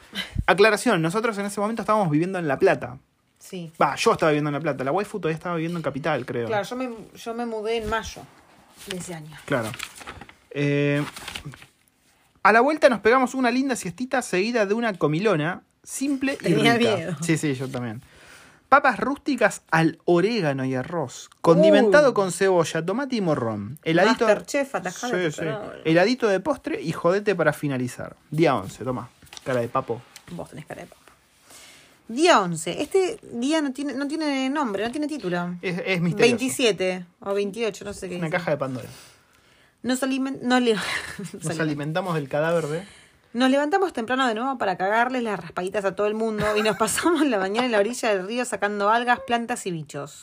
Aclaración, 0.47 1.01
nosotros 1.01 1.39
en 1.39 1.47
ese 1.47 1.61
momento 1.61 1.83
estábamos 1.83 2.11
viviendo 2.11 2.37
en 2.41 2.49
La 2.49 2.59
Plata. 2.59 2.99
Sí. 3.39 3.73
Va, 3.81 3.95
yo 3.95 4.11
estaba 4.11 4.33
viviendo 4.33 4.49
en 4.49 4.55
La 4.55 4.61
Plata. 4.61 4.83
La 4.83 4.91
waifu 4.91 5.21
todavía 5.21 5.37
estaba 5.37 5.55
viviendo 5.55 5.79
en 5.79 5.85
Capital, 5.85 6.27
creo. 6.27 6.49
Claro, 6.49 6.65
yo 6.65 6.75
me, 6.75 6.91
yo 7.15 7.33
me 7.35 7.47
mudé 7.47 7.77
en 7.77 7.89
mayo 7.89 8.23
de 8.89 8.97
ese 8.97 9.15
año. 9.15 9.31
Claro. 9.45 9.71
Eh, 10.51 11.05
a 12.43 12.53
la 12.53 12.61
vuelta 12.61 12.89
nos 12.89 12.99
pegamos 12.99 13.35
una 13.35 13.53
linda 13.53 13.77
siestita 13.77 14.21
seguida 14.21 14.67
de 14.67 14.75
una 14.75 14.93
comilona 14.95 15.63
simple 15.85 16.35
y 16.41 16.45
Tenía 16.45 16.75
rica. 16.77 16.97
miedo. 16.97 17.17
Sí, 17.23 17.39
sí, 17.39 17.55
yo 17.55 17.69
también. 17.69 18.03
Papas 18.73 18.99
rústicas 18.99 19.61
al 19.71 19.99
orégano 20.07 20.65
y 20.65 20.75
arroz, 20.75 21.29
condimentado 21.43 22.13
Uh. 22.13 22.15
con 22.15 22.33
cebolla, 22.33 22.83
tomate 22.83 23.17
y 23.17 23.21
morrón. 23.21 23.79
Heladito, 23.85 24.25
Masterchef, 24.25 24.75
atajada 24.75 25.13
Sí, 25.13 25.19
de 25.21 25.31
sí. 25.31 25.43
Heladito 25.85 26.27
de 26.27 26.41
postre 26.41 26.81
y 26.81 26.91
jodete 26.93 27.35
para 27.35 27.53
finalizar. 27.53 28.17
Día 28.31 28.57
11, 28.57 28.83
toma. 28.83 29.11
Cara 29.45 29.61
de 29.61 29.69
papo. 29.69 30.01
Vos 30.31 30.49
tenés 30.49 30.65
cara 30.65 30.81
de 30.81 30.87
papa. 30.87 31.03
Día 32.09 32.41
11. 32.41 32.81
Este 32.81 33.21
día 33.35 33.61
no 33.61 33.75
tiene, 33.75 33.93
no 33.93 34.09
tiene 34.09 34.49
nombre, 34.49 34.85
no 34.87 34.91
tiene 34.91 35.07
título. 35.07 35.55
Es, 35.61 35.79
es 35.85 36.01
misterioso. 36.01 36.39
27 36.39 37.05
o 37.21 37.35
28, 37.35 37.85
no 37.85 37.93
sé 37.93 38.09
qué. 38.09 38.17
Una 38.17 38.29
dice. 38.29 38.39
caja 38.39 38.53
de 38.53 38.57
Pandora. 38.57 38.89
Nos, 39.83 40.03
alimen- 40.03 40.41
nos 40.41 41.45
Nos 41.45 41.61
alimentamos 41.61 42.15
del 42.15 42.27
cadáver 42.31 42.67
de... 42.69 42.85
Nos 43.33 43.51
levantamos 43.51 43.93
temprano 43.93 44.27
de 44.29 44.35
nuevo 44.35 44.59
para 44.59 44.77
cagarles 44.77 45.23
las 45.23 45.41
raspaditas 45.41 45.85
a 45.85 45.95
todo 45.95 46.07
el 46.07 46.15
mundo 46.15 46.45
y 46.57 46.63
nos 46.63 46.77
pasamos 46.77 47.27
la 47.27 47.39
mañana 47.39 47.67
en 47.67 47.73
la 47.73 47.79
orilla 47.79 48.11
del 48.15 48.27
río 48.27 48.45
sacando 48.45 48.91
algas, 48.91 49.21
plantas 49.27 49.67
y 49.67 49.71
bichos. 49.71 50.23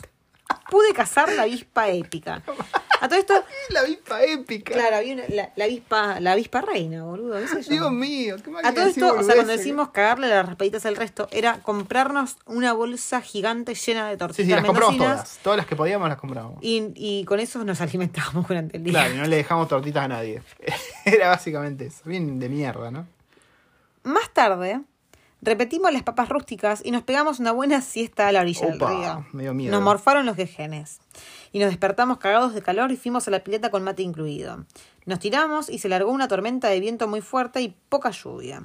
Pude 0.69 0.93
cazar 0.93 1.31
la 1.33 1.43
avispa 1.43 1.89
épica. 1.89 2.41
A 3.01 3.07
todo 3.07 3.17
esto, 3.17 3.33
La 3.69 3.79
avispa 3.81 4.21
épica. 4.23 4.73
claro, 4.73 4.97
había 4.97 5.13
una- 5.13 5.23
la, 5.29 5.51
la 5.55 5.65
avispa, 5.65 6.19
la 6.19 6.33
avispa 6.33 6.61
reina, 6.61 7.03
boludo. 7.03 7.39
¿qué 7.39 7.47
sé 7.47 7.61
yo? 7.63 7.69
Dios 7.71 7.91
mío, 7.91 8.35
qué 8.43 8.51
A 8.63 8.73
todo 8.73 8.85
esto, 8.85 9.15
o 9.15 9.23
sea, 9.23 9.35
cuando 9.35 9.53
decimos 9.53 9.89
cagarle 9.89 10.27
las 10.27 10.45
raspaditas 10.45 10.85
al 10.85 10.95
resto, 10.97 11.27
era 11.31 11.59
comprarnos 11.61 12.35
una 12.45 12.73
bolsa 12.73 13.21
gigante 13.21 13.73
llena 13.73 14.07
de 14.07 14.13
Sí, 14.13 14.17
tortillas 14.17 14.47
sí, 14.47 14.53
las 14.55 14.65
compramos 14.65 14.97
todas. 14.97 15.39
Todas 15.41 15.57
las 15.57 15.65
que 15.65 15.75
podíamos 15.75 16.09
las 16.09 16.17
compramos. 16.17 16.57
y, 16.61 16.91
y 16.95 17.23
con 17.25 17.39
eso 17.39 17.63
nos 17.63 17.79
alimentábamos 17.81 18.47
durante 18.47 18.77
el 18.77 18.83
día. 18.83 18.93
Claro, 18.93 19.13
y 19.13 19.17
no 19.17 19.25
le 19.27 19.35
dejamos 19.37 19.67
tortitas 19.69 20.03
a 20.03 20.07
nadie. 20.09 20.41
Era 21.05 21.29
básicamente 21.29 21.87
eso. 21.87 22.01
Bien 22.05 22.39
de 22.39 22.49
mierda, 22.49 22.91
¿no? 22.91 23.07
Más 24.03 24.29
tarde, 24.33 24.81
repetimos 25.41 25.91
las 25.91 26.03
papas 26.03 26.29
rústicas 26.29 26.81
y 26.83 26.91
nos 26.91 27.03
pegamos 27.03 27.39
una 27.39 27.51
buena 27.51 27.81
siesta 27.81 28.27
a 28.27 28.31
la 28.31 28.41
orilla 28.41 28.67
Opa, 28.67 28.89
del 28.89 28.97
río. 28.99 29.25
me 29.33 29.43
dio 29.43 29.53
miedo. 29.53 29.71
Nos 29.71 29.83
morfaron 29.83 30.25
los 30.25 30.35
jejenes. 30.35 30.99
Y 31.51 31.59
nos 31.59 31.69
despertamos 31.69 32.17
cagados 32.19 32.53
de 32.53 32.61
calor 32.61 32.91
y 32.91 32.97
fuimos 32.97 33.27
a 33.27 33.31
la 33.31 33.43
pileta 33.43 33.71
con 33.71 33.83
mate 33.83 34.03
incluido. 34.03 34.65
Nos 35.05 35.19
tiramos 35.19 35.69
y 35.69 35.79
se 35.79 35.89
largó 35.89 36.11
una 36.11 36.27
tormenta 36.27 36.67
de 36.69 36.79
viento 36.79 37.07
muy 37.07 37.21
fuerte 37.21 37.61
y 37.61 37.75
poca 37.89 38.11
lluvia. 38.11 38.63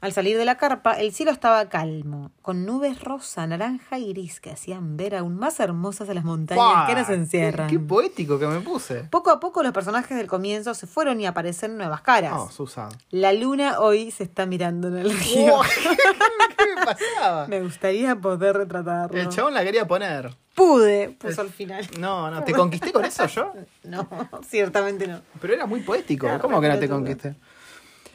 Al 0.00 0.12
salir 0.12 0.38
de 0.38 0.44
la 0.44 0.56
carpa, 0.56 0.92
el 0.92 1.12
cielo 1.12 1.32
estaba 1.32 1.68
calmo, 1.68 2.30
con 2.40 2.64
nubes 2.64 3.02
rosa, 3.02 3.44
naranja 3.48 3.98
y 3.98 4.12
gris 4.12 4.38
que 4.38 4.52
hacían 4.52 4.96
ver 4.96 5.16
aún 5.16 5.36
más 5.36 5.58
hermosas 5.58 6.08
a 6.08 6.14
las 6.14 6.22
montañas 6.22 6.64
¡Pah! 6.64 6.86
que 6.86 6.94
nos 6.94 7.08
encierran. 7.08 7.68
Qué, 7.68 7.78
qué 7.78 7.80
poético 7.80 8.38
que 8.38 8.46
me 8.46 8.60
puse. 8.60 9.02
Poco 9.10 9.30
a 9.30 9.40
poco 9.40 9.60
los 9.64 9.72
personajes 9.72 10.16
del 10.16 10.28
comienzo 10.28 10.72
se 10.74 10.86
fueron 10.86 11.20
y 11.20 11.26
aparecen 11.26 11.76
nuevas 11.76 12.02
caras. 12.02 12.34
Oh, 12.36 12.48
Susan. 12.48 12.90
La 13.10 13.32
luna 13.32 13.80
hoy 13.80 14.12
se 14.12 14.22
está 14.22 14.46
mirando 14.46 14.86
en 14.86 14.98
el 14.98 15.10
río. 15.10 15.56
Oh, 15.56 15.62
¿qué, 15.82 15.88
qué 16.56 16.76
me 16.76 16.84
pasaba? 16.84 17.48
Me 17.48 17.60
gustaría 17.60 18.14
poder 18.14 18.56
retratarlo. 18.56 19.20
El 19.20 19.28
chabón 19.30 19.52
la 19.54 19.64
quería 19.64 19.88
poner. 19.88 20.32
Pude, 20.54 21.10
puso 21.10 21.40
al 21.40 21.50
final. 21.50 21.84
No, 21.98 22.30
no, 22.30 22.44
¿te 22.44 22.52
conquisté 22.52 22.92
con 22.92 23.04
eso 23.04 23.26
yo? 23.26 23.52
No, 23.82 24.08
ciertamente 24.46 25.06
no. 25.08 25.22
Pero 25.40 25.54
era 25.54 25.66
muy 25.66 25.80
poético. 25.80 26.26
Claro, 26.26 26.42
¿Cómo 26.42 26.60
que 26.60 26.68
no 26.68 26.78
te 26.78 26.88
conquisté? 26.88 27.34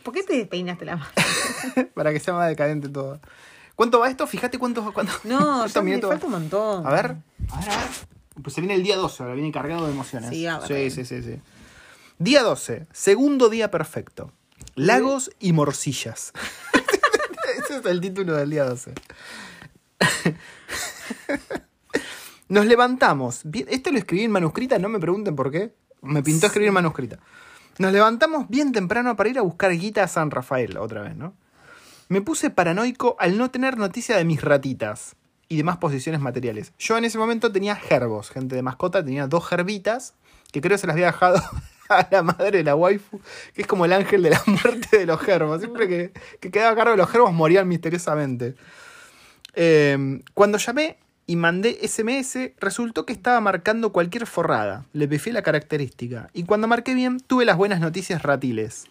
¿Por 0.04 0.14
qué 0.14 0.24
te 0.24 0.36
despeinaste 0.36 0.86
la 0.86 0.98
mano? 0.98 1.12
Para 1.94 2.12
que 2.12 2.20
sea 2.20 2.34
más 2.34 2.48
decadente 2.48 2.90
todo. 2.90 3.20
¿Cuánto 3.76 4.00
va 4.00 4.10
esto? 4.10 4.28
Fíjate 4.28 4.60
cuántos. 4.60 4.92
cuántos 4.92 5.26
No, 5.26 5.66
ya 5.66 5.82
me 5.82 6.00
falta 6.00 6.26
un 6.26 6.32
montón. 6.32 6.86
A 6.86 6.92
ver. 6.92 7.16
A 7.50 7.60
ver, 7.60 7.70
a 7.70 7.78
ver. 7.78 7.90
Pues 8.42 8.56
se 8.56 8.62
viene 8.62 8.76
el 8.76 8.84
día 8.84 8.98
12, 8.98 9.24
ahora 9.24 9.36
viene 9.36 9.52
cargado 9.52 9.86
de 9.86 9.92
emociones. 9.94 10.30
Sí, 10.30 10.48
sí, 10.68 10.90
sí, 10.90 11.06
sí, 11.06 11.22
sí. 11.22 11.40
Día 12.18 12.42
12, 12.44 12.88
segundo 12.92 13.50
día 13.50 13.70
perfecto. 13.70 14.32
Lagos 14.76 15.32
y 15.40 15.54
morcillas. 15.54 16.34
Ese 17.64 17.78
es 17.78 17.86
el 17.86 18.02
título 18.02 18.34
del 18.34 18.50
día 18.50 18.66
12. 18.66 18.94
Nos 22.50 22.66
levantamos. 22.66 23.44
Esto 23.68 23.92
lo 23.92 23.98
escribí 23.98 24.24
en 24.24 24.32
manuscrita, 24.32 24.80
no 24.80 24.90
me 24.90 25.00
pregunten 25.00 25.36
por 25.36 25.52
qué. 25.52 25.74
Me 26.02 26.24
pintó 26.24 26.48
escribir 26.48 26.70
en 26.70 26.74
manuscrita. 26.74 27.20
Nos 27.80 27.92
levantamos 27.92 28.48
bien 28.50 28.72
temprano 28.72 29.16
para 29.16 29.30
ir 29.30 29.40
a 29.40 29.42
buscar 29.42 29.72
guita 29.72 30.04
a 30.04 30.08
San 30.08 30.32
Rafael, 30.32 30.78
otra 30.78 31.02
vez, 31.02 31.16
¿no? 31.16 31.34
Me 32.10 32.22
puse 32.22 32.50
paranoico 32.50 33.16
al 33.20 33.38
no 33.38 33.50
tener 33.50 33.78
noticia 33.78 34.18
de 34.18 34.26
mis 34.26 34.42
ratitas 34.42 35.16
y 35.48 35.58
demás 35.58 35.78
posiciones 35.78 36.22
materiales. 36.22 36.74
Yo 36.78 36.98
en 36.98 37.06
ese 37.06 37.18
momento 37.18 37.52
tenía 37.52 37.76
gerbos, 37.76 38.30
gente 38.30 38.56
de 38.56 38.62
mascota, 38.62 39.04
tenía 39.04 39.28
dos 39.28 39.48
gerbitas, 39.48 40.14
que 40.52 40.62
creo 40.62 40.78
se 40.78 40.86
las 40.86 40.94
había 40.94 41.08
dejado 41.08 41.42
a 41.90 42.08
la 42.12 42.22
madre 42.22 42.60
de 42.60 42.64
la 42.64 42.76
waifu, 42.76 43.20
que 43.54 43.64
es 43.64 43.68
como 43.68 43.86
el 43.86 43.94
ángel 43.94 44.22
de 44.22 44.30
la 44.30 44.44
muerte 44.46 45.00
de 45.00 45.06
los 45.08 45.20
gerbos. 45.20 45.62
Siempre 45.62 45.88
que, 45.88 46.14
que 46.40 46.52
quedaba 46.52 46.72
a 46.72 46.76
cargo 46.76 46.92
de 46.92 46.98
los 46.98 47.10
gerbos 47.10 47.34
morían 47.34 47.68
misteriosamente. 47.68 48.56
Eh, 49.56 50.22
cuando 50.34 50.58
llamé 50.58 50.98
y 51.26 51.36
mandé 51.36 51.80
SMS, 51.88 52.52
resultó 52.60 53.06
que 53.06 53.14
estaba 53.14 53.40
marcando 53.40 53.92
cualquier 53.92 54.28
forrada. 54.28 54.86
Le 54.94 55.08
pifié 55.08 55.32
la 55.34 55.42
característica. 55.42 56.30
Y 56.34 56.44
cuando 56.44 56.68
marqué 56.68 56.94
bien, 56.94 57.20
tuve 57.20 57.46
las 57.46 57.58
buenas 57.58 57.80
noticias 57.80 58.22
ratiles. 58.24 58.86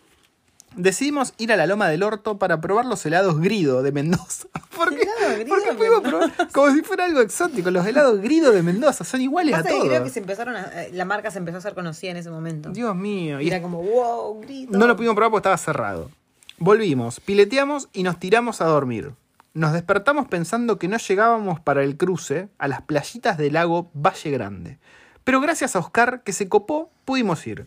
Decidimos 0.75 1.35
ir 1.37 1.53
a 1.53 1.57
la 1.57 1.67
Loma 1.67 1.89
del 1.91 2.03
Orto 2.03 2.39
para 2.39 2.59
probar 2.63 2.87
los 2.87 3.05
helados 3.05 3.39
Grido 3.41 3.83
de 3.83 3.93
Mendoza. 3.93 4.49
¿Por 4.75 4.89
qué? 4.97 5.07
Grido 5.35 5.49
Porque 5.49 5.75
fuimos 5.77 6.01
probar 6.01 6.33
como 6.51 6.71
si 6.75 6.81
fuera 6.81 7.05
algo 7.05 7.21
exótico. 7.21 7.71
Los 7.71 7.87
helados 7.87 8.23
Grido 8.23 8.53
de 8.53 8.63
Mendoza 8.63 9.05
son 9.05 9.21
iguales 9.21 9.55
a 9.55 9.63
que 9.63 9.69
todos. 9.69 9.85
creo 9.87 10.03
que 10.03 10.09
se 10.09 10.21
empezaron 10.21 10.57
a- 10.57 10.85
eh, 10.85 10.91
la 10.95 11.05
marca 11.05 11.31
se 11.31 11.37
empezó 11.39 11.59
a 11.59 11.61
ser 11.61 11.75
conocida 11.75 12.13
en 12.13 12.17
ese 12.17 12.31
momento. 12.31 12.71
Dios 12.71 12.97
mío. 12.97 13.39
Y 13.43 13.49
era 13.49 13.61
como, 13.61 13.83
wow, 13.83 14.41
grito. 14.41 14.79
no 14.79 14.87
lo 14.87 14.97
pudimos 14.97 15.15
probar 15.15 15.31
porque 15.31 15.41
estaba 15.43 15.59
cerrado. 15.59 16.11
Volvimos, 16.57 17.21
pileteamos 17.21 17.89
y 17.93 18.03
nos 18.03 18.19
tiramos 18.19 18.63
a 18.63 18.65
dormir. 18.65 19.11
Nos 19.55 19.75
despertamos 19.75 20.29
pensando 20.29 20.79
que 20.79 20.89
no 20.89 20.97
llegábamos 20.97 21.61
para 21.61 21.83
el 21.83 21.99
cruce 21.99 22.49
a 22.59 22.69
las 22.69 22.83
playitas 22.83 23.37
del 23.37 23.53
lago 23.53 23.91
Valle 23.93 24.31
Grande. 24.31 24.79
Pero 25.25 25.41
gracias 25.41 25.77
a 25.77 25.79
Oscar, 25.79 26.23
que 26.25 26.33
se 26.33 26.49
copó, 26.49 26.91
pudimos 27.05 27.47
ir. 27.47 27.67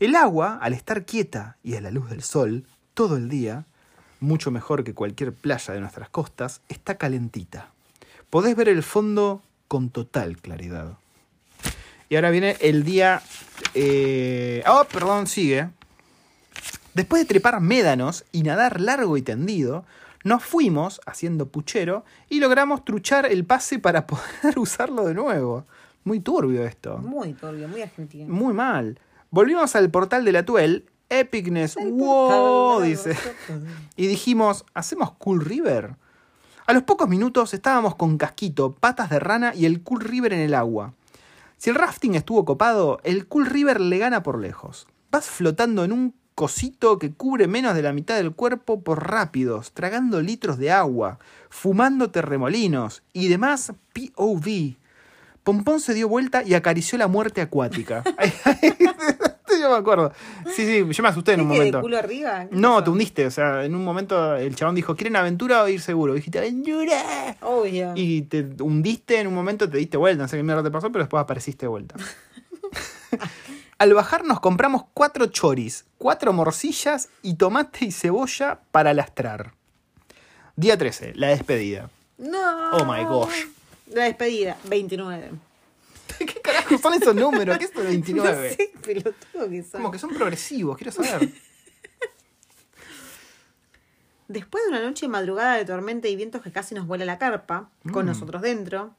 El 0.00 0.16
agua, 0.16 0.58
al 0.60 0.72
estar 0.72 1.04
quieta 1.04 1.56
y 1.62 1.76
a 1.76 1.80
la 1.80 1.92
luz 1.92 2.10
del 2.10 2.22
sol, 2.22 2.66
todo 2.94 3.16
el 3.16 3.28
día, 3.28 3.64
mucho 4.18 4.50
mejor 4.50 4.82
que 4.82 4.92
cualquier 4.92 5.32
playa 5.32 5.72
de 5.72 5.80
nuestras 5.80 6.08
costas, 6.08 6.62
está 6.68 6.96
calentita. 6.96 7.70
Podés 8.28 8.56
ver 8.56 8.68
el 8.68 8.82
fondo 8.82 9.42
con 9.68 9.90
total 9.90 10.36
claridad. 10.36 10.94
Y 12.08 12.16
ahora 12.16 12.30
viene 12.30 12.56
el 12.60 12.82
día... 12.82 13.22
eh, 13.74 14.64
Oh, 14.66 14.84
perdón, 14.92 15.28
sigue. 15.28 15.68
Después 16.94 17.22
de 17.22 17.26
trepar 17.26 17.60
médanos 17.60 18.24
y 18.32 18.42
nadar 18.42 18.80
largo 18.80 19.16
y 19.16 19.22
tendido, 19.22 19.84
nos 20.24 20.44
fuimos 20.44 21.00
haciendo 21.06 21.48
puchero 21.48 22.04
y 22.28 22.40
logramos 22.40 22.84
truchar 22.84 23.26
el 23.26 23.44
pase 23.44 23.78
para 23.78 24.06
poder 24.06 24.58
usarlo 24.58 25.04
de 25.04 25.14
nuevo. 25.14 25.66
Muy 26.04 26.20
turbio 26.20 26.64
esto. 26.64 26.98
Muy 26.98 27.34
turbio, 27.34 27.68
muy 27.68 27.82
argentino. 27.82 28.32
Muy 28.32 28.54
mal. 28.54 28.98
Volvimos 29.30 29.76
al 29.76 29.90
portal 29.90 30.24
de 30.24 30.32
la 30.32 30.44
Tuel. 30.44 30.86
Epicness, 31.08 31.76
El 31.76 31.92
wow, 31.92 32.80
dice. 32.80 33.16
Y 33.96 34.06
dijimos, 34.06 34.64
¿hacemos 34.74 35.12
Cool 35.12 35.44
River? 35.44 35.96
A 36.66 36.72
los 36.72 36.84
pocos 36.84 37.08
minutos 37.08 37.52
estábamos 37.52 37.96
con 37.96 38.16
casquito, 38.16 38.74
patas 38.76 39.10
de 39.10 39.18
rana 39.18 39.52
y 39.54 39.66
el 39.66 39.82
Cool 39.82 40.00
River 40.02 40.32
en 40.32 40.40
el 40.40 40.54
agua. 40.54 40.94
Si 41.56 41.68
el 41.68 41.76
rafting 41.76 42.14
estuvo 42.14 42.44
copado, 42.44 43.00
el 43.02 43.26
Cool 43.26 43.46
River 43.46 43.80
le 43.80 43.98
gana 43.98 44.22
por 44.22 44.38
lejos. 44.38 44.86
Vas 45.10 45.26
flotando 45.26 45.82
en 45.84 45.92
un 45.92 46.14
cosito 46.34 46.98
que 46.98 47.12
cubre 47.12 47.46
menos 47.48 47.74
de 47.74 47.82
la 47.82 47.92
mitad 47.92 48.16
del 48.16 48.32
cuerpo 48.32 48.82
por 48.82 49.08
rápidos, 49.08 49.72
tragando 49.72 50.20
litros 50.22 50.58
de 50.58 50.70
agua, 50.70 51.18
fumando 51.50 52.10
terremolinos 52.10 53.02
y 53.12 53.28
demás 53.28 53.72
POV. 53.92 54.76
Pompón 55.44 55.80
se 55.80 55.94
dio 55.94 56.08
vuelta 56.08 56.42
y 56.42 56.54
acarició 56.54 56.98
la 56.98 57.08
muerte 57.08 57.40
acuática. 57.40 58.02
yo 59.60 59.70
me 59.70 59.76
acuerdo. 59.76 60.12
Sí, 60.54 60.64
sí, 60.66 60.86
yo 60.90 61.02
me 61.02 61.08
asusté 61.08 61.32
en 61.34 61.40
un 61.42 61.48
¿Viste 61.48 61.64
de 61.64 61.70
momento. 61.72 61.80
culo 61.82 61.98
arriba? 61.98 62.46
¿Qué 62.48 62.56
No, 62.56 62.72
pasó? 62.74 62.84
te 62.84 62.90
hundiste. 62.90 63.26
O 63.26 63.30
sea, 63.30 63.64
en 63.64 63.74
un 63.74 63.84
momento 63.84 64.36
el 64.36 64.54
chabón 64.54 64.74
dijo, 64.74 64.94
¿quieren 64.96 65.16
aventura 65.16 65.62
o 65.62 65.68
ir 65.68 65.80
seguro? 65.80 66.14
dijiste, 66.14 66.38
¡aventura! 66.38 67.36
Obvio. 67.42 67.92
Y 67.96 68.22
te 68.22 68.46
hundiste 68.60 69.18
en 69.20 69.26
un 69.26 69.34
momento, 69.34 69.68
te 69.68 69.78
diste 69.78 69.96
vuelta, 69.96 70.22
no 70.22 70.28
sé 70.28 70.36
qué 70.36 70.42
mierda 70.42 70.62
te 70.62 70.70
pasó, 70.70 70.90
pero 70.92 71.04
después 71.04 71.20
apareciste 71.22 71.66
de 71.66 71.68
vuelta. 71.70 71.96
Al 73.80 73.94
bajar 73.94 74.24
nos 74.26 74.40
compramos 74.40 74.82
cuatro 74.92 75.24
choris, 75.28 75.86
cuatro 75.96 76.34
morcillas 76.34 77.08
y 77.22 77.34
tomate 77.36 77.86
y 77.86 77.92
cebolla 77.92 78.60
para 78.72 78.92
lastrar. 78.92 79.54
Día 80.54 80.76
13, 80.76 81.14
la 81.14 81.28
despedida. 81.28 81.88
No. 82.18 82.72
Oh 82.72 82.84
my 82.84 83.04
gosh. 83.04 83.46
La 83.86 84.04
despedida, 84.04 84.58
29. 84.64 85.30
¿Qué 86.18 86.26
carajo 86.42 86.76
son 86.76 86.92
esos 86.92 87.14
números? 87.14 87.56
¿Qué 87.56 87.64
es 87.64 87.70
esto 87.70 87.80
de 87.80 87.86
29? 87.88 88.50
No 88.50 88.54
sé, 88.54 88.72
pelotudo 88.82 89.48
que 89.48 89.62
son. 89.62 89.70
Como 89.80 89.90
que 89.90 89.98
son 89.98 90.10
progresivos, 90.10 90.76
quiero 90.76 90.92
saber. 90.92 91.32
Después 94.28 94.62
de 94.64 94.68
una 94.70 94.82
noche 94.82 95.08
madrugada 95.08 95.56
de 95.56 95.64
tormenta 95.64 96.06
y 96.08 96.16
vientos 96.16 96.42
que 96.42 96.52
casi 96.52 96.74
nos 96.74 96.86
vuela 96.86 97.06
la 97.06 97.18
carpa, 97.18 97.70
con 97.92 98.04
Mm. 98.04 98.08
nosotros 98.08 98.42
dentro. 98.42 98.94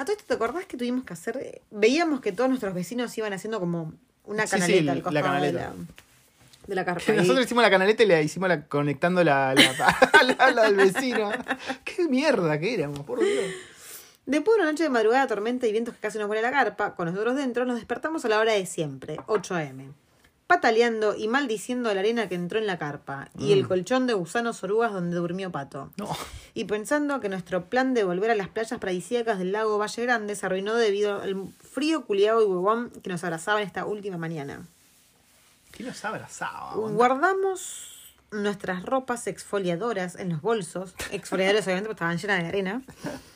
A 0.00 0.04
todo 0.06 0.12
esto, 0.12 0.24
¿te 0.26 0.32
acordás 0.32 0.64
que 0.64 0.78
tuvimos 0.78 1.04
que 1.04 1.12
hacer? 1.12 1.60
Veíamos 1.70 2.22
que 2.22 2.32
todos 2.32 2.48
nuestros 2.48 2.72
vecinos 2.72 3.16
iban 3.18 3.34
haciendo 3.34 3.60
como 3.60 3.92
una 4.24 4.46
Sí, 4.46 4.56
sí, 4.56 4.60
canaleta 4.60 4.84
la 4.86 4.92
al 4.92 5.02
costado 5.02 5.24
canaleta. 5.26 5.58
de 5.58 5.64
la, 5.64 5.74
de 6.68 6.74
la 6.74 6.84
carpa. 6.86 7.04
Que 7.04 7.12
Y 7.12 7.16
nosotros 7.16 7.44
hicimos 7.44 7.62
la 7.62 7.70
canaleta 7.70 8.02
y 8.02 8.06
le 8.06 8.22
hicimos 8.22 8.48
la, 8.48 8.62
conectando 8.66 9.22
la, 9.22 9.54
la, 9.54 10.34
la, 10.38 10.50
la 10.52 10.62
del 10.62 10.76
vecino. 10.76 11.30
Qué 11.84 12.08
mierda 12.08 12.58
que 12.58 12.72
éramos, 12.72 13.00
por 13.00 13.20
Dios. 13.20 13.44
Después 14.24 14.56
de 14.56 14.62
una 14.62 14.72
noche 14.72 14.84
de 14.84 14.88
madrugada, 14.88 15.26
tormenta 15.26 15.66
y 15.66 15.72
vientos 15.72 15.92
que 15.94 16.00
casi 16.00 16.16
nos 16.16 16.28
vuela 16.28 16.40
la 16.40 16.50
carpa, 16.50 16.94
con 16.94 17.06
nosotros 17.06 17.36
dentro, 17.36 17.66
nos 17.66 17.76
despertamos 17.76 18.24
a 18.24 18.28
la 18.30 18.38
hora 18.38 18.52
de 18.52 18.64
siempre, 18.64 19.18
8 19.26 19.54
a.m. 19.54 19.90
Pataleando 20.50 21.14
y 21.14 21.28
maldiciendo 21.28 21.94
la 21.94 22.00
arena 22.00 22.28
que 22.28 22.34
entró 22.34 22.58
en 22.58 22.66
la 22.66 22.76
carpa 22.76 23.28
y 23.38 23.52
el 23.52 23.68
colchón 23.68 24.08
de 24.08 24.14
gusanos 24.14 24.64
orugas 24.64 24.92
donde 24.92 25.14
durmió 25.14 25.52
Pato. 25.52 25.92
No. 25.96 26.08
Y 26.54 26.64
pensando 26.64 27.20
que 27.20 27.28
nuestro 27.28 27.66
plan 27.66 27.94
de 27.94 28.02
volver 28.02 28.32
a 28.32 28.34
las 28.34 28.48
playas 28.48 28.80
paradisíacas 28.80 29.38
del 29.38 29.52
lago 29.52 29.78
Valle 29.78 30.02
Grande 30.02 30.34
se 30.34 30.44
arruinó 30.44 30.74
debido 30.74 31.22
al 31.22 31.52
frío 31.56 32.04
culiado 32.04 32.42
y 32.42 32.46
huevón 32.46 32.90
que 32.90 33.10
nos 33.10 33.22
abrazaba 33.22 33.60
en 33.60 33.68
esta 33.68 33.86
última 33.86 34.18
mañana. 34.18 34.66
¿Quién 35.70 35.86
nos 35.86 36.04
abrazaba? 36.04 36.74
onda? 36.74 36.96
Guardamos 36.96 38.16
nuestras 38.32 38.84
ropas 38.84 39.28
exfoliadoras 39.28 40.16
en 40.16 40.30
los 40.30 40.42
bolsos, 40.42 40.96
exfoliadores 41.12 41.64
obviamente 41.66 41.86
porque 41.90 41.98
estaban 41.98 42.18
llenas 42.18 42.42
de 42.42 42.48
arena. 42.48 42.82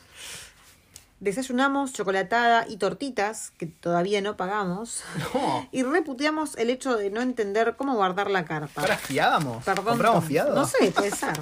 Desayunamos 1.19 1.93
chocolatada 1.93 2.67
y 2.67 2.77
tortitas, 2.77 3.51
que 3.51 3.67
todavía 3.67 4.21
no 4.21 4.35
pagamos. 4.35 5.03
No. 5.33 5.67
Y 5.71 5.83
reputeamos 5.83 6.57
el 6.57 6.69
hecho 6.69 6.97
de 6.97 7.09
no 7.09 7.21
entender 7.21 7.75
cómo 7.77 7.95
guardar 7.95 8.29
la 8.29 8.45
carpa. 8.45 8.81
¿Ahora 8.81 8.97
fiábamos? 8.97 9.63
Perdón. 9.63 9.85
¿Compramos 9.85 10.25
fiado? 10.25 10.53
No 10.53 10.65
sé, 10.65 10.91
puede 10.91 11.11
ser. 11.11 11.39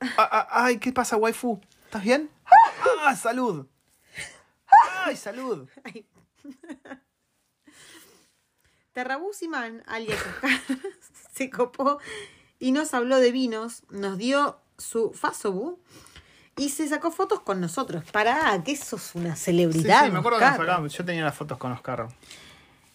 Ah, 0.00 0.28
ah, 0.30 0.48
ay, 0.50 0.78
¿qué 0.78 0.92
pasa, 0.92 1.16
waifu? 1.16 1.60
¿Estás 1.86 2.02
bien? 2.02 2.30
¡Ah, 3.04 3.16
salud! 3.16 3.66
¡Ay, 5.04 5.16
salud! 5.16 5.68
Ay. 5.84 6.06
Terrabusiman, 8.92 9.82
alias 9.86 10.18
se 11.34 11.50
copó 11.50 11.98
y 12.58 12.72
nos 12.72 12.94
habló 12.94 13.18
de 13.18 13.30
vinos, 13.30 13.82
nos 13.90 14.16
dio 14.16 14.58
su 14.78 15.12
Fasobu 15.12 15.78
y 16.56 16.70
se 16.70 16.88
sacó 16.88 17.10
fotos 17.10 17.40
con 17.40 17.60
nosotros. 17.60 18.04
Pará, 18.10 18.62
que 18.64 18.76
sos 18.76 19.14
una 19.14 19.36
celebridad. 19.36 20.06
sí, 20.06 20.10
me 20.10 20.18
acuerdo 20.18 20.38
que 20.38 20.64
nos. 20.66 20.92
Yo 20.92 21.04
tenía 21.04 21.24
las 21.24 21.34
fotos 21.34 21.58
con 21.58 21.72
Oscar. 21.72 22.08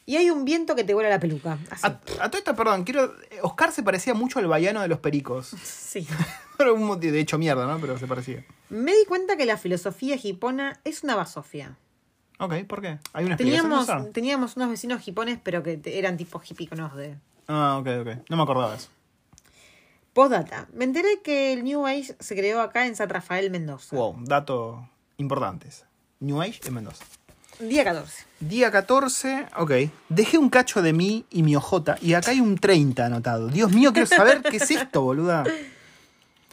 Y 0.05 0.15
hay 0.15 0.31
un 0.31 0.45
viento 0.45 0.75
que 0.75 0.83
te 0.83 0.93
vuela 0.93 1.09
la 1.09 1.19
peluca. 1.19 1.59
Así. 1.69 1.85
A, 1.85 1.99
a 2.23 2.31
todo 2.31 2.39
esto, 2.39 2.55
perdón, 2.55 2.83
quiero. 2.83 3.13
Oscar 3.43 3.71
se 3.71 3.83
parecía 3.83 4.13
mucho 4.13 4.39
al 4.39 4.47
vallano 4.47 4.81
de 4.81 4.87
los 4.87 4.99
pericos. 4.99 5.53
Sí. 5.63 6.07
Por 6.57 6.67
algún 6.67 6.85
motivo, 6.85 7.13
de 7.13 7.19
hecho, 7.19 7.37
mierda, 7.37 7.67
¿no? 7.67 7.79
Pero 7.79 7.97
se 7.97 8.07
parecía. 8.07 8.43
Me 8.69 8.93
di 8.93 9.05
cuenta 9.05 9.37
que 9.37 9.45
la 9.45 9.57
filosofía 9.57 10.17
hipona 10.21 10.79
es 10.83 11.03
una 11.03 11.15
basofia. 11.15 11.77
Ok, 12.39 12.55
¿por 12.65 12.81
qué? 12.81 12.97
¿Hay 13.13 13.25
una 13.25 13.35
explicación 13.35 14.11
Teníamos, 14.11 14.55
unos 14.57 14.69
vecinos 14.69 15.07
hipones, 15.07 15.39
pero 15.43 15.61
que 15.61 15.79
eran 15.85 16.17
tipo 16.17 16.41
hippíconos 16.43 16.95
de. 16.95 17.15
Ah, 17.47 17.77
ok, 17.79 17.87
ok. 18.01 18.29
No 18.29 18.37
me 18.37 18.43
acordaba 18.43 18.71
de 18.71 18.77
eso. 18.77 18.89
Postdata. 20.13 20.67
Me 20.73 20.83
enteré 20.83 21.21
que 21.23 21.53
el 21.53 21.63
New 21.63 21.87
Age 21.87 22.15
se 22.19 22.35
creó 22.35 22.61
acá 22.61 22.85
en 22.85 22.95
San 22.97 23.07
Rafael, 23.07 23.49
Mendoza. 23.49 23.95
Wow, 23.95 24.17
datos 24.25 24.79
importantes. 25.17 25.85
New 26.19 26.41
Age 26.41 26.59
en 26.65 26.73
Mendoza. 26.73 27.05
Día 27.59 27.85
14. 27.85 28.25
Día 28.41 28.71
14, 28.71 29.47
ok. 29.57 29.71
Dejé 30.09 30.37
un 30.37 30.49
cacho 30.49 30.81
de 30.81 30.91
mí 30.91 31.25
y 31.29 31.43
mi 31.43 31.55
ojota 31.55 31.97
y 32.01 32.13
acá 32.13 32.31
hay 32.31 32.41
un 32.41 32.57
30 32.57 33.05
anotado. 33.05 33.47
Dios 33.47 33.71
mío, 33.71 33.93
quiero 33.93 34.07
saber 34.07 34.41
qué 34.41 34.57
es 34.57 34.69
esto, 34.69 35.01
boluda. 35.01 35.43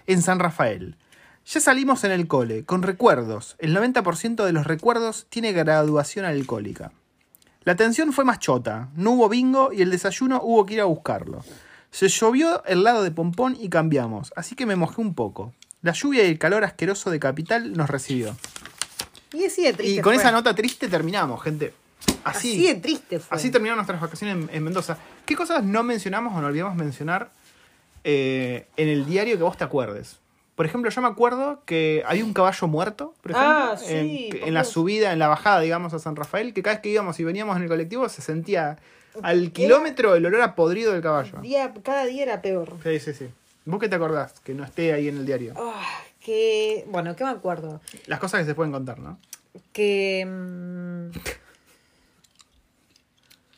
En 0.06 0.22
San 0.22 0.38
Rafael. 0.38 0.96
Ya 1.46 1.60
salimos 1.60 2.04
en 2.04 2.12
el 2.12 2.28
cole, 2.28 2.64
con 2.64 2.82
recuerdos. 2.82 3.56
El 3.58 3.74
90% 3.74 4.44
de 4.44 4.52
los 4.52 4.66
recuerdos 4.66 5.26
tiene 5.30 5.52
graduación 5.52 6.26
alcohólica. 6.26 6.92
La 7.64 7.72
atención 7.72 8.12
fue 8.12 8.24
más 8.24 8.38
chota. 8.38 8.90
No 8.94 9.12
hubo 9.12 9.28
bingo 9.28 9.72
y 9.72 9.82
el 9.82 9.90
desayuno 9.90 10.40
hubo 10.42 10.64
que 10.66 10.74
ir 10.74 10.80
a 10.82 10.84
buscarlo. 10.84 11.42
Se 11.90 12.08
llovió 12.08 12.64
el 12.64 12.84
lado 12.84 13.02
de 13.02 13.10
Pompón 13.10 13.56
y 13.58 13.68
cambiamos, 13.68 14.32
así 14.36 14.54
que 14.54 14.66
me 14.66 14.76
mojé 14.76 15.00
un 15.00 15.14
poco. 15.14 15.52
La 15.82 15.92
lluvia 15.92 16.24
y 16.24 16.30
el 16.30 16.38
calor 16.38 16.64
asqueroso 16.64 17.10
de 17.10 17.20
Capital 17.20 17.72
nos 17.72 17.88
recibió. 17.88 18.36
Y 19.32 19.44
así 19.44 19.62
de 19.62 19.72
triste. 19.72 20.00
Y 20.00 20.00
con 20.00 20.14
fue. 20.14 20.22
esa 20.22 20.32
nota 20.32 20.54
triste 20.54 20.88
terminamos, 20.88 21.42
gente. 21.42 21.72
Así. 22.24 22.52
Así 22.54 22.66
de 22.66 22.74
triste 22.76 23.18
fue. 23.20 23.36
Así 23.36 23.50
terminaron 23.50 23.78
nuestras 23.78 24.00
vacaciones 24.00 24.48
en, 24.48 24.54
en 24.54 24.64
Mendoza. 24.64 24.98
¿Qué 25.24 25.36
cosas 25.36 25.62
no 25.64 25.82
mencionamos 25.82 26.34
o 26.34 26.40
no 26.40 26.46
olvidamos 26.46 26.74
mencionar 26.74 27.30
eh, 28.04 28.66
en 28.76 28.88
el 28.88 29.06
diario 29.06 29.36
que 29.36 29.42
vos 29.42 29.56
te 29.56 29.64
acuerdes? 29.64 30.18
Por 30.58 30.66
ejemplo, 30.66 30.90
yo 30.90 31.00
me 31.00 31.06
acuerdo 31.06 31.62
que 31.66 32.02
hay 32.06 32.20
un 32.20 32.32
caballo 32.32 32.66
muerto, 32.66 33.14
por 33.22 33.30
ejemplo, 33.30 33.52
Ah, 33.52 33.76
sí, 33.76 34.30
en, 34.32 34.54
la 34.54 34.64
subida, 34.64 35.12
en 35.12 35.20
la 35.20 35.28
bajada, 35.28 35.60
digamos, 35.60 35.94
a 35.94 36.00
San 36.00 36.16
Rafael, 36.16 36.52
que 36.52 36.64
cada 36.64 36.74
vez 36.74 36.82
que 36.82 36.88
íbamos 36.88 37.20
y 37.20 37.24
veníamos 37.24 37.56
en 37.56 37.62
el 37.62 37.68
colectivo 37.68 38.08
se 38.08 38.22
sentía 38.22 38.76
al 39.22 39.52
kilómetro 39.52 40.14
el 40.14 40.24
olor 40.26 40.40
a 40.42 40.54
podrido 40.54 40.92
del 40.92 41.02
caballo. 41.02 41.38
Día, 41.40 41.72
cada 41.82 42.04
día 42.06 42.22
era 42.24 42.42
peor. 42.42 42.76
Sí, 42.82 42.98
sí, 43.00 43.12
sí. 43.14 43.28
¿Vos 43.64 43.80
qué 43.80 43.88
te 43.88 43.96
acordás? 43.96 44.40
Que 44.40 44.54
no 44.54 44.64
esté 44.64 44.92
ahí 44.92 45.08
en 45.08 45.18
el 45.18 45.26
diario. 45.26 45.54
Ah, 45.56 45.84
que. 46.20 46.84
Bueno, 46.88 47.14
¿qué 47.16 47.24
me 47.24 47.30
acuerdo? 47.30 47.80
Las 48.06 48.18
cosas 48.20 48.40
que 48.40 48.46
se 48.46 48.54
pueden 48.54 48.72
contar, 48.72 48.98
¿no? 48.98 49.18
Que. 49.72 50.24
mm, 50.26 51.10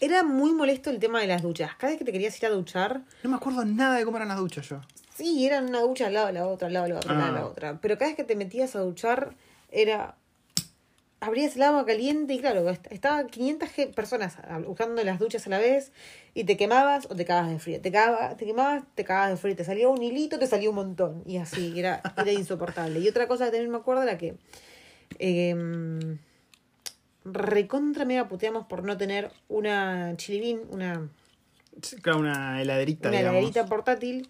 era 0.01 0.23
muy 0.23 0.53
molesto 0.53 0.91
el 0.91 0.99
tema 0.99 1.21
de 1.21 1.27
las 1.27 1.43
duchas. 1.43 1.75
Cada 1.77 1.91
vez 1.93 1.99
que 1.99 2.05
te 2.05 2.13
querías 2.13 2.37
ir 2.39 2.47
a 2.47 2.51
duchar, 2.51 3.03
No 3.23 3.31
me 3.31 3.37
acuerdo 3.37 3.65
nada 3.65 3.97
de 3.97 4.05
cómo 4.05 4.17
eran 4.17 4.29
las 4.29 4.39
duchas 4.39 4.67
yo. 4.69 4.81
sí, 5.15 5.47
eran 5.47 5.69
una 5.69 5.81
ducha 5.83 6.07
al 6.07 6.15
lado 6.15 6.27
de 6.29 6.33
la 6.33 6.47
otra, 6.47 6.69
al 6.69 6.73
lado 6.75 6.87
de 6.87 6.93
la 6.95 6.99
otra, 6.99 7.13
al 7.13 7.19
lado 7.19 7.33
de 7.33 7.39
la 7.39 7.45
Ah. 7.45 7.49
otra. 7.51 7.79
Pero 7.83 7.99
cada 7.99 8.09
vez 8.11 8.17
que 8.17 8.25
te 8.25 8.35
metías 8.37 8.75
a 8.77 8.81
duchar, 8.81 9.35
era. 9.71 10.15
Abrías 11.23 11.55
el 11.57 11.62
agua 11.62 11.85
caliente 11.85 12.33
y 12.33 12.39
claro, 12.39 12.68
est- 12.71 12.91
estaban 12.91 13.27
500 13.29 13.68
ge- 13.68 13.89
personas 13.89 14.39
usando 14.66 15.05
las 15.05 15.18
duchas 15.18 15.47
a 15.47 15.51
la 15.51 15.59
vez 15.59 15.93
y 16.33 16.45
te 16.45 16.57
quemabas 16.57 17.07
o 17.11 17.14
te 17.14 17.27
cagabas 17.27 17.51
de 17.51 17.59
frío. 17.59 17.81
Te, 17.83 17.93
cagaba- 17.93 18.37
te 18.37 18.47
quemabas, 18.47 18.85
te 18.95 19.05
cagabas 19.05 19.31
de 19.33 19.37
frío. 19.37 19.55
Te 19.55 19.64
salía 19.64 19.89
un 19.91 20.03
hilito, 20.03 20.39
te 20.39 20.47
salía 20.47 20.71
un 20.71 20.77
montón. 20.77 21.23
Y 21.27 21.37
así, 21.37 21.79
era, 21.79 22.01
era 22.16 22.33
insoportable. 22.33 23.01
Y 23.01 23.09
otra 23.09 23.29
cosa 23.29 23.45
que 23.47 23.51
también 23.51 23.71
me 23.71 23.77
acuerdo 23.77 24.03
era 24.03 24.16
que 24.16 24.37
eh, 25.18 25.55
recontra 27.25 28.05
mega 28.05 28.29
puteamos 28.29 28.66
por 28.66 28.83
no 28.85 28.97
tener 28.97 29.31
una 29.49 30.14
chilibín, 30.16 30.61
una, 30.71 31.09
una 32.16 32.62
heladerita, 32.62 33.09
una 33.09 33.18
digamos. 33.18 33.39
heladerita 33.41 33.66
portátil. 33.66 34.29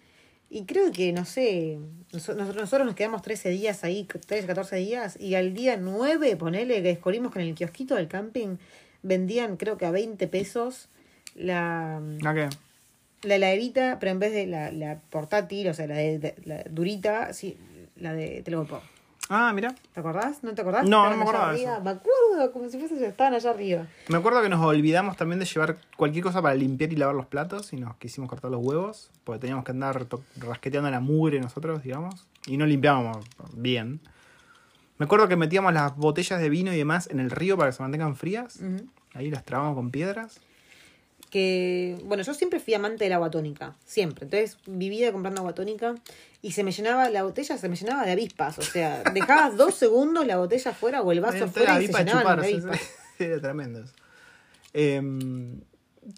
Y 0.53 0.65
creo 0.65 0.91
que, 0.91 1.13
no 1.13 1.23
sé, 1.23 1.77
noso- 2.11 2.35
nos- 2.35 2.53
nosotros 2.53 2.85
nos 2.85 2.93
quedamos 2.95 3.21
13 3.21 3.49
días 3.51 3.85
ahí, 3.85 4.03
13, 4.03 4.45
14 4.45 4.75
días, 4.75 5.17
y 5.17 5.35
al 5.35 5.53
día 5.53 5.77
9, 5.77 6.35
ponele, 6.35 6.75
que 6.75 6.81
descubrimos 6.89 7.31
que 7.31 7.39
en 7.39 7.47
el 7.47 7.55
kiosquito 7.55 7.95
del 7.95 8.09
camping 8.09 8.57
vendían, 9.01 9.55
creo 9.55 9.77
que 9.77 9.85
a 9.85 9.91
20 9.91 10.27
pesos, 10.27 10.89
la, 11.35 12.01
¿A 12.25 12.33
qué? 12.33 12.49
la 13.23 13.35
heladerita, 13.35 13.97
pero 14.01 14.11
en 14.11 14.19
vez 14.19 14.33
de 14.33 14.45
la, 14.45 14.73
la 14.73 14.99
portátil, 15.09 15.69
o 15.69 15.73
sea, 15.73 15.87
la, 15.87 15.95
de, 15.95 16.19
de- 16.19 16.35
la 16.43 16.63
durita, 16.69 17.31
sí, 17.31 17.57
la 17.95 18.13
de 18.13 18.41
telgopor. 18.43 18.81
Ah, 19.33 19.53
mira. 19.53 19.73
¿Te 19.93 20.01
acordás? 20.01 20.43
¿No 20.43 20.53
te 20.53 20.61
acordás? 20.61 20.83
No, 20.83 21.09
no 21.09 21.15
me 21.15 21.23
acordaba 21.23 21.55
eso. 21.55 21.81
Me 21.81 21.91
acuerdo, 21.91 22.51
como 22.51 22.67
si 22.67 22.77
fuese, 22.77 23.07
estaban 23.07 23.33
allá 23.33 23.51
arriba. 23.51 23.87
Me 24.09 24.17
acuerdo 24.17 24.41
que 24.41 24.49
nos 24.49 24.59
olvidamos 24.59 25.15
también 25.15 25.39
de 25.39 25.45
llevar 25.45 25.77
cualquier 25.95 26.25
cosa 26.25 26.41
para 26.41 26.53
limpiar 26.53 26.91
y 26.91 26.97
lavar 26.97 27.15
los 27.15 27.27
platos 27.27 27.71
y 27.71 27.77
nos 27.77 27.95
quisimos 27.95 28.29
cortar 28.29 28.51
los 28.51 28.59
huevos 28.61 29.09
porque 29.23 29.39
teníamos 29.39 29.63
que 29.63 29.71
andar 29.71 30.05
rasqueteando 30.35 30.91
la 30.91 30.99
mugre 30.99 31.39
nosotros, 31.39 31.81
digamos, 31.81 32.27
y 32.45 32.57
no 32.57 32.65
limpiábamos 32.65 33.25
bien. 33.55 34.01
Me 34.97 35.05
acuerdo 35.05 35.29
que 35.29 35.37
metíamos 35.37 35.73
las 35.73 35.95
botellas 35.95 36.41
de 36.41 36.49
vino 36.49 36.73
y 36.73 36.77
demás 36.77 37.07
en 37.09 37.21
el 37.21 37.31
río 37.31 37.55
para 37.55 37.69
que 37.69 37.77
se 37.77 37.83
mantengan 37.83 38.17
frías. 38.17 38.59
Ahí 39.13 39.31
las 39.31 39.45
trabamos 39.45 39.75
con 39.75 39.91
piedras. 39.91 40.41
Que, 41.31 41.97
bueno, 42.05 42.21
yo 42.23 42.33
siempre 42.35 42.59
fui 42.59 42.75
amante 42.75 43.05
del 43.05 43.13
agua 43.13 43.31
tónica, 43.31 43.73
siempre. 43.85 44.25
Entonces 44.25 44.57
vivía 44.67 45.11
comprando 45.11 45.39
agua 45.41 45.55
tónica 45.55 45.95
y 46.43 46.51
se 46.51 46.63
me 46.63 46.71
llenaba 46.71 47.09
la 47.09 47.23
botella, 47.23 47.57
se 47.57 47.69
me 47.69 47.75
llenaba 47.75 48.05
de 48.05 48.11
avispas. 48.11 48.59
O 48.59 48.61
sea, 48.61 49.01
dejabas 49.13 49.57
dos 49.57 49.73
segundos 49.73 50.27
la 50.27 50.37
botella 50.37 50.71
afuera 50.71 51.01
o 51.01 51.11
el 51.11 51.21
vaso 51.21 51.45
afuera 51.45 51.81
y 51.81 51.87
se 51.87 51.93
llenaban 51.93 52.39
de 52.41 52.47
avispas. 52.47 52.79
Era 53.17 53.41
tremendo 53.41 53.79
eso. 53.83 53.93
Em, 54.73 55.61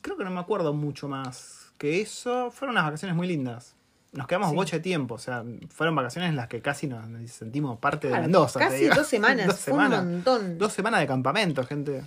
creo 0.02 0.18
que 0.18 0.24
no 0.24 0.32
me 0.32 0.40
acuerdo 0.40 0.74
mucho 0.74 1.08
más 1.08 1.72
que 1.78 2.02
eso. 2.02 2.52
Fueron 2.52 2.74
unas 2.76 2.86
vacaciones 2.86 3.16
muy 3.16 3.28
lindas. 3.28 3.76
Nos 4.14 4.28
quedamos 4.28 4.50
Sí. 4.52 4.56
boche 4.56 4.76
de 4.78 4.82
tiempo, 4.84 5.16
o 5.16 5.18
sea, 5.20 5.44
fueron 5.70 5.96
vacaciones 5.96 6.30
en 6.30 6.36
las 6.36 6.48
que 6.48 6.62
casi 6.62 6.86
nos, 6.86 7.04
sentimos 7.32 7.80
parte 7.80 8.08
de 8.08 8.12
Claro, 8.12 8.24
Mendoza. 8.24 8.60
te 8.60 8.66
casi 8.66 8.86
dos 8.88 9.08
semanas, 9.08 9.48
dos 9.48 9.60
fue 9.60 9.74
un 9.74 9.80
semanas. 9.80 10.06
montón. 10.06 10.58
Dos 10.60 10.72
semanas 10.74 11.00
de 11.02 11.08
campamento, 11.08 11.64
gente. 11.66 12.04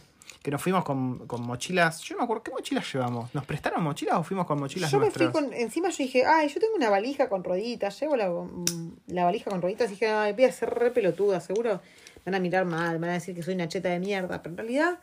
Que 0.46 0.52
nos 0.52 0.62
fuimos 0.62 0.84
con, 0.84 1.26
con 1.26 1.42
mochilas. 1.42 2.02
Yo 2.02 2.14
no 2.14 2.20
me 2.20 2.24
acuerdo, 2.26 2.44
¿qué 2.44 2.52
mochilas 2.52 2.92
llevamos? 2.92 3.34
¿Nos 3.34 3.44
prestaron 3.44 3.82
mochilas 3.82 4.14
o 4.14 4.22
fuimos 4.22 4.46
con 4.46 4.60
mochilas 4.60 4.92
Yo 4.92 5.00
me 5.00 5.10
fui 5.10 5.28
con, 5.32 5.52
encima 5.52 5.88
yo 5.88 5.96
dije, 6.04 6.24
ay, 6.24 6.46
yo 6.46 6.60
tengo 6.60 6.76
una 6.76 6.88
valija 6.88 7.28
con 7.28 7.42
rueditas, 7.42 7.98
llevo 7.98 8.14
la, 8.14 8.30
mm, 8.30 8.96
la 9.08 9.24
valija 9.24 9.50
con 9.50 9.60
rueditas 9.60 9.88
y 9.88 9.94
dije, 9.94 10.06
ay, 10.06 10.34
voy 10.34 10.44
a 10.44 10.52
ser 10.52 10.70
re 10.70 10.92
pelotuda, 10.92 11.40
seguro 11.40 11.80
me 12.24 12.30
van 12.30 12.36
a 12.36 12.38
mirar 12.38 12.64
mal, 12.64 13.00
me 13.00 13.08
van 13.08 13.10
a 13.10 13.14
decir 13.14 13.34
que 13.34 13.42
soy 13.42 13.54
una 13.54 13.66
cheta 13.66 13.88
de 13.88 13.98
mierda, 13.98 14.40
pero 14.40 14.52
en 14.52 14.58
realidad, 14.58 15.00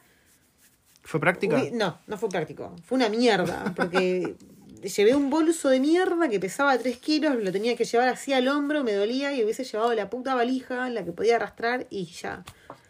¿Fue 1.01 1.19
práctica? 1.19 1.57
uy, 1.57 1.71
no, 1.73 1.99
no 2.07 2.17
fue 2.17 2.29
práctico, 2.29 2.73
fue 2.85 2.95
una 2.95 3.09
mierda, 3.09 3.73
porque 3.75 4.35
llevé 4.95 5.13
un 5.13 5.29
bolso 5.29 5.67
de 5.67 5.81
mierda 5.81 6.29
que 6.29 6.39
pesaba 6.39 6.77
3 6.77 6.97
kilos, 6.99 7.35
lo 7.35 7.51
tenía 7.51 7.75
que 7.75 7.83
llevar 7.83 8.07
así 8.07 8.31
al 8.31 8.47
hombro, 8.47 8.85
me 8.85 8.93
dolía 8.93 9.33
y 9.33 9.43
hubiese 9.43 9.65
llevado 9.65 9.93
la 9.93 10.09
puta 10.09 10.35
valija, 10.35 10.89
la 10.89 11.03
que 11.03 11.11
podía 11.11 11.35
arrastrar 11.35 11.85
y 11.89 12.05
ya. 12.05 12.45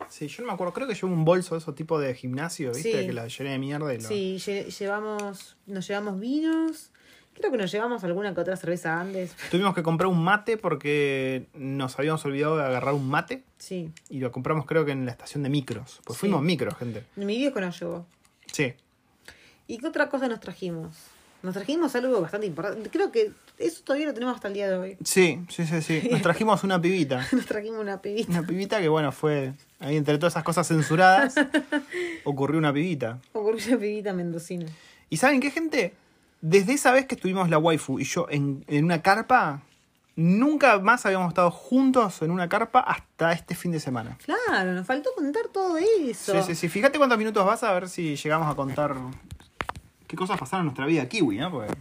Sí, 0.10 0.28
yo 0.28 0.42
no 0.44 0.48
me 0.48 0.54
acuerdo. 0.54 0.74
Creo 0.74 0.88
que 0.88 0.94
llevo 0.96 1.08
un 1.08 1.26
bolso 1.26 1.56
de 1.56 1.60
esos 1.60 1.76
tipo 1.76 2.00
de 2.00 2.14
gimnasio, 2.16 2.72
¿viste? 2.74 3.00
Sí. 3.02 3.06
Que 3.08 3.14
la 3.14 3.28
llené 3.28 3.52
de 3.52 3.60
mierda 3.60 3.94
y 3.94 4.00
lo... 4.00 4.08
Sí, 4.08 4.38
lle- 4.40 4.68
llevamos, 4.78 5.58
nos 5.66 5.88
llevamos 5.88 6.20
vinos, 6.20 6.92
creo 7.34 7.52
que 7.52 7.58
nos 7.58 7.72
llevamos 7.72 8.04
alguna 8.04 8.34
que 8.36 8.42
otra 8.42 8.56
cerveza 8.56 9.00
antes, 9.00 9.36
Tuvimos 9.50 9.74
que 9.74 9.82
comprar 9.84 10.08
un 10.08 10.24
mate 10.24 10.58
porque 10.58 11.48
nos 11.56 11.98
habíamos 11.98 12.24
olvidado 12.26 12.58
de 12.58 12.64
agarrar 12.66 12.94
un 12.94 13.08
mate 13.10 13.44
sí. 13.58 13.92
y 14.10 14.20
lo 14.20 14.32
compramos 14.32 14.66
creo 14.66 14.86
que 14.86 14.92
en 14.92 15.06
la 15.06 15.12
estación 15.12 15.42
de 15.44 15.50
micros. 15.50 16.00
Pues 16.06 16.18
Sí. 16.18 16.22
fuimos 16.22 16.42
micros, 16.44 16.76
gente. 16.78 17.04
Mi 17.16 17.38
viejo 17.38 17.60
nos 17.60 17.80
llevó. 17.80 18.06
Sí. 18.52 18.74
¿Y 19.66 19.78
qué 19.80 19.88
otra 19.88 20.10
cosa 20.10 20.28
nos 20.28 20.40
trajimos? 20.42 20.96
Nos 21.44 21.54
trajimos 21.54 21.94
algo 21.94 22.22
bastante 22.22 22.48
importante. 22.48 22.90
Creo 22.90 23.12
que 23.12 23.34
eso 23.58 23.82
todavía 23.84 24.08
lo 24.08 24.14
tenemos 24.14 24.34
hasta 24.34 24.48
el 24.48 24.54
día 24.54 24.70
de 24.70 24.78
hoy. 24.78 24.98
Sí, 25.04 25.44
sí, 25.50 25.68
sí, 25.68 25.82
sí. 25.82 26.08
Nos 26.10 26.22
trajimos 26.22 26.64
una 26.64 26.82
pibita. 26.82 27.28
Nos 27.34 27.46
trajimos 27.46 27.82
una 27.82 28.02
pibita. 28.02 28.32
Una 28.32 28.48
pibita 28.48 28.80
que, 28.80 28.88
bueno, 28.88 29.12
fue... 29.12 29.54
Ahí 29.82 29.98
entre 29.98 30.18
todas 30.18 30.32
esas 30.32 30.46
cosas 30.46 30.66
censuradas, 30.66 31.36
ocurrió 32.24 32.58
una 32.58 32.72
pibita. 32.72 33.20
Ocurrió 33.34 33.62
una 33.68 33.78
pibita 33.78 34.14
mendocina. 34.14 34.68
¿Y 35.10 35.18
saben 35.18 35.42
qué, 35.42 35.52
gente? 35.52 35.94
Desde 36.40 36.72
esa 36.72 36.94
vez 36.94 37.08
que 37.08 37.16
estuvimos 37.16 37.50
la 37.50 37.58
waifu 37.58 38.00
y 38.00 38.06
yo 38.06 38.28
en, 38.30 38.64
en 38.70 38.86
una 38.86 39.02
carpa, 39.02 39.62
nunca 40.16 40.80
más 40.80 41.06
habíamos 41.06 41.28
estado 41.28 41.52
juntos 41.52 42.22
en 42.22 42.32
una 42.32 42.48
carpa 42.48 42.80
hasta 42.80 43.34
este 43.34 43.54
fin 43.54 43.74
de 43.74 43.82
semana. 43.82 44.18
Claro, 44.24 44.72
nos 44.72 44.88
faltó 44.88 45.10
contar 45.14 45.50
todo 45.52 45.78
eso. 45.78 46.34
Sí, 46.36 46.40
sí, 46.48 46.56
sí. 46.56 46.70
Fíjate 46.70 46.98
cuántos 46.98 47.18
minutos 47.18 47.46
vas 47.46 47.64
a 47.64 47.74
ver 47.74 47.90
si 47.90 48.16
llegamos 48.16 48.50
a 48.50 48.56
contar 48.56 48.96
qué 50.14 50.18
cosas 50.18 50.40
pasaron 50.40 50.62
en 50.62 50.66
nuestra 50.66 50.86
vida 50.86 51.10
kiwi, 51.10 51.40
¿no? 51.40 51.50
Porque... 51.50 51.74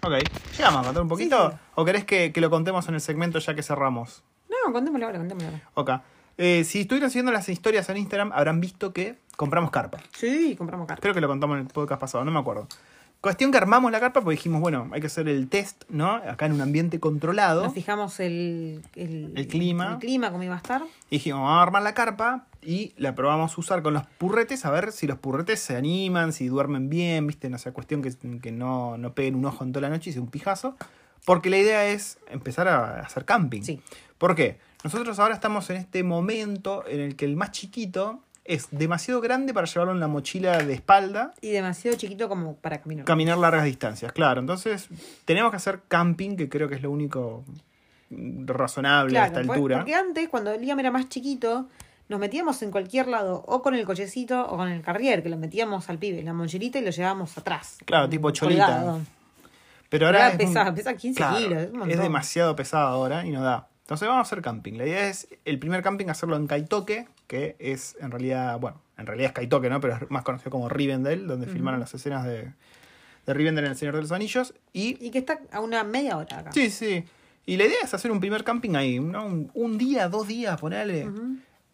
Ok. 0.00 0.12
¿Llegamos 0.56 0.80
a 0.80 0.84
contar 0.84 1.02
un 1.02 1.08
poquito? 1.08 1.50
Sí, 1.50 1.56
sí. 1.56 1.62
¿O 1.74 1.84
querés 1.84 2.04
que, 2.06 2.32
que 2.32 2.40
lo 2.40 2.48
contemos 2.48 2.88
en 2.88 2.94
el 2.94 3.02
segmento 3.02 3.38
ya 3.40 3.54
que 3.54 3.62
cerramos? 3.62 4.22
No, 4.48 4.72
contémoslo 4.72 5.04
ahora, 5.04 5.18
contémoslo 5.18 5.48
ahora. 5.48 5.70
Ok. 5.74 5.90
Eh, 6.38 6.64
si 6.64 6.80
estuvieron 6.80 7.10
siguiendo 7.10 7.30
las 7.30 7.46
historias 7.50 7.86
en 7.90 7.98
Instagram, 7.98 8.32
habrán 8.32 8.62
visto 8.62 8.94
que 8.94 9.18
compramos 9.36 9.70
carpa. 9.70 9.98
Sí, 10.16 10.54
compramos 10.56 10.86
carta. 10.86 11.02
Creo 11.02 11.12
que 11.12 11.20
lo 11.20 11.28
contamos 11.28 11.56
en 11.58 11.66
el 11.66 11.68
podcast 11.68 12.00
pasado, 12.00 12.24
no 12.24 12.30
me 12.30 12.38
acuerdo. 12.38 12.68
Cuestión 13.20 13.50
que 13.50 13.58
armamos 13.58 13.90
la 13.90 13.98
carpa 13.98 14.20
porque 14.20 14.36
dijimos, 14.36 14.60
bueno, 14.60 14.88
hay 14.92 15.00
que 15.00 15.08
hacer 15.08 15.28
el 15.28 15.48
test, 15.48 15.82
¿no? 15.88 16.12
Acá 16.14 16.46
en 16.46 16.52
un 16.52 16.60
ambiente 16.60 17.00
controlado. 17.00 17.64
Nos 17.64 17.74
fijamos 17.74 18.20
el, 18.20 18.82
el, 18.94 19.32
El 19.34 19.48
clima. 19.48 19.94
El 19.94 19.98
clima, 19.98 20.30
cómo 20.30 20.44
iba 20.44 20.54
a 20.54 20.58
estar. 20.58 20.82
Y 21.10 21.16
dijimos, 21.16 21.40
vamos 21.40 21.58
a 21.58 21.62
armar 21.62 21.82
la 21.82 21.94
carpa 21.94 22.46
y 22.62 22.92
la 22.96 23.16
probamos 23.16 23.56
a 23.56 23.60
usar 23.60 23.82
con 23.82 23.94
los 23.94 24.06
purretes, 24.06 24.64
a 24.64 24.70
ver 24.70 24.92
si 24.92 25.08
los 25.08 25.18
purretes 25.18 25.58
se 25.58 25.76
animan, 25.76 26.32
si 26.32 26.46
duermen 26.46 26.88
bien, 26.88 27.26
¿viste? 27.26 27.50
No 27.50 27.58
sea 27.58 27.72
cuestión 27.72 28.02
que, 28.02 28.12
que 28.40 28.52
no, 28.52 28.96
no 28.98 29.14
peguen 29.14 29.34
un 29.34 29.46
ojo 29.46 29.64
en 29.64 29.72
toda 29.72 29.88
la 29.88 29.94
noche 29.94 30.10
y 30.10 30.12
sea 30.12 30.22
un 30.22 30.30
pijazo. 30.30 30.76
Porque 31.24 31.50
la 31.50 31.58
idea 31.58 31.86
es 31.88 32.18
empezar 32.28 32.68
a 32.68 33.00
hacer 33.00 33.24
camping. 33.24 33.62
Sí. 33.62 33.80
¿Por 34.16 34.36
qué? 34.36 34.58
Nosotros 34.84 35.18
ahora 35.18 35.34
estamos 35.34 35.68
en 35.70 35.76
este 35.76 36.04
momento 36.04 36.84
en 36.86 37.00
el 37.00 37.16
que 37.16 37.24
el 37.24 37.34
más 37.34 37.50
chiquito 37.50 38.22
es 38.48 38.66
demasiado 38.72 39.20
grande 39.20 39.54
para 39.54 39.66
llevarlo 39.66 39.92
en 39.92 40.00
la 40.00 40.08
mochila 40.08 40.58
de 40.58 40.72
espalda 40.72 41.34
Y 41.40 41.50
demasiado 41.50 41.96
chiquito 41.96 42.28
como 42.28 42.56
para 42.56 42.80
caminar. 42.80 43.04
caminar 43.04 43.38
largas 43.38 43.64
distancias, 43.64 44.10
claro. 44.12 44.40
Entonces, 44.40 44.88
tenemos 45.24 45.50
que 45.52 45.58
hacer 45.58 45.82
camping, 45.86 46.34
que 46.36 46.48
creo 46.48 46.68
que 46.68 46.74
es 46.76 46.82
lo 46.82 46.90
único 46.90 47.44
razonable 48.10 49.18
a 49.18 49.26
esta 49.26 49.40
altura. 49.40 49.78
Porque 49.78 49.94
antes, 49.94 50.28
cuando 50.28 50.56
Liam 50.56 50.78
era 50.80 50.90
más 50.90 51.08
chiquito, 51.08 51.68
nos 52.08 52.18
metíamos 52.20 52.62
en 52.62 52.70
cualquier 52.70 53.08
lado, 53.08 53.44
o 53.46 53.62
con 53.62 53.74
el 53.74 53.84
cochecito 53.84 54.46
o 54.46 54.56
con 54.56 54.68
el 54.68 54.80
carrier, 54.82 55.22
que 55.22 55.28
lo 55.28 55.36
metíamos 55.36 55.88
al 55.90 55.98
pibe 55.98 56.20
en 56.20 56.24
la 56.26 56.32
mochilita 56.32 56.78
y 56.78 56.82
lo 56.84 56.90
llevábamos 56.90 57.36
atrás. 57.36 57.78
Claro, 57.84 58.08
tipo 58.08 58.30
cholita. 58.30 58.66
Colgado. 58.66 59.00
Pero 59.90 60.06
ahora 60.06 60.26
Ahora 60.26 60.32
es, 60.34 60.38
pesa- 60.50 60.68
un- 60.68 60.74
pesa 60.74 60.94
15 60.96 61.16
claro, 61.18 61.36
kilos, 61.38 61.68
es 61.88 61.98
demasiado 62.00 62.54
pesado 62.56 62.88
ahora 62.88 63.24
y 63.26 63.30
no 63.30 63.42
da. 63.42 63.68
Entonces 63.82 64.06
vamos 64.06 64.26
a 64.26 64.28
hacer 64.28 64.42
camping. 64.42 64.74
La 64.74 64.86
idea 64.86 65.08
es 65.08 65.28
el 65.46 65.58
primer 65.58 65.82
camping 65.82 66.08
hacerlo 66.08 66.36
en 66.36 66.46
Kaitoke, 66.46 67.08
que 67.28 67.54
es 67.60 67.96
en 68.00 68.10
realidad, 68.10 68.58
bueno, 68.58 68.80
en 68.96 69.06
realidad 69.06 69.28
es 69.28 69.32
Kaitoke, 69.34 69.68
¿no? 69.70 69.80
Pero 69.80 69.94
es 69.94 70.10
más 70.10 70.24
conocido 70.24 70.50
como 70.50 70.68
Rivendell, 70.68 71.28
donde 71.28 71.46
filmaron 71.46 71.78
las 71.78 71.94
escenas 71.94 72.24
de, 72.24 72.52
de 73.26 73.34
Rivendell 73.34 73.66
en 73.66 73.70
El 73.70 73.76
Señor 73.76 73.94
de 73.94 74.00
los 74.00 74.10
Anillos. 74.10 74.54
Y 74.72 74.96
Y 75.00 75.10
que 75.12 75.18
está 75.18 75.38
a 75.52 75.60
una 75.60 75.84
media 75.84 76.16
hora 76.16 76.38
acá. 76.40 76.52
sí, 76.52 76.70
sí. 76.70 77.04
Y 77.46 77.56
la 77.56 77.64
idea 77.64 77.78
es 77.82 77.94
hacer 77.94 78.10
un 78.10 78.20
primer 78.20 78.44
camping 78.44 78.74
ahí, 78.74 78.98
¿no? 78.98 79.24
Un, 79.24 79.50
un 79.54 79.78
día, 79.78 80.08
dos 80.08 80.26
días, 80.26 80.60
ponele, 80.60 81.08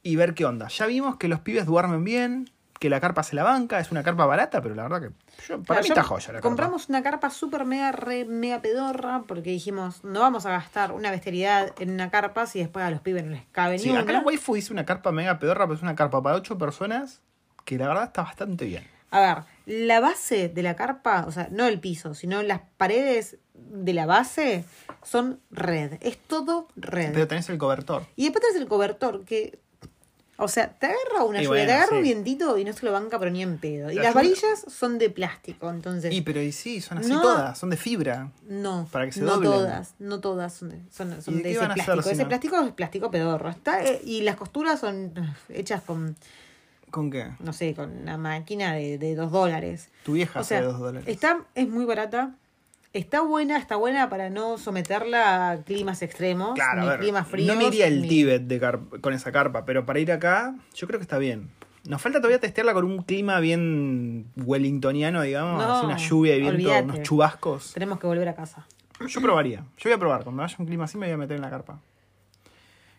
y 0.02 0.16
ver 0.16 0.34
qué 0.34 0.44
onda. 0.44 0.68
Ya 0.68 0.86
vimos 0.86 1.16
que 1.16 1.26
los 1.26 1.40
pibes 1.40 1.66
duermen 1.66 2.04
bien, 2.04 2.50
que 2.78 2.90
la 2.90 3.00
carpa 3.00 3.22
se 3.22 3.34
la 3.36 3.44
banca, 3.44 3.78
es 3.80 3.90
una 3.90 4.02
carpa 4.02 4.26
barata, 4.26 4.60
pero 4.60 4.74
la 4.74 4.82
verdad 4.82 5.00
que 5.02 5.08
yo- 5.48 5.62
para 5.62 5.64
Claro, 5.64 5.82
mí 5.82 5.88
yo- 5.88 5.94
está 5.94 6.02
joya 6.02 6.26
la 6.26 6.32
carpa. 6.34 6.40
Compramos 6.42 6.88
una 6.88 7.02
carpa 7.02 7.30
súper 7.30 7.64
mega, 7.64 7.92
re, 7.92 8.24
mega 8.24 8.60
pedorra 8.60 9.22
porque 9.26 9.50
dijimos, 9.50 10.02
no 10.04 10.20
vamos 10.20 10.44
a 10.46 10.50
gastar 10.50 10.92
una 10.92 11.10
bestialidad 11.10 11.72
en 11.78 11.90
una 11.90 12.10
carpa 12.10 12.46
si 12.46 12.58
después 12.58 12.84
a 12.84 12.90
los 12.90 13.00
pibes 13.00 13.24
no 13.24 13.30
les 13.30 13.44
cabe 13.52 13.78
Sí, 13.78 13.90
ni 13.90 13.96
acá 13.96 14.04
una. 14.04 14.12
la 14.14 14.20
waifu 14.20 14.56
hice 14.56 14.72
una 14.72 14.84
carpa 14.84 15.12
mega 15.12 15.38
pedorra, 15.38 15.64
pero 15.66 15.76
es 15.76 15.82
una 15.82 15.94
carpa 15.94 16.22
para 16.22 16.36
ocho 16.36 16.58
personas 16.58 17.22
que 17.64 17.78
la 17.78 17.88
verdad 17.88 18.04
está 18.04 18.22
bastante 18.22 18.64
bien. 18.66 18.86
A 19.10 19.20
ver, 19.20 19.44
la 19.66 20.00
base 20.00 20.48
de 20.48 20.62
la 20.64 20.74
carpa, 20.74 21.24
o 21.28 21.30
sea, 21.32 21.46
no 21.52 21.66
el 21.66 21.78
piso, 21.78 22.14
sino 22.14 22.42
las 22.42 22.62
paredes 22.76 23.38
de 23.54 23.92
la 23.94 24.06
base 24.06 24.64
son 25.04 25.38
red. 25.52 25.98
Es 26.00 26.18
todo 26.18 26.66
red. 26.74 27.12
Pero 27.12 27.28
tenés 27.28 27.48
el 27.48 27.56
cobertor. 27.56 28.04
Y 28.16 28.24
después 28.24 28.42
tenés 28.44 28.60
el 28.60 28.66
cobertor 28.68 29.24
que. 29.24 29.60
O 30.36 30.48
sea, 30.48 30.68
te 30.68 30.86
agarra 30.86 31.24
una 31.24 31.40
Y 31.40 31.44
lluvia, 31.44 31.48
bueno, 31.60 31.66
te 31.66 31.72
agarra 31.74 31.96
un 31.96 32.02
vientito 32.02 32.58
y 32.58 32.64
no 32.64 32.72
se 32.72 32.84
lo 32.84 32.90
banca, 32.92 33.18
pero 33.20 33.30
ni 33.30 33.42
en 33.42 33.56
pedo. 33.58 33.90
Y 33.90 33.94
La 33.94 34.02
las 34.04 34.14
lluvia- 34.14 34.30
varillas 34.30 34.64
son 34.68 34.98
de 34.98 35.08
plástico, 35.10 35.70
entonces. 35.70 36.12
Y 36.12 36.22
pero 36.22 36.42
y 36.42 36.50
sí, 36.50 36.80
son 36.80 36.98
así 36.98 37.10
No. 37.10 37.22
todas, 37.22 37.56
son 37.56 37.70
de 37.70 37.76
fibra. 37.76 38.32
No, 38.48 38.88
Para 38.90 39.06
que 39.06 39.12
se 39.12 39.20
no 39.20 39.34
doblen. 39.34 39.52
todas, 39.52 39.94
no 40.00 40.18
todas 40.20 40.52
son 40.52 40.70
de, 40.70 40.80
son, 40.90 41.22
son 41.22 41.34
¿Y 41.34 41.36
de 41.38 41.42
de 41.42 41.42
qué 41.44 41.50
ese 41.52 41.58
van 41.60 41.70
a 41.70 41.74
hacer, 41.74 41.84
plástico. 41.84 42.02
si 42.08 42.14
ese 42.14 42.22
no? 42.24 42.28
plástico 42.28 42.60
es 42.62 42.72
plástico 42.72 43.10
pedorro. 43.12 43.48
Está, 43.48 43.84
eh, 43.84 44.00
y 44.04 44.22
las 44.22 44.34
costuras 44.36 44.80
son 44.80 45.12
eh, 45.16 45.34
hechas 45.60 45.82
con, 45.82 46.16
¿Con 46.90 47.10
qué? 47.10 47.26
no 47.38 47.52
sé, 47.52 47.74
con 47.74 47.90
una 48.02 48.18
máquina 48.18 48.72
de, 48.74 48.98
de 48.98 49.14
dos 49.14 49.30
dólares. 49.30 49.88
Tu 50.04 50.14
vieja 50.14 50.40
O 50.40 50.44
sea, 50.44 50.58
hace 50.58 50.66
dos 50.66 50.80
dólares. 50.80 51.08
está, 51.08 51.44
es 51.54 51.68
muy 51.68 51.84
barata. 51.84 52.34
Está 52.94 53.20
buena, 53.22 53.58
está 53.58 53.74
buena 53.76 54.08
para 54.08 54.30
no 54.30 54.56
someterla 54.56 55.50
a 55.50 55.56
climas 55.62 56.00
extremos, 56.00 56.54
Claro, 56.54 56.80
ni 56.82 56.86
a 56.86 56.90
ver, 56.92 57.00
climas 57.00 57.26
fríos. 57.28 57.48
no 57.52 57.60
me 57.60 57.66
iría 57.66 57.88
el 57.88 58.02
ni- 58.02 58.08
Tíbet 58.08 58.42
de 58.42 58.60
con 59.00 59.12
esa 59.12 59.32
carpa, 59.32 59.64
pero 59.64 59.84
para 59.84 59.98
ir 59.98 60.12
acá, 60.12 60.54
yo 60.74 60.86
creo 60.86 61.00
que 61.00 61.02
está 61.02 61.18
bien. 61.18 61.50
Nos 61.88 62.00
falta 62.00 62.18
todavía 62.20 62.38
testearla 62.38 62.72
con 62.72 62.84
un 62.84 63.02
clima 63.02 63.40
bien 63.40 64.30
wellingtoniano, 64.36 65.20
digamos, 65.22 65.60
No, 65.62 65.72
así 65.76 65.86
una 65.86 65.96
lluvia 65.98 66.36
y 66.36 66.40
viento, 66.40 66.54
olvídate. 66.54 66.82
unos 66.84 67.02
chubascos. 67.02 67.72
Tenemos 67.74 67.98
que 67.98 68.06
volver 68.06 68.28
a 68.28 68.34
casa. 68.34 68.66
Yo 69.06 69.20
probaría. 69.20 69.58
Yo 69.76 69.90
voy 69.90 69.92
a 69.92 69.98
probar. 69.98 70.22
Cuando 70.22 70.42
haya 70.44 70.56
un 70.58 70.66
clima 70.66 70.84
así 70.84 70.96
me 70.96 71.06
voy 71.06 71.14
a 71.14 71.18
meter 71.18 71.34
en 71.36 71.42
la 71.42 71.50
carpa. 71.50 71.80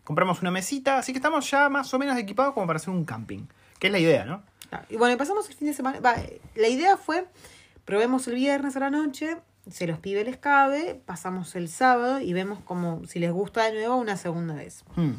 Compramos 0.04 0.41
una 0.41 0.52
mesita, 0.52 0.98
así 0.98 1.14
que 1.14 1.20
estamos 1.20 1.50
ya 1.50 1.70
más 1.70 1.91
o 1.93 1.98
menos 1.98 2.18
equipados 2.18 2.54
como 2.54 2.68
para 2.68 2.78
hacer 2.78 2.89
un 2.91 3.06
camping. 3.06 3.46
Que 3.80 3.88
es 3.88 3.93
la 3.93 4.00
idea, 4.00 4.26
¿no? 4.26 4.43
Ah, 4.74 4.84
Y 4.89 4.98
bueno, 4.98 5.18
pasamos 5.18 5.50
el 5.50 5.56
fin 5.56 5.70
de 5.70 5.74
semana. 5.74 6.00
va, 6.02 6.16
eh, 6.16 6.41
la 6.56 6.68
idea 6.68 6.98
fue, 6.98 7.26
probemos 7.86 8.28
el 8.28 8.36
viernes 8.36 8.76
a 8.76 8.80
la 8.82 8.89
noche, 8.91 9.38
se 9.70 9.88
los 9.88 9.99
pibes 9.99 10.26
les 10.26 10.38
cabe, 10.38 11.01
pasamos 11.05 11.55
el 11.55 11.70
sábado 11.70 12.20
y 12.20 12.34
vemos 12.34 12.59
como 12.63 13.05
si 13.05 13.20
les 13.20 13.32
gusta 13.32 13.63
de 13.63 13.74
nuevo 13.74 13.95
una 13.97 14.18
segunda 14.18 14.53
vez. 14.55 14.84
Hmm. 14.95 15.13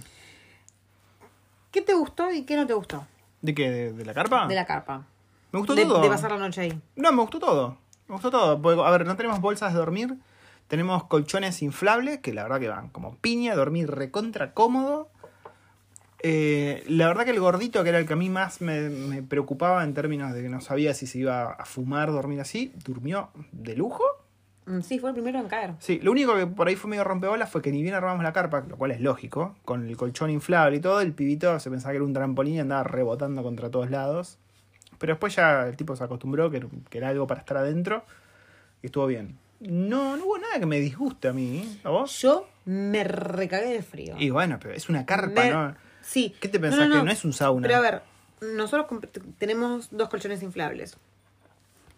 ¿Qué 1.71 1.83
te 1.83 1.95
gustó 1.95 2.31
y 2.33 2.45
qué 2.45 2.57
no 2.57 2.67
te 2.67 2.73
gustó 2.73 3.07
¿De 3.43 3.55
qué? 3.55 3.71
¿De, 3.71 3.93
de 3.93 4.05
la 4.05 4.15
carpa? 4.15 4.47
de 4.47 4.55
la 4.55 4.65
carpa? 4.65 5.05
Me 5.53 5.59
gustó 5.59 5.75
De, 5.75 5.85
todo. 5.85 6.01
de 6.01 6.09
pasar 6.09 6.31
la 6.33 6.39
noche 6.39 6.61
ahí. 6.63 6.81
No, 6.97 7.13
me 7.13 7.21
gustó 7.21 7.39
todo. 7.39 7.79
Me 8.09 8.15
gustó 8.15 8.31
todo. 8.31 8.61
Porque, 8.61 8.81
a 8.83 8.91
ver, 8.91 9.07
no 9.07 9.17
tenemos 9.17 9.41
bolsas 9.41 9.73
de 9.73 9.79
dormir. 9.79 10.17
Tenemos 10.69 11.05
colchones 11.05 11.63
inflables, 11.63 12.19
que 12.19 12.33
la 12.35 12.43
verdad 12.43 12.61
que 12.61 12.69
van 12.69 12.89
como 12.89 13.17
piña, 13.17 13.55
dormir 13.55 13.91
recontra 13.91 14.53
cómodo. 14.53 15.09
Eh, 16.23 16.83
la 16.89 17.07
verdad 17.07 17.25
que 17.25 17.31
el 17.31 17.41
gordito, 17.41 17.83
que 17.85 17.91
era 17.91 17.99
el 17.99 18.07
que 18.07 18.15
a 18.15 18.17
mí 18.17 18.29
más 18.31 18.61
me, 18.61 18.89
me 18.89 19.23
preocupaba 19.23 19.85
en 19.85 19.95
términos 19.95 20.33
de 20.35 20.43
que 20.43 20.49
no 20.49 20.61
sabía 20.61 20.93
si 20.95 21.07
se 21.07 21.19
iba 21.19 21.53
a 21.53 21.65
fumar, 21.65 22.11
dormir 22.11 22.41
así, 22.41 22.73
durmió 22.85 23.31
de 23.53 23.77
lujo. 23.77 24.03
Mm, 24.67 24.81
Sí, 24.81 24.99
fue 24.99 25.11
el 25.11 25.15
primero 25.15 25.39
en 25.39 25.49
caer. 25.49 25.75
Sí, 25.79 25.99
lo 26.03 26.11
único 26.13 26.35
que 26.37 26.47
por 26.47 26.69
ahí 26.69 26.77
fue 26.77 26.91
medio 26.91 27.05
rompebolas 27.05 27.51
fue 27.51 27.63
que 27.63 27.71
ni 27.73 27.83
bien 27.83 27.95
armamos 27.95 28.23
la 28.25 28.33
carpa, 28.33 28.65
lo 28.69 28.77
cual 28.77 28.91
es 28.91 29.01
lógico, 29.01 29.57
con 29.65 29.87
el 29.89 29.97
colchón 29.97 30.31
inflable 30.31 30.77
y 30.77 30.81
todo, 30.81 31.01
el 31.01 31.13
pibito 31.13 31.59
se 31.61 31.71
pensaba 31.71 31.93
que 31.93 31.97
era 31.97 32.05
un 32.05 32.13
trampolín 32.13 32.55
y 32.55 32.61
andaba 32.61 32.83
rebotando 32.85 33.43
contra 33.43 33.71
todos 33.71 33.91
lados. 33.91 34.39
Pero 34.99 35.13
después 35.13 35.35
ya 35.37 35.67
el 35.69 35.77
tipo 35.77 35.95
se 35.95 36.05
acostumbró 36.05 36.51
que, 36.51 36.57
era- 36.59 36.69
que 36.91 36.99
era 36.99 37.09
algo 37.09 37.27
para 37.27 37.41
estar 37.41 37.57
adentro 37.57 38.05
y 38.83 38.87
estuvo 38.87 39.07
bien. 39.07 39.39
No, 39.61 40.17
no 40.17 40.25
hubo 40.27 40.39
nada 40.39 40.59
que 40.59 40.67
me 40.67 40.81
disguste 40.81 41.29
a 41.29 41.33
mí. 41.33 41.79
¿a 41.85 41.91
vos? 41.91 42.21
Yo 42.21 42.49
me 42.65 43.05
recagué 43.05 43.69
de 43.73 43.83
frío. 43.83 44.15
Y 44.19 44.31
bueno, 44.31 44.59
pero 44.61 44.75
es 44.75 44.89
una 44.89 45.07
carpa, 45.07 45.29
Me- 45.45 45.51
¿no? 45.51 45.75
Sí. 46.03 46.35
¿Qué 46.41 46.49
te 46.49 46.59
pensás, 46.61 46.89
que 46.91 47.03
no 47.03 47.11
es 47.11 47.25
un 47.25 47.33
sauna? 47.33 47.67
Pero 47.67 47.79
a 47.79 47.81
ver, 47.81 48.03
nosotros 48.55 48.87
tenemos 49.39 49.89
dos 49.91 50.09
colchones 50.09 50.43
inflables. 50.43 50.97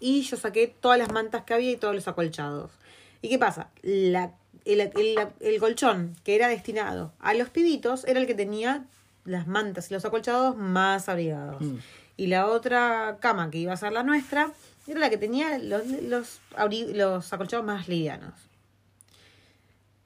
Y 0.01 0.23
yo 0.23 0.37
saqué 0.37 0.67
todas 0.69 0.99
las 0.99 1.13
mantas 1.13 1.43
que 1.45 1.55
había 1.55 1.71
y 1.73 1.77
todos 1.77 1.95
los 1.95 2.07
acolchados. 2.09 2.71
¿Y 3.23 3.29
qué 3.29 3.39
pasa? 3.39 3.71
La, 3.83 4.33
el, 4.65 4.81
el- 4.81 5.19
el 5.41 5.59
colchón 5.61 6.15
que 6.25 6.35
era 6.37 6.49
destinado 6.49 7.13
a 7.19 7.35
los 7.35 7.49
pibitos 7.51 8.05
era 8.05 8.21
el 8.21 8.27
que 8.27 8.35
tenía 8.35 8.85
las 9.25 9.47
mantas 9.47 9.91
y 9.91 9.95
los 9.95 10.05
acolchados 10.05 10.57
más 10.57 11.09
abrigados. 11.09 11.61
Mm. 11.61 11.77
Y 12.17 12.27
la 12.29 12.47
otra 12.47 13.19
cama 13.21 13.51
que 13.51 13.59
iba 13.59 13.73
a 13.73 13.77
ser 13.77 13.93
la 13.93 14.03
nuestra 14.03 14.53
era 14.87 15.01
la 15.01 15.11
que 15.11 15.19
tenía 15.19 15.59
los, 15.59 15.87
los, 15.87 16.41
los 16.95 17.33
acolchados 17.33 17.65
más 17.67 17.89
livianos. 17.89 18.35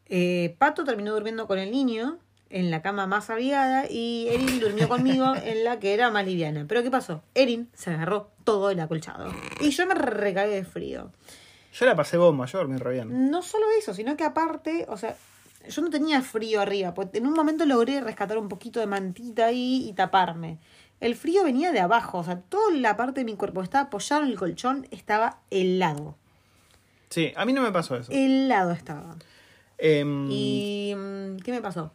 Eh, 0.07 0.55
Pato 0.59 0.85
terminó 0.85 1.13
durmiendo 1.15 1.47
con 1.47 1.59
el 1.59 1.71
niño 1.71 2.19
en 2.53 2.71
la 2.71 2.83
cama 2.83 3.07
más 3.07 3.31
abrigada 3.31 3.87
y 3.91 4.29
Erin 4.31 4.61
durmió 4.61 4.89
conmigo 4.89 5.35
en 5.45 5.65
la 5.65 5.79
que 5.81 5.95
era 5.95 6.11
más 6.11 6.25
liviana. 6.25 6.65
Pero 6.69 6.83
¿qué 6.83 6.91
pasó? 6.91 7.23
Erin 7.35 7.69
se 7.75 7.91
agarró 7.91 8.31
todo 8.45 8.71
el 8.71 8.81
acolchado. 8.81 9.33
Y 9.61 9.71
yo 9.71 9.87
me 9.87 9.95
recagué 9.95 10.55
de 10.55 10.65
frío. 10.65 11.11
Yo 11.73 11.87
la 11.87 11.97
pasé 11.97 12.19
bomba, 12.19 12.47
yo 12.47 12.59
dormí 12.59 12.77
re 12.77 12.95
bien. 12.95 13.31
No 13.31 13.43
solo 13.43 13.67
eso, 13.79 13.95
sino 13.95 14.17
que 14.17 14.25
aparte, 14.25 14.85
o 14.89 14.97
sea, 14.97 15.17
yo 15.69 15.83
no 15.83 15.91
tenía 15.91 16.21
frío 16.21 16.61
arriba, 16.61 16.93
porque 16.93 17.19
en 17.19 17.27
un 17.27 17.35
momento 17.35 17.65
logré 17.65 18.01
rescatar 18.01 18.37
un 18.37 18.49
poquito 18.49 18.81
de 18.81 18.87
mantita 18.87 19.47
ahí 19.47 19.89
y 19.89 19.93
taparme. 19.95 20.59
El 21.01 21.17
frío 21.17 21.43
venía 21.45 21.73
de 21.73 21.81
abajo, 21.81 22.19
o 22.19 22.25
sea, 22.25 22.41
toda 22.41 22.73
la 22.77 22.97
parte 22.97 23.21
de 23.21 23.25
mi 23.25 23.37
cuerpo 23.37 23.61
que 23.61 23.65
estaba 23.65 23.87
apoyado 23.87 24.23
en 24.23 24.29
el 24.29 24.39
colchón 24.39 24.87
estaba 24.91 25.41
helado. 25.51 26.17
Sí, 27.09 27.33
a 27.37 27.45
mí 27.45 27.53
no 27.53 27.63
me 27.63 27.73
pasó 27.73 27.97
eso. 27.97 28.13
Helado 28.13 28.73
estaba. 28.73 29.17
Em, 29.79 30.31
¿Y 30.31 30.95
mm, 30.95 31.39
qué 31.39 31.51
me 31.51 31.61
pasó? 31.61 31.93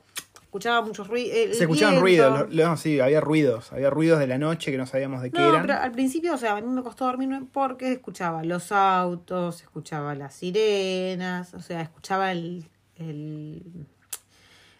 Escuchaba 0.47 0.81
muchos 0.81 1.07
ruidos. 1.07 1.57
se 1.57 1.63
escuchaban 1.63 1.99
ruidos, 1.99 2.49
no, 2.49 2.77
sí, 2.77 2.99
había 2.99 3.19
ruidos, 3.21 3.71
había 3.73 3.89
ruidos 3.89 4.17
de 4.19 4.27
la 4.27 4.37
noche 4.37 4.71
que 4.71 4.77
no 4.77 4.85
sabíamos 4.87 5.21
de 5.21 5.29
qué 5.29 5.37
No, 5.39 5.49
eran. 5.49 5.61
pero 5.61 5.73
al 5.79 5.91
principio, 5.91 6.33
o 6.33 6.37
sea, 6.37 6.55
a 6.55 6.61
mí 6.61 6.67
me 6.67 6.81
costó 6.83 7.05
dormirme 7.05 7.45
porque 7.51 7.91
escuchaba 7.91 8.43
los 8.43 8.71
autos, 8.71 9.61
escuchaba 9.61 10.15
las 10.15 10.33
sirenas, 10.35 11.53
o 11.53 11.59
sea, 11.59 11.81
escuchaba 11.81 12.31
el, 12.31 12.65
el- 12.95 13.61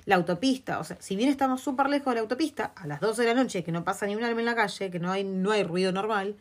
la 0.06 0.16
autopista. 0.16 0.80
O 0.80 0.86
sea, 0.86 0.96
si 1.02 1.18
bien 1.18 1.30
estamos 1.30 1.60
súper 1.62 1.90
lejos 1.90 2.08
de 2.08 2.16
la 2.16 2.22
autopista, 2.22 2.72
a 2.76 2.88
las 2.88 3.02
12 3.02 3.24
de 3.24 3.28
la 3.28 3.44
noche, 3.44 3.64
que 3.66 3.74
no 3.74 3.84
pasa 3.84 4.06
ni 4.08 4.16
un 4.16 4.24
alma 4.24 4.40
en 4.40 4.46
la 4.46 4.56
calle, 4.56 4.90
que 4.90 5.00
no 5.00 5.12
hay, 5.12 5.26
no 5.26 5.52
hay 5.52 5.64
ruido 5.64 5.92
normal, 5.92 6.38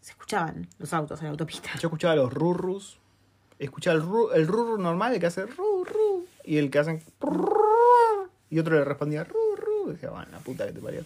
se 0.00 0.12
escuchaban 0.12 0.68
los 0.78 0.92
autos 0.92 1.18
en 1.20 1.24
la 1.26 1.30
autopista. 1.32 1.68
Yo 1.80 1.88
escuchaba 1.88 2.14
los 2.14 2.32
rurrus, 2.32 2.98
escuchaba 3.58 3.96
el, 3.96 4.02
ru, 4.02 4.30
el 4.30 4.46
rurru 4.46 4.78
normal, 4.80 5.14
el 5.14 5.20
que 5.20 5.26
hace 5.26 5.46
ru, 5.46 5.84
ru, 5.84 6.26
y 6.44 6.58
el 6.58 6.70
que 6.70 6.78
hacen 6.78 7.02
y 8.52 8.58
otro 8.60 8.76
le 8.76 8.84
respondía 8.84 9.24
ru, 9.24 9.56
ru, 9.56 9.88
y 9.90 9.92
decía, 9.94 10.10
bueno, 10.10 10.26
la 10.30 10.38
puta 10.38 10.66
que 10.66 10.72
te 10.72 10.80
parió. 10.80 11.02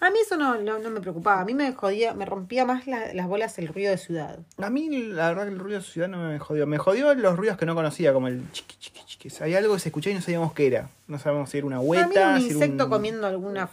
A 0.00 0.10
mí 0.10 0.18
eso 0.24 0.36
no, 0.36 0.56
no, 0.60 0.78
no 0.78 0.90
me 0.90 1.00
preocupaba, 1.00 1.40
a 1.40 1.44
mí 1.44 1.54
me 1.54 1.72
jodía, 1.72 2.14
me 2.14 2.24
rompía 2.24 2.64
más 2.64 2.86
la- 2.86 3.12
las 3.14 3.26
bolas 3.26 3.58
el 3.58 3.66
ruido 3.66 3.90
de 3.90 3.98
ciudad. 3.98 4.38
A 4.56 4.70
mí, 4.70 4.88
la 4.88 5.28
verdad, 5.28 5.42
que 5.46 5.50
el 5.52 5.58
ruido 5.58 5.80
de 5.80 5.84
ciudad 5.84 6.06
no 6.06 6.28
me 6.28 6.38
jodió. 6.38 6.68
Me 6.68 6.78
jodió 6.78 7.12
los 7.14 7.36
ruidos 7.36 7.58
que 7.58 7.66
no 7.66 7.74
conocía, 7.74 8.12
como 8.12 8.28
el 8.28 8.42
chiqui, 8.52 8.76
chiqui, 8.78 9.00
chiqui. 9.06 9.28
Había 9.42 9.58
algo 9.58 9.74
que 9.74 9.80
se 9.80 9.88
escuchaba 9.88 10.12
y 10.12 10.14
no 10.14 10.20
sabíamos 10.22 10.52
qué 10.52 10.68
era. 10.68 10.88
No 11.08 11.18
sabíamos 11.18 11.50
si 11.50 11.58
era 11.58 11.66
una 11.66 11.78
A 11.78 11.80
mí 11.80 11.86
hueta, 11.88 12.04
un 12.06 12.40
si 12.40 12.46
era 12.46 12.54
insecto 12.54 12.84
un, 12.84 12.90
comiendo 12.90 13.26
alguna 13.26 13.68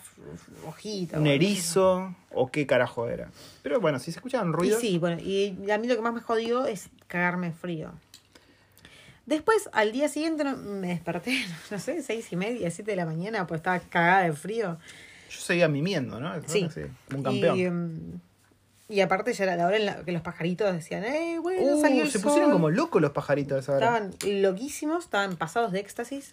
hojita. 0.65 1.17
un 1.17 1.23
o 1.23 1.25
algo. 1.29 1.35
erizo, 1.35 2.15
o 2.31 2.49
qué 2.51 2.65
carajo 2.65 3.07
era. 3.07 3.29
Pero 3.61 3.79
bueno, 3.79 3.99
si 3.99 4.11
se 4.11 4.17
escuchaban 4.17 4.49
Y 4.49 4.53
ruidos. 4.53 4.81
sí, 4.81 4.97
bueno, 4.97 5.21
y 5.21 5.55
a 5.69 5.77
mí 5.77 5.87
lo 5.87 5.95
que 5.95 6.01
más 6.01 6.13
me 6.13 6.21
jodió 6.21 6.65
es 6.65 6.89
cagarme 7.07 7.51
frío. 7.51 7.91
Después, 9.25 9.69
al 9.73 9.91
día 9.91 10.07
siguiente, 10.07 10.43
no- 10.43 10.55
me 10.57 10.87
desperté, 10.89 11.43
no 11.71 11.79
sé, 11.79 12.01
seis 12.03 12.31
y 12.31 12.35
media, 12.35 12.69
siete 12.71 12.91
de 12.91 12.97
la 12.97 13.05
mañana, 13.05 13.47
pues 13.47 13.59
estaba 13.59 13.79
cagada 13.79 14.23
de 14.23 14.33
frío. 14.33 14.77
Yo 15.29 15.39
seguía 15.41 15.67
mimiendo, 15.67 16.19
¿no? 16.19 16.31
Sí. 16.47 16.67
un 17.13 17.23
campeón. 17.23 17.57
Y, 17.57 17.63
em, 17.63 18.19
y 18.87 19.01
aparte 19.01 19.33
ya 19.33 19.45
era 19.45 19.55
la 19.55 19.65
hora 19.65 19.77
en 19.77 19.85
la 19.87 20.03
que 20.05 20.11
los 20.11 20.21
pajaritos 20.21 20.71
decían, 20.71 21.03
eh, 21.03 21.39
bueno, 21.41 21.59
Uh, 21.63 21.81
salió 21.81 22.03
el 22.03 22.11
se 22.11 22.19
sol. 22.19 22.27
pusieron 22.29 22.51
como 22.51 22.69
locos 22.69 23.01
los 23.01 23.11
pajaritos 23.11 23.57
a 23.57 23.59
esa 23.61 23.71
hora. 23.73 23.85
Estaban 24.09 24.41
loquísimos, 24.43 25.05
estaban 25.05 25.35
pasados 25.37 25.71
de 25.71 25.79
éxtasis. 25.79 26.31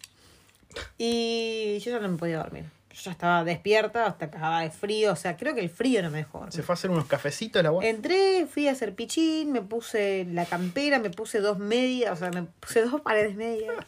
Y 0.98 1.78
yo 1.80 1.90
ya 1.92 1.98
no 2.00 2.08
me 2.08 2.18
podía 2.18 2.38
dormir. 2.38 2.64
Yo 2.92 3.00
ya 3.04 3.10
estaba 3.12 3.44
despierta, 3.44 4.06
hasta 4.06 4.30
cagada 4.30 4.60
de 4.60 4.70
frío. 4.70 5.12
O 5.12 5.16
sea, 5.16 5.36
creo 5.36 5.54
que 5.54 5.60
el 5.60 5.70
frío 5.70 6.02
no 6.02 6.10
me 6.10 6.18
dejó. 6.18 6.50
Se 6.50 6.62
fue 6.62 6.72
a 6.72 6.74
hacer 6.74 6.90
unos 6.90 7.06
cafecitos 7.06 7.62
la 7.62 7.70
voz. 7.70 7.84
Entré, 7.84 8.46
fui 8.46 8.68
a 8.68 8.72
hacer 8.72 8.94
pichín, 8.94 9.50
me 9.52 9.62
puse 9.62 10.26
la 10.30 10.44
campera, 10.44 10.98
me 10.98 11.10
puse 11.10 11.40
dos 11.40 11.58
medias, 11.58 12.12
o 12.12 12.16
sea, 12.16 12.30
me 12.30 12.42
puse 12.60 12.82
dos 12.84 13.00
paredes 13.00 13.34
medias. 13.36 13.74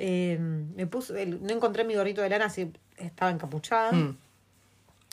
Eh, 0.00 0.38
me 0.38 0.86
puse, 0.86 1.20
el- 1.22 1.42
no 1.42 1.52
encontré 1.52 1.82
mi 1.82 1.94
gorrito 1.96 2.22
de 2.22 2.28
lana, 2.28 2.44
así 2.46 2.70
estaba 2.98 3.30
encapuchada. 3.32 3.90
Mm. 3.92 4.16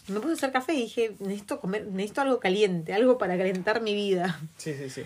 Me 0.09 0.19
puse 0.19 0.33
a 0.33 0.35
hacer 0.35 0.51
café 0.51 0.73
y 0.75 0.81
dije, 0.81 1.15
necesito 1.19 1.59
comer, 1.59 1.87
necesito 1.87 2.21
algo 2.21 2.39
caliente, 2.39 2.93
algo 2.93 3.17
para 3.17 3.35
calentar 3.37 3.81
mi 3.81 3.95
vida. 3.95 4.39
Sí, 4.57 4.75
sí, 4.75 4.89
sí. 4.91 5.03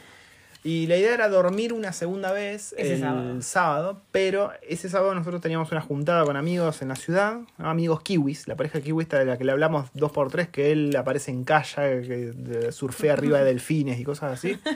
Y 0.61 0.87
la 0.87 0.97
idea 0.97 1.13
era 1.13 1.29
dormir 1.29 1.71
una 1.71 1.93
segunda 1.93 2.33
vez 2.33 2.73
Ese 2.77 2.95
el 2.95 2.99
sábado. 2.99 3.41
sábado. 3.41 4.01
pero 4.11 4.51
ese 4.61 4.89
sábado 4.89 5.15
nosotros 5.15 5.41
teníamos 5.41 5.71
una 5.71 5.79
juntada 5.79 6.25
con 6.25 6.35
amigos 6.35 6.81
en 6.81 6.89
la 6.89 6.95
ciudad, 6.95 7.39
amigos 7.57 8.01
kiwis, 8.01 8.47
la 8.47 8.57
pareja 8.57 8.81
kiwista 8.81 9.17
de 9.17 9.25
la 9.25 9.37
que 9.37 9.45
le 9.45 9.53
hablamos 9.53 9.89
dos 9.93 10.11
por 10.11 10.29
tres, 10.29 10.49
que 10.49 10.73
él 10.73 10.93
aparece 10.97 11.31
en 11.31 11.45
calla, 11.45 11.83
que 12.01 12.67
surfea 12.71 13.13
arriba 13.13 13.39
de 13.39 13.45
delfines 13.45 13.99
y 13.99 14.03
cosas 14.03 14.33
así. 14.33 14.57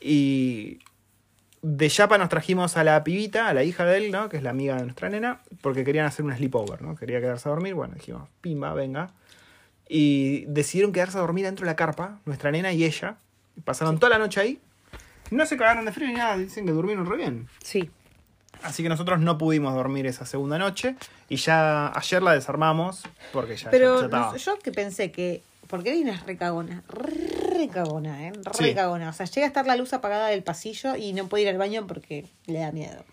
Y 0.00 0.78
de 1.62 1.88
Yapa 1.88 2.18
nos 2.18 2.28
trajimos 2.28 2.76
a 2.76 2.84
la 2.84 3.02
pibita, 3.02 3.48
a 3.48 3.54
la 3.54 3.64
hija 3.64 3.84
de 3.84 3.96
él, 3.96 4.12
¿no? 4.12 4.28
que 4.28 4.36
es 4.36 4.42
la 4.42 4.50
amiga 4.50 4.76
de 4.76 4.82
nuestra 4.84 5.08
nena, 5.08 5.40
porque 5.62 5.84
querían 5.84 6.06
hacer 6.06 6.24
un 6.24 6.34
sleepover, 6.36 6.82
¿no? 6.82 6.94
Quería 6.96 7.20
quedarse 7.20 7.48
a 7.48 7.52
dormir, 7.52 7.74
bueno, 7.74 7.94
dijimos, 7.94 8.28
pimba, 8.40 8.72
venga. 8.74 9.10
Y 9.88 10.44
decidieron 10.46 10.92
quedarse 10.92 11.16
a 11.18 11.22
dormir 11.22 11.44
dentro 11.44 11.64
de 11.64 11.70
la 11.72 11.76
carpa, 11.76 12.20
nuestra 12.24 12.50
nena 12.50 12.72
y 12.72 12.84
ella. 12.84 13.16
Pasaron 13.64 13.98
toda 13.98 14.10
la 14.10 14.18
noche 14.18 14.40
ahí. 14.40 14.60
No 15.30 15.46
se 15.46 15.56
cagaron 15.56 15.84
de 15.84 15.92
frío 15.92 16.08
ni 16.08 16.14
nada, 16.14 16.36
dicen 16.36 16.66
que 16.66 16.72
durmieron 16.72 17.06
re 17.06 17.16
bien. 17.16 17.48
Sí. 17.62 17.90
Así 18.62 18.82
que 18.82 18.88
nosotros 18.88 19.20
no 19.20 19.36
pudimos 19.38 19.74
dormir 19.74 20.06
esa 20.06 20.24
segunda 20.24 20.58
noche 20.58 20.96
y 21.28 21.36
ya 21.36 21.88
ayer 21.96 22.22
la 22.22 22.32
desarmamos 22.32 23.02
porque 23.32 23.56
ya, 23.56 23.64
ya- 23.64 23.70
Pero 23.70 23.98
ya 24.00 24.04
estaba. 24.06 24.32
no- 24.32 24.36
yo 24.36 24.58
que 24.58 24.72
pensé 24.72 25.10
que. 25.12 25.42
Porque 25.68 25.90
Erin 25.90 26.08
es 26.08 26.24
recagona. 26.24 26.82
Recagona, 26.88 28.28
¿eh? 28.28 28.32
Sí. 28.54 28.64
Recagona. 28.64 29.10
O 29.10 29.12
sea, 29.12 29.26
llega 29.26 29.46
a 29.46 29.48
estar 29.48 29.66
la 29.66 29.76
luz 29.76 29.92
apagada 29.92 30.28
del 30.28 30.42
pasillo 30.42 30.96
y 30.96 31.12
no 31.12 31.26
puede 31.26 31.42
ir 31.44 31.48
al 31.48 31.58
baño 31.58 31.86
porque 31.86 32.26
le 32.46 32.60
da 32.60 32.72
miedo. 32.72 33.04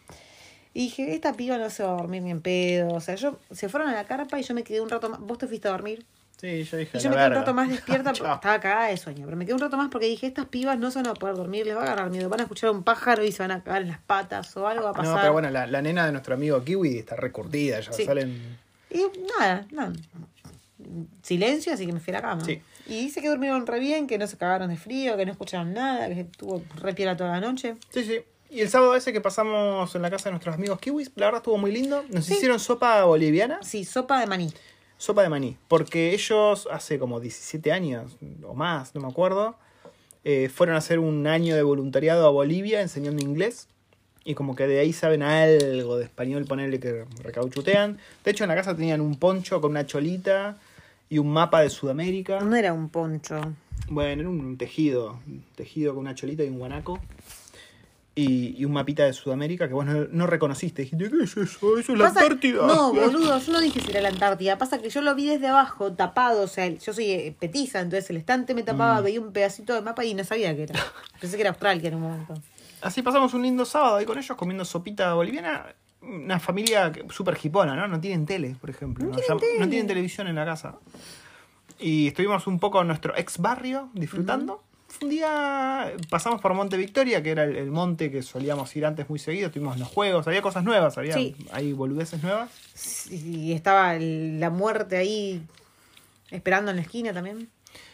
Y 0.73 0.83
dije, 0.85 1.13
esta 1.13 1.33
piba 1.33 1.57
no 1.57 1.69
se 1.69 1.83
va 1.83 1.89
a 1.93 1.97
dormir 1.97 2.21
ni 2.23 2.31
en 2.31 2.41
pedo. 2.41 2.93
O 2.93 3.01
sea, 3.01 3.15
yo 3.15 3.39
se 3.51 3.69
fueron 3.69 3.89
a 3.89 3.93
la 3.93 4.05
carpa 4.05 4.39
y 4.39 4.43
yo 4.43 4.53
me 4.53 4.63
quedé 4.63 4.81
un 4.81 4.89
rato 4.89 5.09
más. 5.09 5.19
Vos 5.19 5.37
te 5.37 5.47
fuiste 5.47 5.67
a 5.67 5.71
dormir. 5.71 6.05
Sí, 6.43 6.63
yo 6.65 6.77
dije. 6.77 6.97
Y 6.97 6.99
yo 6.99 7.09
"La 7.09 7.09
me 7.09 7.15
quedé 7.15 7.23
un 7.25 7.29
verga". 7.29 7.39
rato 7.39 7.53
más 7.53 7.69
despierta 7.69 8.11
porque 8.13 8.33
estaba 8.33 8.59
cagada 8.59 8.87
de 8.87 8.97
sueño. 8.97 9.23
Pero 9.25 9.37
me 9.37 9.45
quedé 9.45 9.53
un 9.53 9.61
rato 9.61 9.77
más 9.77 9.87
porque 9.89 10.07
dije, 10.07 10.27
estas 10.27 10.45
pibas 10.47 10.77
no 10.77 10.91
se 10.91 10.99
van 10.99 11.07
a 11.07 11.13
poder 11.13 11.35
dormir, 11.37 11.65
les 11.65 11.75
va 11.75 11.79
a 11.79 11.83
agarrar 11.83 12.09
miedo. 12.09 12.27
Van 12.27 12.41
a 12.41 12.43
escuchar 12.43 12.69
un 12.71 12.83
pájaro 12.83 13.23
y 13.23 13.31
se 13.31 13.43
van 13.43 13.51
a 13.51 13.63
cagar 13.63 13.83
en 13.83 13.87
las 13.87 13.99
patas 13.99 14.55
o 14.57 14.67
algo 14.67 14.83
va 14.83 14.89
a 14.89 14.93
pasar. 14.93 15.15
No, 15.15 15.21
pero 15.21 15.31
bueno, 15.33 15.49
la, 15.49 15.65
la 15.67 15.81
nena 15.81 16.05
de 16.05 16.11
nuestro 16.11 16.35
amigo 16.35 16.61
Kiwi 16.63 16.97
está 16.97 17.15
recurtida, 17.15 17.79
ya 17.79 17.93
Sí. 17.93 18.03
salen. 18.05 18.57
Y 18.89 19.05
nada, 19.39 19.65
nada. 19.71 19.93
Silencio, 21.21 21.73
así 21.73 21.85
que 21.85 21.93
me 21.93 21.99
fui 21.99 22.11
a 22.13 22.17
la 22.17 22.21
cama. 22.21 22.43
Sí. 22.43 22.61
Y 22.87 23.03
dice 23.05 23.21
que 23.21 23.29
durmieron 23.29 23.65
re 23.65 23.79
bien, 23.79 24.07
que 24.07 24.17
no 24.17 24.27
se 24.27 24.37
cagaron 24.37 24.69
de 24.69 24.75
frío, 24.77 25.15
que 25.15 25.25
no 25.25 25.31
escucharon 25.31 25.73
nada, 25.73 26.07
que 26.09 26.19
estuvo 26.21 26.61
re 26.75 26.93
piola 26.93 27.15
toda 27.15 27.31
la 27.31 27.39
noche. 27.39 27.75
Sí, 27.89 28.03
sí. 28.03 28.19
Y 28.49 28.59
el 28.61 28.69
sábado 28.69 28.93
ese 28.95 29.13
que 29.13 29.21
pasamos 29.21 29.95
en 29.95 30.01
la 30.01 30.11
casa 30.11 30.25
de 30.25 30.31
nuestros 30.31 30.53
amigos 30.55 30.77
Kiwis, 30.79 31.11
la 31.15 31.27
verdad 31.27 31.39
estuvo 31.39 31.57
muy 31.57 31.71
lindo. 31.71 32.03
Nos 32.09 32.25
Sí. 32.25 32.33
hicieron 32.33 32.59
sopa 32.59 33.03
boliviana, 33.05 33.59
Sí, 33.63 33.85
sopa 33.85 34.19
de 34.19 34.27
maní. 34.27 34.53
Sopa 35.03 35.21
de 35.21 35.29
maní. 35.29 35.57
Porque 35.67 36.13
ellos 36.13 36.67
hace 36.71 36.97
como 36.97 37.19
17 37.19 37.73
años 37.73 38.15
o 38.43 38.53
más, 38.53 38.95
no 38.95 39.01
me 39.01 39.07
acuerdo, 39.07 39.55
eh, 40.23 40.47
fueron 40.47 40.75
a 40.75 40.77
hacer 40.79 40.99
un 40.99 41.27
año 41.27 41.55
de 41.55 41.63
voluntariado 41.63 42.25
a 42.25 42.29
Bolivia 42.29 42.81
enseñando 42.81 43.21
inglés. 43.21 43.67
Y 44.23 44.35
como 44.35 44.55
que 44.55 44.65
de 44.65 44.79
ahí 44.79 44.93
saben 44.93 45.21
algo 45.21 45.97
de 45.97 46.05
español, 46.05 46.45
ponerle 46.45 46.79
que 46.79 47.03
recauchutean. 47.21 47.97
De 48.23 48.31
hecho, 48.31 48.45
en 48.45 48.47
la 48.47 48.55
casa 48.55 48.73
tenían 48.73 49.01
un 49.01 49.17
poncho 49.17 49.59
con 49.59 49.71
una 49.71 49.85
cholita 49.85 50.57
y 51.09 51.17
un 51.17 51.33
mapa 51.33 51.59
de 51.59 51.69
Sudamérica. 51.69 52.39
No 52.39 52.55
era 52.55 52.71
un 52.71 52.87
poncho. 52.87 53.41
Bueno, 53.89 54.21
era 54.21 54.29
un 54.29 54.55
tejido, 54.57 55.19
un 55.27 55.43
tejido 55.55 55.93
con 55.93 56.03
una 56.03 56.15
cholita 56.15 56.45
y 56.45 56.47
un 56.47 56.59
guanaco. 56.59 57.01
Y, 58.15 58.55
y 58.61 58.65
un 58.65 58.73
mapita 58.73 59.05
de 59.05 59.13
Sudamérica 59.13 59.67
que 59.67 59.73
vos 59.73 59.85
no, 59.85 60.05
no 60.11 60.27
reconociste. 60.27 60.83
Dijiste, 60.83 61.09
¿qué 61.09 61.23
es 61.23 61.35
eso? 61.37 61.77
Eso 61.79 61.93
es 61.93 61.97
la 61.99 62.05
Pasa- 62.09 62.21
Antártida. 62.21 62.67
No, 62.67 62.93
boludo, 62.93 63.39
yo 63.39 63.51
no 63.53 63.59
dije 63.59 63.79
si 63.81 63.89
era 63.89 64.01
la 64.01 64.09
Antártida. 64.09 64.57
Pasa 64.57 64.79
que 64.79 64.89
yo 64.89 65.01
lo 65.01 65.15
vi 65.15 65.27
desde 65.27 65.47
abajo, 65.47 65.93
tapado. 65.93 66.43
O 66.43 66.47
sea, 66.47 66.67
yo 66.67 66.93
soy 66.93 67.11
eh, 67.11 67.35
petiza, 67.39 67.79
entonces 67.79 68.09
el 68.11 68.17
estante 68.17 68.53
me 68.53 68.63
tapaba, 68.63 69.01
Mm. 69.01 69.03
veía 69.03 69.21
un 69.21 69.31
pedacito 69.33 69.73
de 69.73 69.81
mapa 69.81 70.05
y 70.05 70.13
no 70.13 70.23
sabía 70.23 70.55
qué 70.55 70.63
era. 70.63 70.75
Pensé 71.19 71.35
que 71.37 71.41
era 71.41 71.49
Australia 71.49 71.87
en 71.89 71.95
un 71.95 72.01
momento. 72.01 72.33
Así 72.81 73.01
pasamos 73.01 73.33
un 73.33 73.41
lindo 73.43 73.65
sábado 73.65 73.95
ahí 73.95 74.05
con 74.05 74.17
ellos 74.17 74.37
comiendo 74.37 74.63
sopita 74.65 75.13
boliviana. 75.13 75.73
Una 76.01 76.37
familia 76.39 76.91
súper 77.09 77.37
hipona, 77.41 77.75
¿no? 77.77 77.87
No 77.87 77.99
tienen 78.01 78.25
tele, 78.25 78.55
por 78.59 78.69
ejemplo. 78.69 79.05
No 79.05 79.11
¿no? 79.11 79.15
tienen 79.15 79.27
Ya- 79.29 79.33
no 79.35 79.39
tele. 79.39 79.67
tienen 79.69 79.87
televisión 79.87 80.27
en 80.27 80.35
la 80.35 80.43
casa. 80.45 80.75
Y 81.79 82.07
estuvimos 82.07 82.45
un 82.45 82.59
poco 82.59 82.81
en 82.81 82.87
nuestro 82.87 83.15
ex 83.17 83.37
barrio 83.39 83.89
disfrutando. 83.93 84.61
Un 85.01 85.09
día 85.09 85.91
pasamos 86.09 86.39
por 86.39 86.53
Monte 86.53 86.77
Victoria, 86.77 87.21
que 87.21 87.31
era 87.31 87.43
el, 87.43 87.55
el 87.57 87.71
monte 87.71 88.09
que 88.11 88.21
solíamos 88.21 88.73
ir 88.75 88.85
antes 88.85 89.09
muy 89.09 89.19
seguido. 89.19 89.51
Tuvimos 89.51 89.77
los 89.77 89.87
juegos, 89.87 90.27
había 90.27 90.41
cosas 90.41 90.63
nuevas, 90.63 90.97
había 90.97 91.13
Sí. 91.13 91.35
hay 91.51 91.73
boludeces 91.73 92.23
nuevas. 92.23 92.49
Y 93.11 93.51
estaba 93.53 93.95
el- 93.95 94.39
la 94.39 94.49
muerte 94.49 94.95
ahí 94.97 95.41
esperando 96.31 96.71
en 96.71 96.77
la 96.77 96.83
esquina 96.83 97.11
también. 97.13 97.49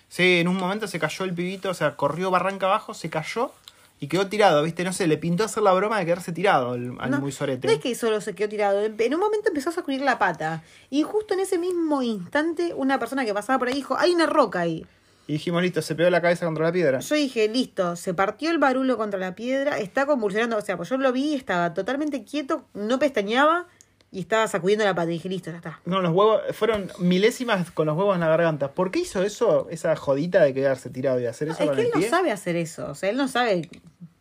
Sí, 0.07 0.39
en 0.39 0.47
un 0.47 0.57
momento 0.57 0.87
se 0.87 0.99
cayó 0.99 1.25
el 1.25 1.33
pibito, 1.33 1.69
o 1.69 1.73
sea, 1.73 1.95
corrió 1.95 2.31
barranca 2.31 2.65
abajo, 2.67 2.93
se 2.93 3.09
cayó 3.09 3.51
y 3.99 4.07
quedó 4.07 4.27
tirado, 4.27 4.63
¿viste? 4.63 4.83
No 4.83 4.93
sé, 4.93 5.07
le 5.07 5.17
pintó 5.17 5.43
hacer 5.43 5.61
la 5.63 5.73
broma 5.73 5.99
de 5.99 6.05
quedarse 6.05 6.31
tirado 6.31 6.71
al, 6.71 6.95
al 6.99 7.11
no, 7.11 7.19
muy 7.21 7.31
sorete. 7.31 7.67
no 7.67 7.73
es 7.73 7.79
que 7.79 7.93
solo 7.95 8.21
se 8.21 8.33
quedó 8.35 8.49
tirado. 8.49 8.83
En 8.83 9.13
un 9.13 9.19
momento 9.19 9.49
empezó 9.49 9.69
a 9.69 9.73
sacudir 9.73 10.01
la 10.01 10.17
pata. 10.19 10.63
Y 10.89 11.03
justo 11.03 11.33
en 11.33 11.39
ese 11.41 11.57
mismo 11.57 12.01
instante, 12.01 12.73
una 12.75 12.97
persona 12.99 13.25
que 13.25 13.33
pasaba 13.33 13.57
por 13.59 13.67
ahí 13.67 13.73
dijo: 13.75 13.97
Hay 13.97 14.11
una 14.11 14.25
roca 14.25 14.59
ahí. 14.61 14.85
Y 15.29 15.33
dijimos, 15.33 15.61
listo, 15.61 15.83
se 15.83 15.93
pegó 15.93 16.09
la 16.09 16.23
cabeza 16.23 16.47
contra 16.47 16.65
la 16.65 16.71
piedra. 16.71 17.01
Yo 17.01 17.13
dije, 17.13 17.47
listo, 17.47 17.95
se 17.95 18.15
partió 18.15 18.49
el 18.49 18.57
barulo 18.57 18.97
contra 18.97 19.19
la 19.19 19.35
piedra, 19.35 19.77
está 19.77 20.07
convulsionando, 20.07 20.57
o 20.57 20.61
sea, 20.61 20.75
pues 20.75 20.89
yo 20.89 20.97
lo 20.97 21.11
vi, 21.11 21.35
estaba 21.35 21.75
totalmente 21.75 22.23
quieto, 22.23 22.65
no 22.73 22.97
pestañeaba 22.97 23.67
y 24.11 24.21
estaba 24.21 24.47
sacudiendo 24.47 24.85
la 24.85 24.95
pata. 24.95 25.11
Y 25.11 25.13
dije, 25.13 25.29
listo, 25.29 25.51
ya 25.51 25.57
está. 25.57 25.81
No, 25.85 26.01
los 26.01 26.13
huevos, 26.13 26.41
fueron 26.53 26.91
milésimas 26.97 27.69
con 27.69 27.85
los 27.85 27.95
huevos 27.95 28.15
en 28.15 28.21
la 28.21 28.27
garganta. 28.27 28.71
¿Por 28.71 28.89
qué 28.89 29.01
hizo 29.01 29.21
eso, 29.21 29.67
esa 29.69 29.95
jodita 29.95 30.41
de 30.41 30.51
quedarse 30.55 30.89
tirado 30.89 31.19
y 31.19 31.27
hacer 31.27 31.49
eso 31.49 31.61
es 31.61 31.67
con 31.67 31.75
que 31.75 31.83
el 31.83 31.87
él 31.89 31.93
no 31.93 32.09
sabe 32.09 32.31
hacer 32.31 32.55
eso, 32.55 32.89
o 32.89 32.95
sea, 32.95 33.11
él 33.11 33.17
no 33.17 33.27
sabe. 33.27 33.69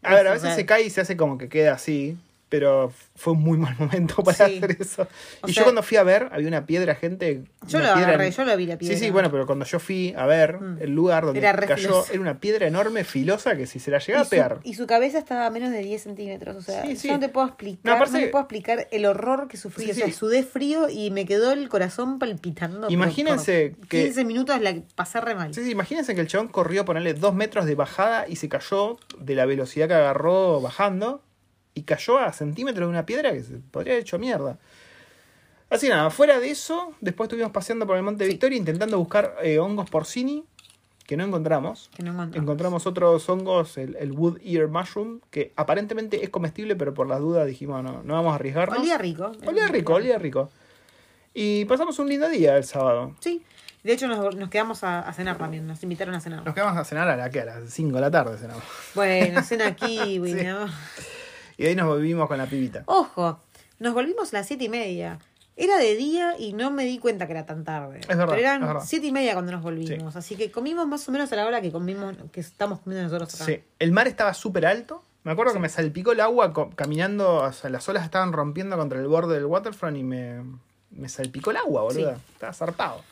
A 0.02 0.14
ver, 0.14 0.26
a 0.26 0.32
veces 0.32 0.44
o 0.44 0.46
sea, 0.48 0.56
se 0.56 0.66
cae 0.66 0.82
y 0.82 0.90
se 0.90 1.00
hace 1.00 1.16
como 1.16 1.38
que 1.38 1.48
queda 1.48 1.72
así, 1.72 2.18
pero 2.48 2.92
fue 3.14 3.34
un 3.34 3.40
muy 3.42 3.58
mal 3.58 3.74
momento 3.78 4.16
para 4.24 4.46
Sí. 4.48 4.56
hacer 4.58 4.76
eso. 4.80 5.06
O 5.42 5.48
y 5.48 5.52
sea- 5.52 5.60
yo 5.60 5.64
cuando 5.64 5.82
fui 5.82 5.96
a 5.96 6.02
ver, 6.02 6.28
había 6.32 6.48
una 6.48 6.64
piedra, 6.66 6.94
gente. 6.94 7.44
Yo 7.66 7.78
lo 7.80 7.86
agarré, 7.86 8.30
yo 8.30 8.44
lo 8.44 8.56
vi 8.56 8.66
la 8.66 8.78
piedra. 8.78 8.96
Sí, 8.96 9.04
sí, 9.04 9.10
bueno, 9.10 9.30
pero 9.30 9.46
cuando 9.46 9.64
yo 9.64 9.78
fui 9.78 10.14
a 10.16 10.26
ver 10.26 10.58
Mm. 10.60 10.78
el 10.80 10.90
lugar 10.94 11.24
donde 11.26 11.40
Era 11.40 11.52
cayó, 11.54 11.76
filosa. 11.76 12.12
era 12.12 12.20
una 12.22 12.40
piedra 12.40 12.66
enorme, 12.66 13.04
filosa, 13.04 13.56
que 13.56 13.66
si 13.66 13.78
se 13.78 13.90
la 13.90 13.98
llegaba 13.98 14.24
a 14.24 14.28
pegar. 14.28 14.60
y 14.64 14.74
su 14.74 14.86
cabeza 14.86 15.18
estaba 15.18 15.46
a 15.46 15.50
menos 15.50 15.70
de 15.70 15.80
10 15.80 16.02
centímetros, 16.02 16.56
o 16.56 16.62
sea, 16.62 16.82
Sí, 16.82 16.96
sí. 16.96 17.08
yo 17.08 17.14
no 17.14 17.20
te 17.20 17.28
puedo 17.28 17.46
explicar, 17.46 17.80
No, 17.84 17.90
no, 17.92 17.96
aparte- 17.98 18.18
te 18.20 18.28
puedo 18.28 18.42
explicar 18.42 18.88
el 18.90 19.04
horror 19.06 19.48
que 19.48 19.56
sufrí, 19.56 19.90
o 19.90 19.94
sea, 19.94 20.10
sudé 20.12 20.42
frío 20.42 20.88
y 20.88 21.10
me 21.10 21.26
quedó 21.26 21.52
el 21.52 21.68
corazón 21.68 22.18
palpitando. 22.18 22.82
por- 22.82 22.92
Imagínense 22.92 23.74
por 23.78 23.88
que- 23.88 24.04
15 24.04 24.24
minutos 24.24 24.60
la 24.60 24.74
pasé 24.94 25.20
re 25.20 25.34
mal. 25.34 25.52
Sí, 25.54 25.62
sí, 25.64 25.70
imagínense 25.70 26.14
que 26.14 26.20
el 26.20 26.28
chabón 26.28 26.48
corrió 26.48 26.84
ponerle 26.84 27.14
dos 27.14 27.34
metros 27.34 27.66
de 27.66 27.74
bajada 27.74 28.26
y 28.28 28.36
se 28.36 28.48
cayó 28.48 28.96
de 29.18 29.34
la 29.34 29.44
velocidad 29.46 29.88
que 29.88 29.94
agarró 29.94 30.60
bajando 30.60 31.22
y 31.78 31.82
cayó 31.82 32.18
a 32.18 32.32
centímetros 32.32 32.86
de 32.86 32.90
una 32.90 33.06
piedra 33.06 33.32
que 33.32 33.42
se 33.42 33.54
podría 33.70 33.94
haber 33.94 34.02
hecho 34.02 34.18
mierda. 34.18 34.58
Así 35.70 35.88
nada, 35.88 36.08
fuera 36.10 36.40
de 36.40 36.50
eso, 36.50 36.94
después 37.00 37.26
estuvimos 37.26 37.52
paseando 37.52 37.86
por 37.86 37.96
el 37.96 38.02
Monte 38.02 38.24
Sí. 38.24 38.30
Victoria 38.30 38.56
intentando 38.58 38.98
buscar 38.98 39.36
eh, 39.42 39.58
hongos 39.58 39.90
porcini 39.90 40.44
que 41.06 41.16
no 41.16 41.24
encontramos. 41.24 41.90
Que 41.96 42.02
no 42.02 42.12
encontramos. 42.12 42.42
Encontramos 42.42 42.86
otros 42.86 43.28
hongos, 43.28 43.78
el, 43.78 43.96
el 43.96 44.12
Wood 44.12 44.38
Ear 44.44 44.68
Mushroom, 44.68 45.20
que 45.30 45.52
aparentemente 45.56 46.22
es 46.24 46.30
comestible, 46.30 46.74
pero 46.76 46.92
por 46.94 47.06
las 47.06 47.20
dudas 47.20 47.46
dijimos 47.46 47.82
no, 47.82 48.02
no 48.02 48.14
vamos 48.14 48.32
a 48.32 48.34
arriesgarnos. 48.36 48.78
Olía 48.78 48.98
rico. 48.98 49.32
Olía 49.46 49.68
rico, 49.68 49.94
olía 49.94 50.18
rico. 50.18 50.50
Y 51.34 51.64
pasamos 51.66 51.98
un 51.98 52.08
lindo 52.08 52.28
día 52.28 52.56
el 52.56 52.64
sábado. 52.64 53.14
Sí. 53.20 53.44
De 53.84 53.92
hecho, 53.92 54.08
nos, 54.08 54.34
nos 54.34 54.50
quedamos 54.50 54.82
a, 54.84 55.00
a 55.00 55.12
cenar 55.12 55.38
también. 55.38 55.66
Nos 55.66 55.82
invitaron 55.82 56.14
a 56.14 56.20
cenar. 56.20 56.44
Nos 56.44 56.54
quedamos 56.54 56.76
a 56.76 56.84
cenar 56.84 57.08
a, 57.08 57.16
la, 57.16 57.30
¿qué? 57.30 57.40
a 57.42 57.44
las 57.44 57.70
5 57.72 57.94
de 57.94 58.00
la 58.00 58.10
tarde 58.10 58.36
cenamos. 58.36 58.64
Bueno, 58.94 59.42
cena 59.42 59.66
aquí, 59.68 60.18
güey, 60.18 60.32
Sí. 60.34 60.44
¿no? 60.44 60.66
Y 61.58 61.66
ahí 61.66 61.74
nos 61.76 61.86
volvimos 61.86 62.26
con 62.28 62.38
la 62.38 62.46
pibita. 62.46 62.84
Ojo, 62.86 63.40
nos 63.78 63.92
volvimos 63.92 64.32
a 64.32 64.38
las 64.38 64.46
siete 64.46 64.64
y 64.64 64.68
media. 64.70 65.18
Era 65.56 65.76
de 65.76 65.96
día 65.96 66.36
y 66.38 66.52
no 66.52 66.70
me 66.70 66.84
di 66.84 66.98
cuenta 66.98 67.26
que 67.26 67.32
era 67.32 67.44
tan 67.44 67.64
tarde. 67.64 68.00
verdad, 68.08 68.26
Pero 68.26 68.32
es 68.34 68.38
eran 68.38 68.60
verdad. 68.60 68.82
siete 68.86 69.08
y 69.08 69.12
media 69.12 69.32
cuando 69.34 69.50
nos 69.50 69.60
volvimos. 69.62 70.14
Así 70.14 70.36
que 70.36 70.52
comimos 70.52 70.86
más 70.86 71.06
o 71.08 71.12
menos 71.12 71.32
a 71.32 71.36
la 71.36 71.44
hora 71.46 71.60
que 71.60 71.72
comimos, 71.72 72.14
que 72.30 72.38
estamos 72.40 72.78
comiendo 72.78 73.02
nosotros 73.08 73.34
acá. 73.34 73.44
Sí. 73.44 73.60
El 73.80 73.90
mar 73.90 74.06
estaba 74.06 74.32
súper 74.34 74.64
alto. 74.66 75.02
Me 75.24 75.32
acuerdo 75.32 75.52
que 75.52 75.58
me 75.58 75.68
salpicó 75.68 76.12
el 76.12 76.20
agua 76.20 76.52
caminando, 76.76 77.38
o 77.42 77.52
sea, 77.52 77.70
las 77.70 77.86
olas 77.88 78.04
estaban 78.04 78.32
rompiendo 78.32 78.76
contra 78.78 79.00
el 79.00 79.08
borde 79.08 79.34
del 79.34 79.46
waterfront 79.46 79.96
y 79.96 80.04
me, 80.04 80.44
me 80.92 81.08
salpicó 81.08 81.50
el 81.50 81.56
agua, 81.56 81.82
boludo. 81.82 82.14
Sí. 82.14 82.20
Estaba 82.34 82.52
zarpado. 82.52 83.02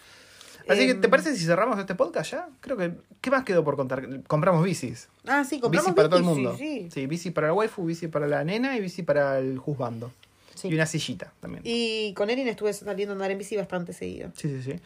Así 0.69 0.87
que, 0.87 0.91
Em, 0.93 1.01
¿te 1.01 1.09
parece 1.09 1.35
si 1.37 1.45
cerramos 1.45 1.79
este 1.79 1.95
podcast 1.95 2.33
ya? 2.33 2.49
Creo 2.61 2.77
que. 2.77 2.93
¿Qué 3.21 3.31
más 3.31 3.45
quedó 3.45 3.63
por 3.65 3.77
contar? 3.77 4.07
Compramos 4.25 4.65
bicis. 4.65 5.09
Ah, 5.27 5.45
sí, 5.45 5.61
compramos 5.61 5.87
Bici 5.87 5.97
para 5.97 6.09
todo 6.09 6.19
el 6.19 6.25
mundo. 6.25 6.57
Sí, 6.57 6.89
sí. 6.93 7.07
bici 7.07 7.31
para 7.31 7.49
la 7.49 7.53
waifu, 7.53 7.85
bici 7.85 8.09
para 8.09 8.27
la 8.27 8.43
nena 8.45 8.77
y 8.77 8.81
bici 8.81 9.03
para 9.03 9.39
el 9.39 9.59
juzgando. 9.59 10.11
Sí. 10.55 10.69
Y 10.69 10.75
una 10.75 10.87
sillita 10.87 11.33
también. 11.41 11.63
Y 11.65 12.15
con 12.15 12.31
Erin 12.31 12.49
estuve 12.49 12.73
saliendo 12.73 13.13
a 13.13 13.15
andar 13.15 13.31
en 13.31 13.39
bici 13.39 13.57
bastante 13.57 13.93
seguido. 13.93 14.31
Sí, 14.37 14.49
sí, 14.49 14.63
sí. 14.73 14.81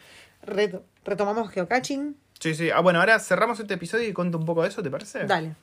Reto- 0.45 0.83
retomamos 1.05 1.49
geocaching. 1.51 2.15
Sí, 2.39 2.55
sí. 2.55 2.69
Ah, 2.71 2.81
bueno, 2.81 2.99
ahora 2.99 3.19
cerramos 3.19 3.59
este 3.59 3.75
episodio 3.75 4.07
y 4.07 4.13
cuento 4.13 4.37
un 4.37 4.45
poco 4.45 4.63
de 4.63 4.69
eso, 4.69 4.81
¿te 4.83 4.89
parece? 4.91 5.25
Dale. 5.25 5.55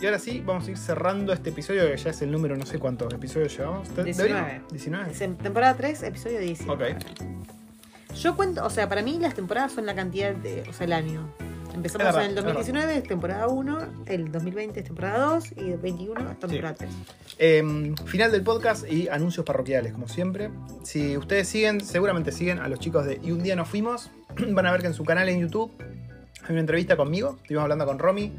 Y 0.00 0.06
ahora 0.06 0.18
sí, 0.18 0.42
vamos 0.44 0.66
a 0.68 0.70
ir 0.70 0.78
cerrando 0.78 1.32
este 1.32 1.50
episodio 1.50 1.82
que 1.90 1.96
ya 1.96 2.10
es 2.10 2.22
el 2.22 2.30
número, 2.30 2.56
no 2.56 2.64
sé 2.66 2.78
cuántos 2.78 3.12
episodios 3.12 3.56
llevamos. 3.56 3.88
¿Te- 3.88 4.04
19. 4.04 4.32
deberíamos? 4.34 4.70
19. 4.72 5.10
Es 5.10 5.20
en 5.22 5.36
temporada 5.36 5.76
3, 5.76 6.02
episodio 6.04 6.38
19. 6.38 6.96
Ok. 6.96 8.14
Yo 8.14 8.36
cuento, 8.36 8.64
o 8.64 8.70
sea, 8.70 8.88
para 8.88 9.02
mí 9.02 9.18
las 9.20 9.34
temporadas 9.34 9.72
son 9.72 9.86
la 9.86 9.94
cantidad 9.94 10.34
de, 10.34 10.64
o 10.68 10.72
sea, 10.72 10.86
el 10.86 10.92
año. 10.92 11.28
Empezamos 11.74 12.06
verdad, 12.06 12.24
en 12.24 12.30
el 12.32 12.38
es 12.38 12.44
verdad. 12.44 12.58
2019, 12.58 12.96
es 12.96 13.02
temporada 13.04 13.48
1, 13.48 13.78
el 14.06 14.32
2020 14.32 14.80
es 14.80 14.86
temporada 14.86 15.18
2 15.34 15.52
y 15.58 15.70
el 15.72 15.78
21 15.78 16.30
es 16.30 16.38
temporada 16.38 16.74
3. 16.74 16.90
Eh, 17.38 17.94
final 18.06 18.32
del 18.32 18.42
podcast 18.42 18.90
y 18.90 19.08
anuncios 19.08 19.44
parroquiales, 19.44 19.92
como 19.92 20.08
siempre. 20.08 20.50
Si 20.84 21.16
ustedes 21.16 21.46
siguen, 21.48 21.80
seguramente 21.80 22.32
siguen 22.32 22.58
a 22.60 22.68
los 22.68 22.78
chicos 22.80 23.04
de 23.04 23.20
Y 23.22 23.32
un 23.32 23.42
día 23.42 23.54
nos 23.56 23.68
fuimos, 23.68 24.10
van 24.52 24.66
a 24.66 24.72
ver 24.72 24.80
que 24.80 24.86
en 24.88 24.94
su 24.94 25.04
canal 25.04 25.28
en 25.28 25.40
YouTube 25.40 25.72
hay 25.80 26.50
una 26.50 26.60
entrevista 26.60 26.96
conmigo. 26.96 27.36
Estuvimos 27.42 27.62
hablando 27.64 27.84
con 27.84 27.98
Romy 27.98 28.32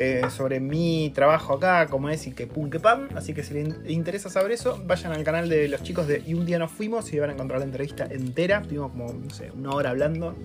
eh, 0.00 0.22
sobre 0.30 0.60
mi 0.60 1.10
trabajo 1.12 1.54
acá, 1.54 1.86
cómo 1.90 2.08
es 2.08 2.26
y 2.28 2.30
que 2.32 2.46
pum 2.46 2.70
que 2.70 2.78
pam. 2.78 3.08
Así 3.16 3.34
que 3.34 3.42
si 3.42 3.54
les 3.54 3.66
in- 3.66 3.76
interesa 3.88 4.30
saber 4.30 4.52
eso, 4.52 4.80
vayan 4.86 5.12
al 5.12 5.24
canal 5.24 5.48
de 5.48 5.66
los 5.68 5.82
chicos 5.82 6.06
de 6.06 6.22
Y 6.24 6.34
un 6.34 6.46
día 6.46 6.58
nos 6.60 6.70
fuimos 6.70 7.12
y 7.12 7.18
van 7.18 7.30
a 7.30 7.32
encontrar 7.32 7.58
la 7.58 7.64
entrevista 7.66 8.06
entera. 8.08 8.58
Estuvimos 8.60 8.92
como, 8.92 9.12
no 9.12 9.30
sé, 9.30 9.50
una 9.50 9.70
hora 9.70 9.90
hablando, 9.90 10.36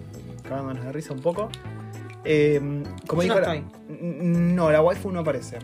cagándonos 0.44 0.84
de 0.86 0.92
risa 0.92 1.14
un 1.14 1.22
poco. 1.22 1.50
Eh, 2.26 2.60
como 3.06 3.22
Yo 3.22 3.36
dijo 3.36 3.40
no 3.48 3.54
la- 3.54 3.64
No, 4.02 4.72
la 4.72 4.82
waifu 4.82 5.12
no 5.12 5.20
aparece. 5.20 5.60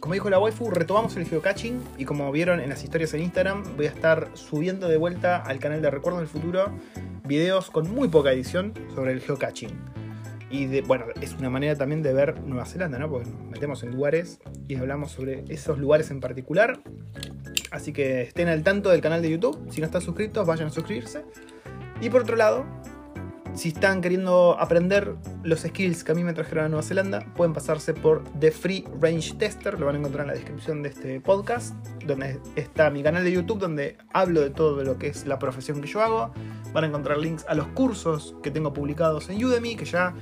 Como 0.00 0.14
dijo 0.14 0.28
la 0.30 0.38
waifu, 0.38 0.70
retomamos 0.70 1.16
el 1.16 1.26
geocaching 1.26 1.80
y 1.98 2.04
como 2.04 2.30
vieron 2.30 2.60
en 2.60 2.68
las 2.68 2.84
historias 2.84 3.14
en 3.14 3.22
Instagram, 3.22 3.62
voy 3.76 3.86
a 3.86 3.88
estar 3.88 4.28
subiendo 4.34 4.86
de 4.88 4.96
vuelta 4.98 5.38
al 5.38 5.58
canal 5.58 5.80
de 5.82 5.90
Recuerdos 5.90 6.20
del 6.20 6.28
Futuro 6.28 6.66
videos 7.26 7.70
con 7.70 7.90
muy 7.90 8.08
poca 8.08 8.30
edición 8.32 8.74
sobre 8.94 9.12
el 9.12 9.20
geocaching. 9.22 9.70
Y 10.54 10.82
bueno, 10.82 11.06
es 11.20 11.34
una 11.34 11.50
manera 11.50 11.74
también 11.74 12.00
de 12.00 12.12
ver 12.12 12.40
Nueva 12.44 12.64
Zelanda, 12.64 12.96
¿no? 12.96 13.10
Porque 13.10 13.28
nos 13.28 13.50
metemos 13.50 13.82
en 13.82 13.90
lugares 13.90 14.38
y 14.68 14.76
hablamos 14.76 15.10
sobre 15.10 15.44
esos 15.48 15.80
lugares 15.80 16.12
en 16.12 16.20
particular. 16.20 16.78
Así 17.72 17.92
que 17.92 18.22
estén 18.22 18.46
al 18.46 18.62
tanto 18.62 18.90
del 18.90 19.00
canal 19.00 19.20
de 19.20 19.30
YouTube. 19.30 19.66
Si 19.70 19.80
no 19.80 19.86
están 19.86 20.00
suscritos, 20.00 20.46
vayan 20.46 20.68
a 20.68 20.70
suscribirse. 20.70 21.24
Y 22.00 22.08
por 22.08 22.22
otro 22.22 22.36
lado, 22.36 22.64
si 23.54 23.70
están 23.70 24.00
queriendo 24.00 24.56
aprender 24.56 25.16
los 25.42 25.62
skills 25.62 26.04
que 26.04 26.12
a 26.12 26.14
mí 26.14 26.22
me 26.22 26.32
trajeron 26.32 26.66
a 26.66 26.68
Nueva 26.68 26.84
Zelanda, 26.84 27.26
pueden 27.34 27.52
pasarse 27.52 27.92
por 27.92 28.22
The 28.38 28.52
Free 28.52 28.84
Range 29.00 29.34
Tester, 29.34 29.80
lo 29.80 29.86
van 29.86 29.96
a 29.96 29.98
encontrar 29.98 30.22
en 30.22 30.28
la 30.28 30.34
descripción 30.34 30.84
de 30.84 30.90
este 30.90 31.20
podcast, 31.20 31.74
donde 32.06 32.38
está 32.54 32.90
mi 32.90 33.02
canal 33.02 33.24
de 33.24 33.32
YouTube, 33.32 33.58
donde 33.58 33.96
hablo 34.12 34.40
de 34.40 34.50
todo 34.50 34.84
lo 34.84 34.98
que 34.98 35.08
es 35.08 35.26
la 35.26 35.40
profesión 35.40 35.80
que 35.80 35.88
yo 35.88 36.00
hago. 36.00 36.32
Van 36.72 36.84
a 36.84 36.86
encontrar 36.86 37.18
links 37.18 37.44
a 37.48 37.54
los 37.54 37.66
cursos 37.68 38.36
que 38.40 38.52
tengo 38.52 38.72
publicados 38.72 39.28
en 39.30 39.44
Udemy, 39.44 39.76
que 39.76 39.84
ya 39.84 40.14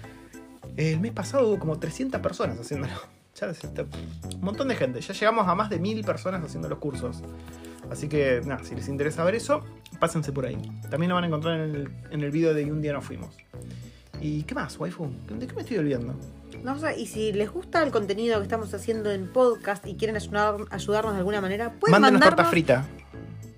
el 0.77 1.01
mes 1.01 1.13
pasado 1.13 1.47
hubo 1.49 1.59
como 1.59 1.79
300 1.79 2.21
personas 2.21 2.59
haciéndolo. 2.59 2.93
Ya 3.41 3.47
es 3.47 3.65
este, 3.65 3.81
un 4.35 4.43
montón 4.43 4.69
de 4.69 4.77
gente, 4.77 5.01
ya 5.01 5.15
llegamos 5.15 5.49
a 5.49 5.55
más 5.55 5.71
de 5.71 5.79
1000 5.79 6.05
personas 6.05 6.45
haciendo 6.45 6.69
los 6.69 6.79
cursos. 6.79 7.23
Así 7.91 8.07
que, 8.07 8.43
nada, 8.45 8.63
si 8.63 8.75
les 8.75 8.89
interesa 8.89 9.25
ver 9.25 9.35
eso, 9.35 9.65
pásense 9.99 10.33
por 10.33 10.45
ahí. 10.45 10.59
También 10.91 11.09
lo 11.09 11.15
van 11.15 11.25
a 11.25 11.29
encontrar 11.29 11.59
en 11.61 11.75
el, 11.75 11.89
en 12.11 12.21
el 12.21 12.31
video 12.31 12.53
de 12.53 12.71
un 12.71 12.83
día 12.83 12.93
nos 12.93 13.07
fuimos. 13.07 13.35
¿Y 14.21 14.43
qué 14.43 14.55
más, 14.55 14.79
waifu? 14.79 15.11
¿De 15.31 15.47
qué 15.47 15.55
me 15.55 15.63
estoy 15.63 15.79
olvidando? 15.79 16.15
No, 16.63 16.75
o 16.75 16.79
sea, 16.79 16.95
y 16.95 17.07
si 17.07 17.33
les 17.33 17.51
gusta 17.51 17.83
el 17.83 17.91
contenido 17.91 18.37
que 18.37 18.43
estamos 18.43 18.73
haciendo 18.75 19.11
en 19.11 19.33
podcast 19.33 19.87
y 19.87 19.95
quieren 19.97 20.17
ayudar- 20.17 20.67
ayudarnos 20.71 21.15
de 21.15 21.19
alguna 21.21 21.41
manera, 21.41 21.73
pueden 21.81 21.93
Mándenos 21.93 22.21
mandarnos... 22.21 22.37
torta 22.37 22.51
frita. 22.51 22.85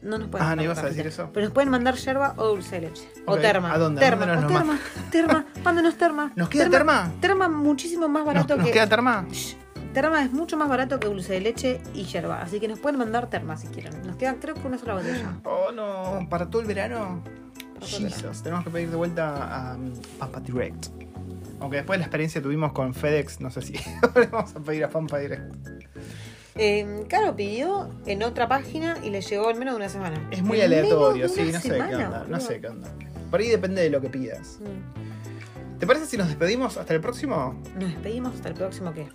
No 0.04 0.18
nos 0.18 0.28
pueden 0.28 0.46
Ah, 0.46 0.54
¿no 0.56 0.62
ibas 0.62 0.78
a 0.78 0.86
decir 0.86 1.06
eso? 1.06 1.30
Pero 1.32 1.46
nos 1.46 1.52
pueden 1.54 1.70
mandar 1.70 1.94
yerba 1.96 2.34
o 2.36 2.46
dulce 2.48 2.76
de 2.76 2.88
leche. 2.88 3.08
O 3.26 3.34
Ok, 3.34 3.40
terma. 3.40 3.72
¿a 3.72 3.78
dónde? 3.78 4.00
¿A 4.04 4.10
Terma. 4.10 4.26
dónde 4.26 4.42
nos 4.42 4.44
o 4.50 4.54
terma. 4.54 4.78
Terma. 5.10 5.46
Mándenos 5.64 5.94
terma. 5.96 6.32
¿Nos 6.36 6.48
queda 6.48 6.70
terma? 6.70 7.10
Terma 7.20 7.48
muchísimo 7.48 8.06
más 8.08 8.24
¿Nos, 8.24 8.34
barato 8.34 8.56
nos 8.56 8.66
que. 8.66 8.72
queda 8.72 8.88
terma? 8.88 9.26
Shh. 9.30 9.56
Terma 9.92 10.22
es 10.24 10.32
mucho 10.32 10.56
más 10.56 10.68
barato 10.68 10.98
que 10.98 11.06
dulce 11.06 11.34
de 11.34 11.40
leche 11.40 11.80
y 11.94 12.04
yerba. 12.04 12.42
Así 12.42 12.58
que 12.60 12.66
nos 12.68 12.80
pueden 12.80 12.98
mandar 12.98 13.28
terma 13.30 13.56
si 13.56 13.68
quieren. 13.68 13.92
Nos 14.06 14.16
queda, 14.16 14.34
creo 14.40 14.54
que 14.54 14.66
una 14.66 14.76
sola 14.78 14.94
botella. 14.94 15.38
Oh, 15.44 15.70
no. 15.72 16.26
¿Para 16.28 16.50
todo 16.50 16.62
el 16.62 16.66
verano? 16.68 17.22
Para 17.74 17.86
todo 17.86 17.98
el 18.06 18.12
Jesus. 18.12 18.42
Tenemos 18.42 18.64
que 18.64 18.70
pedir 18.70 18.90
de 18.90 18.96
vuelta 18.96 19.70
a 19.72 19.76
um, 19.76 19.92
Pampa 20.18 20.40
Direct. 20.40 20.86
Aunque 21.60 21.76
después 21.76 21.94
de 21.96 21.98
la 22.00 22.04
experiencia 22.06 22.40
que 22.40 22.42
tuvimos 22.42 22.72
con 22.72 22.92
FedEx, 22.92 23.40
no 23.40 23.50
sé 23.50 23.62
si 23.62 23.72
le 24.16 24.26
vamos 24.26 24.54
a 24.56 24.60
pedir 24.60 24.84
a 24.84 24.88
Pampa 24.90 25.18
Direct. 25.18 25.54
Eh, 26.56 27.04
Caro 27.08 27.34
pidió 27.34 27.90
en 28.06 28.22
otra 28.22 28.46
página 28.48 28.96
y 29.02 29.10
le 29.10 29.20
llegó 29.20 29.50
en 29.50 29.58
menos 29.58 29.74
de 29.74 29.76
una 29.76 29.88
semana. 29.88 30.28
Es 30.30 30.42
muy 30.42 30.58
En 30.60 30.66
aleatorio, 30.66 31.28
sí, 31.28 31.50
no 31.52 31.60
sé 31.60 31.68
qué 31.70 31.80
onda. 31.96 32.26
No 32.28 32.40
sé 32.40 32.60
qué 32.60 32.68
onda. 32.68 32.88
Por 33.30 33.40
ahí 33.40 33.48
depende 33.48 33.82
de 33.82 33.90
lo 33.90 34.00
que 34.00 34.08
pidas. 34.08 34.58
Mm. 34.60 35.78
¿Te 35.78 35.86
parece 35.86 36.06
si 36.06 36.16
nos 36.16 36.28
despedimos 36.28 36.76
hasta 36.76 36.94
el 36.94 37.00
próximo? 37.00 37.60
Nos 37.78 37.90
despedimos 37.90 38.34
hasta 38.34 38.48
el 38.48 38.54
próximo 38.54 38.92
qué? 38.92 39.08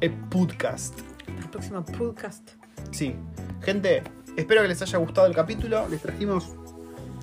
El 0.00 0.12
podcast. 0.12 0.98
El 1.26 1.50
próximo 1.50 1.84
podcast. 1.84 2.48
Sí. 2.92 3.16
Gente, 3.62 4.02
espero 4.36 4.62
que 4.62 4.68
les 4.68 4.80
haya 4.80 4.98
gustado 4.98 5.26
el 5.26 5.34
capítulo. 5.34 5.88
Les 5.88 6.00
trajimos 6.00 6.54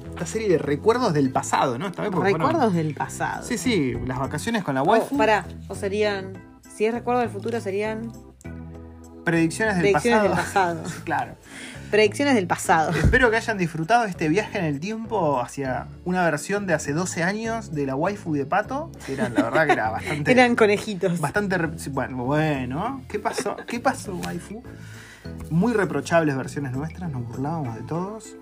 esta 0.09 0.25
serie 0.25 0.49
de 0.49 0.57
recuerdos 0.57 1.13
del 1.13 1.31
pasado, 1.31 1.79
¿no? 1.79 1.87
Esta 1.87 2.01
vez 2.01 2.11
porque 2.11 2.33
Recuerdos 2.33 2.73
del 2.73 2.93
pasado. 2.93 3.43
Sí, 3.45 3.57
sí, 3.57 3.93
las 4.05 4.19
vacaciones 4.19 4.63
con 4.63 4.75
la 4.75 4.83
O, 4.83 4.85
waifu. 4.85 5.17
pará, 5.17 5.45
o 5.69 5.75
serían. 5.75 6.33
Si 6.75 6.85
es 6.85 6.93
recuerdo 6.93 7.21
del 7.21 7.29
futuro, 7.29 7.61
serían 7.61 8.11
Predicciones 9.23 9.75
del 9.75 9.83
predicciones 9.83 10.31
pasado. 10.31 10.75
del 10.75 10.83
pasado. 10.83 11.01
claro. 11.05 11.35
predicciones 11.91 12.35
del 12.35 12.47
pasado. 12.47 12.91
Espero 12.91 13.29
que 13.29 13.37
hayan 13.37 13.57
disfrutado 13.57 14.05
este 14.05 14.27
viaje 14.27 14.57
en 14.57 14.65
el 14.65 14.79
tiempo 14.79 15.39
hacia 15.39 15.87
una 16.05 16.23
versión 16.23 16.65
de 16.67 16.73
hace 16.73 16.93
12 16.93 17.23
años 17.23 17.73
de 17.73 17.85
la 17.85 17.95
waifu 17.95 18.33
de 18.33 18.45
Pato. 18.45 18.91
Que 19.05 19.13
era, 19.13 19.29
la 19.29 19.43
verdad 19.43 19.65
que 19.65 19.73
era 19.73 19.89
bastante. 19.91 20.31
Eran 20.33 20.55
conejitos. 20.55 21.19
Bastante. 21.19 21.57
Bueno, 21.91 22.25
bueno. 22.25 23.03
¿Qué 23.07 23.19
pasó? 23.19 23.55
¿Qué 23.67 23.79
pasó, 23.79 24.15
waifu? 24.15 24.63
Muy 25.49 25.73
reprochables 25.73 26.35
versiones 26.35 26.73
nuestras, 26.73 27.09
nos 27.11 27.25
burlábamos 27.27 27.75
de 27.75 27.83
todos. 27.83 28.35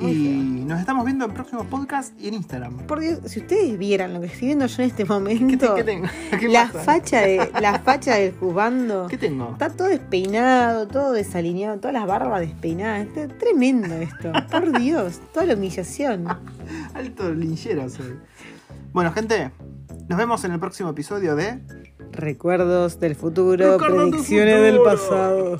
Y 0.00 0.64
nos 0.66 0.78
estamos 0.80 1.04
viendo 1.04 1.24
en 1.24 1.32
próximos 1.32 1.66
podcasts 1.66 2.12
y 2.18 2.28
en 2.28 2.34
Instagram. 2.34 2.76
Por 2.86 3.00
Dios, 3.00 3.18
si 3.26 3.40
ustedes 3.40 3.76
vieran 3.78 4.14
lo 4.14 4.20
que 4.20 4.26
estoy 4.26 4.46
viendo 4.48 4.66
yo 4.66 4.82
en 4.82 4.88
este 4.90 5.02
¿Qué, 5.02 5.08
te- 5.08 5.12
momento, 5.12 5.74
qué 5.74 5.84
tengo? 5.84 6.06
¿Qué 6.40 6.48
la 6.48 6.66
pasa? 6.72 6.84
facha 6.84 7.20
de 7.22 7.50
la 7.60 7.78
facha 7.80 8.14
del 8.16 8.32
juzgando, 8.34 9.06
¿Qué 9.08 9.18
tengo? 9.18 9.50
está 9.52 9.70
todo 9.70 9.88
despeinado, 9.88 10.86
todo 10.86 11.12
desalineado, 11.12 11.78
todas 11.78 11.94
las 11.94 12.06
barbas 12.06 12.40
despeinadas. 12.40 13.06
Está 13.08 13.28
tremendo 13.38 13.94
esto. 13.96 14.32
Por 14.50 14.78
Dios, 14.80 15.20
toda 15.32 15.46
la 15.46 15.54
humillación. 15.54 16.26
Alto 16.94 17.32
linchero 17.32 17.88
soy. 17.88 18.18
Bueno, 18.92 19.12
gente, 19.12 19.50
nos 20.08 20.18
vemos 20.18 20.44
en 20.44 20.52
el 20.52 20.60
próximo 20.60 20.90
episodio 20.90 21.34
de. 21.36 21.60
Recuerdos 22.12 22.98
del 23.00 23.14
futuro, 23.14 23.76
predicciones 23.78 24.62
del 24.62 24.80
pasado. 24.82 25.58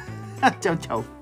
chau, 0.60 0.76
chau. 0.76 1.15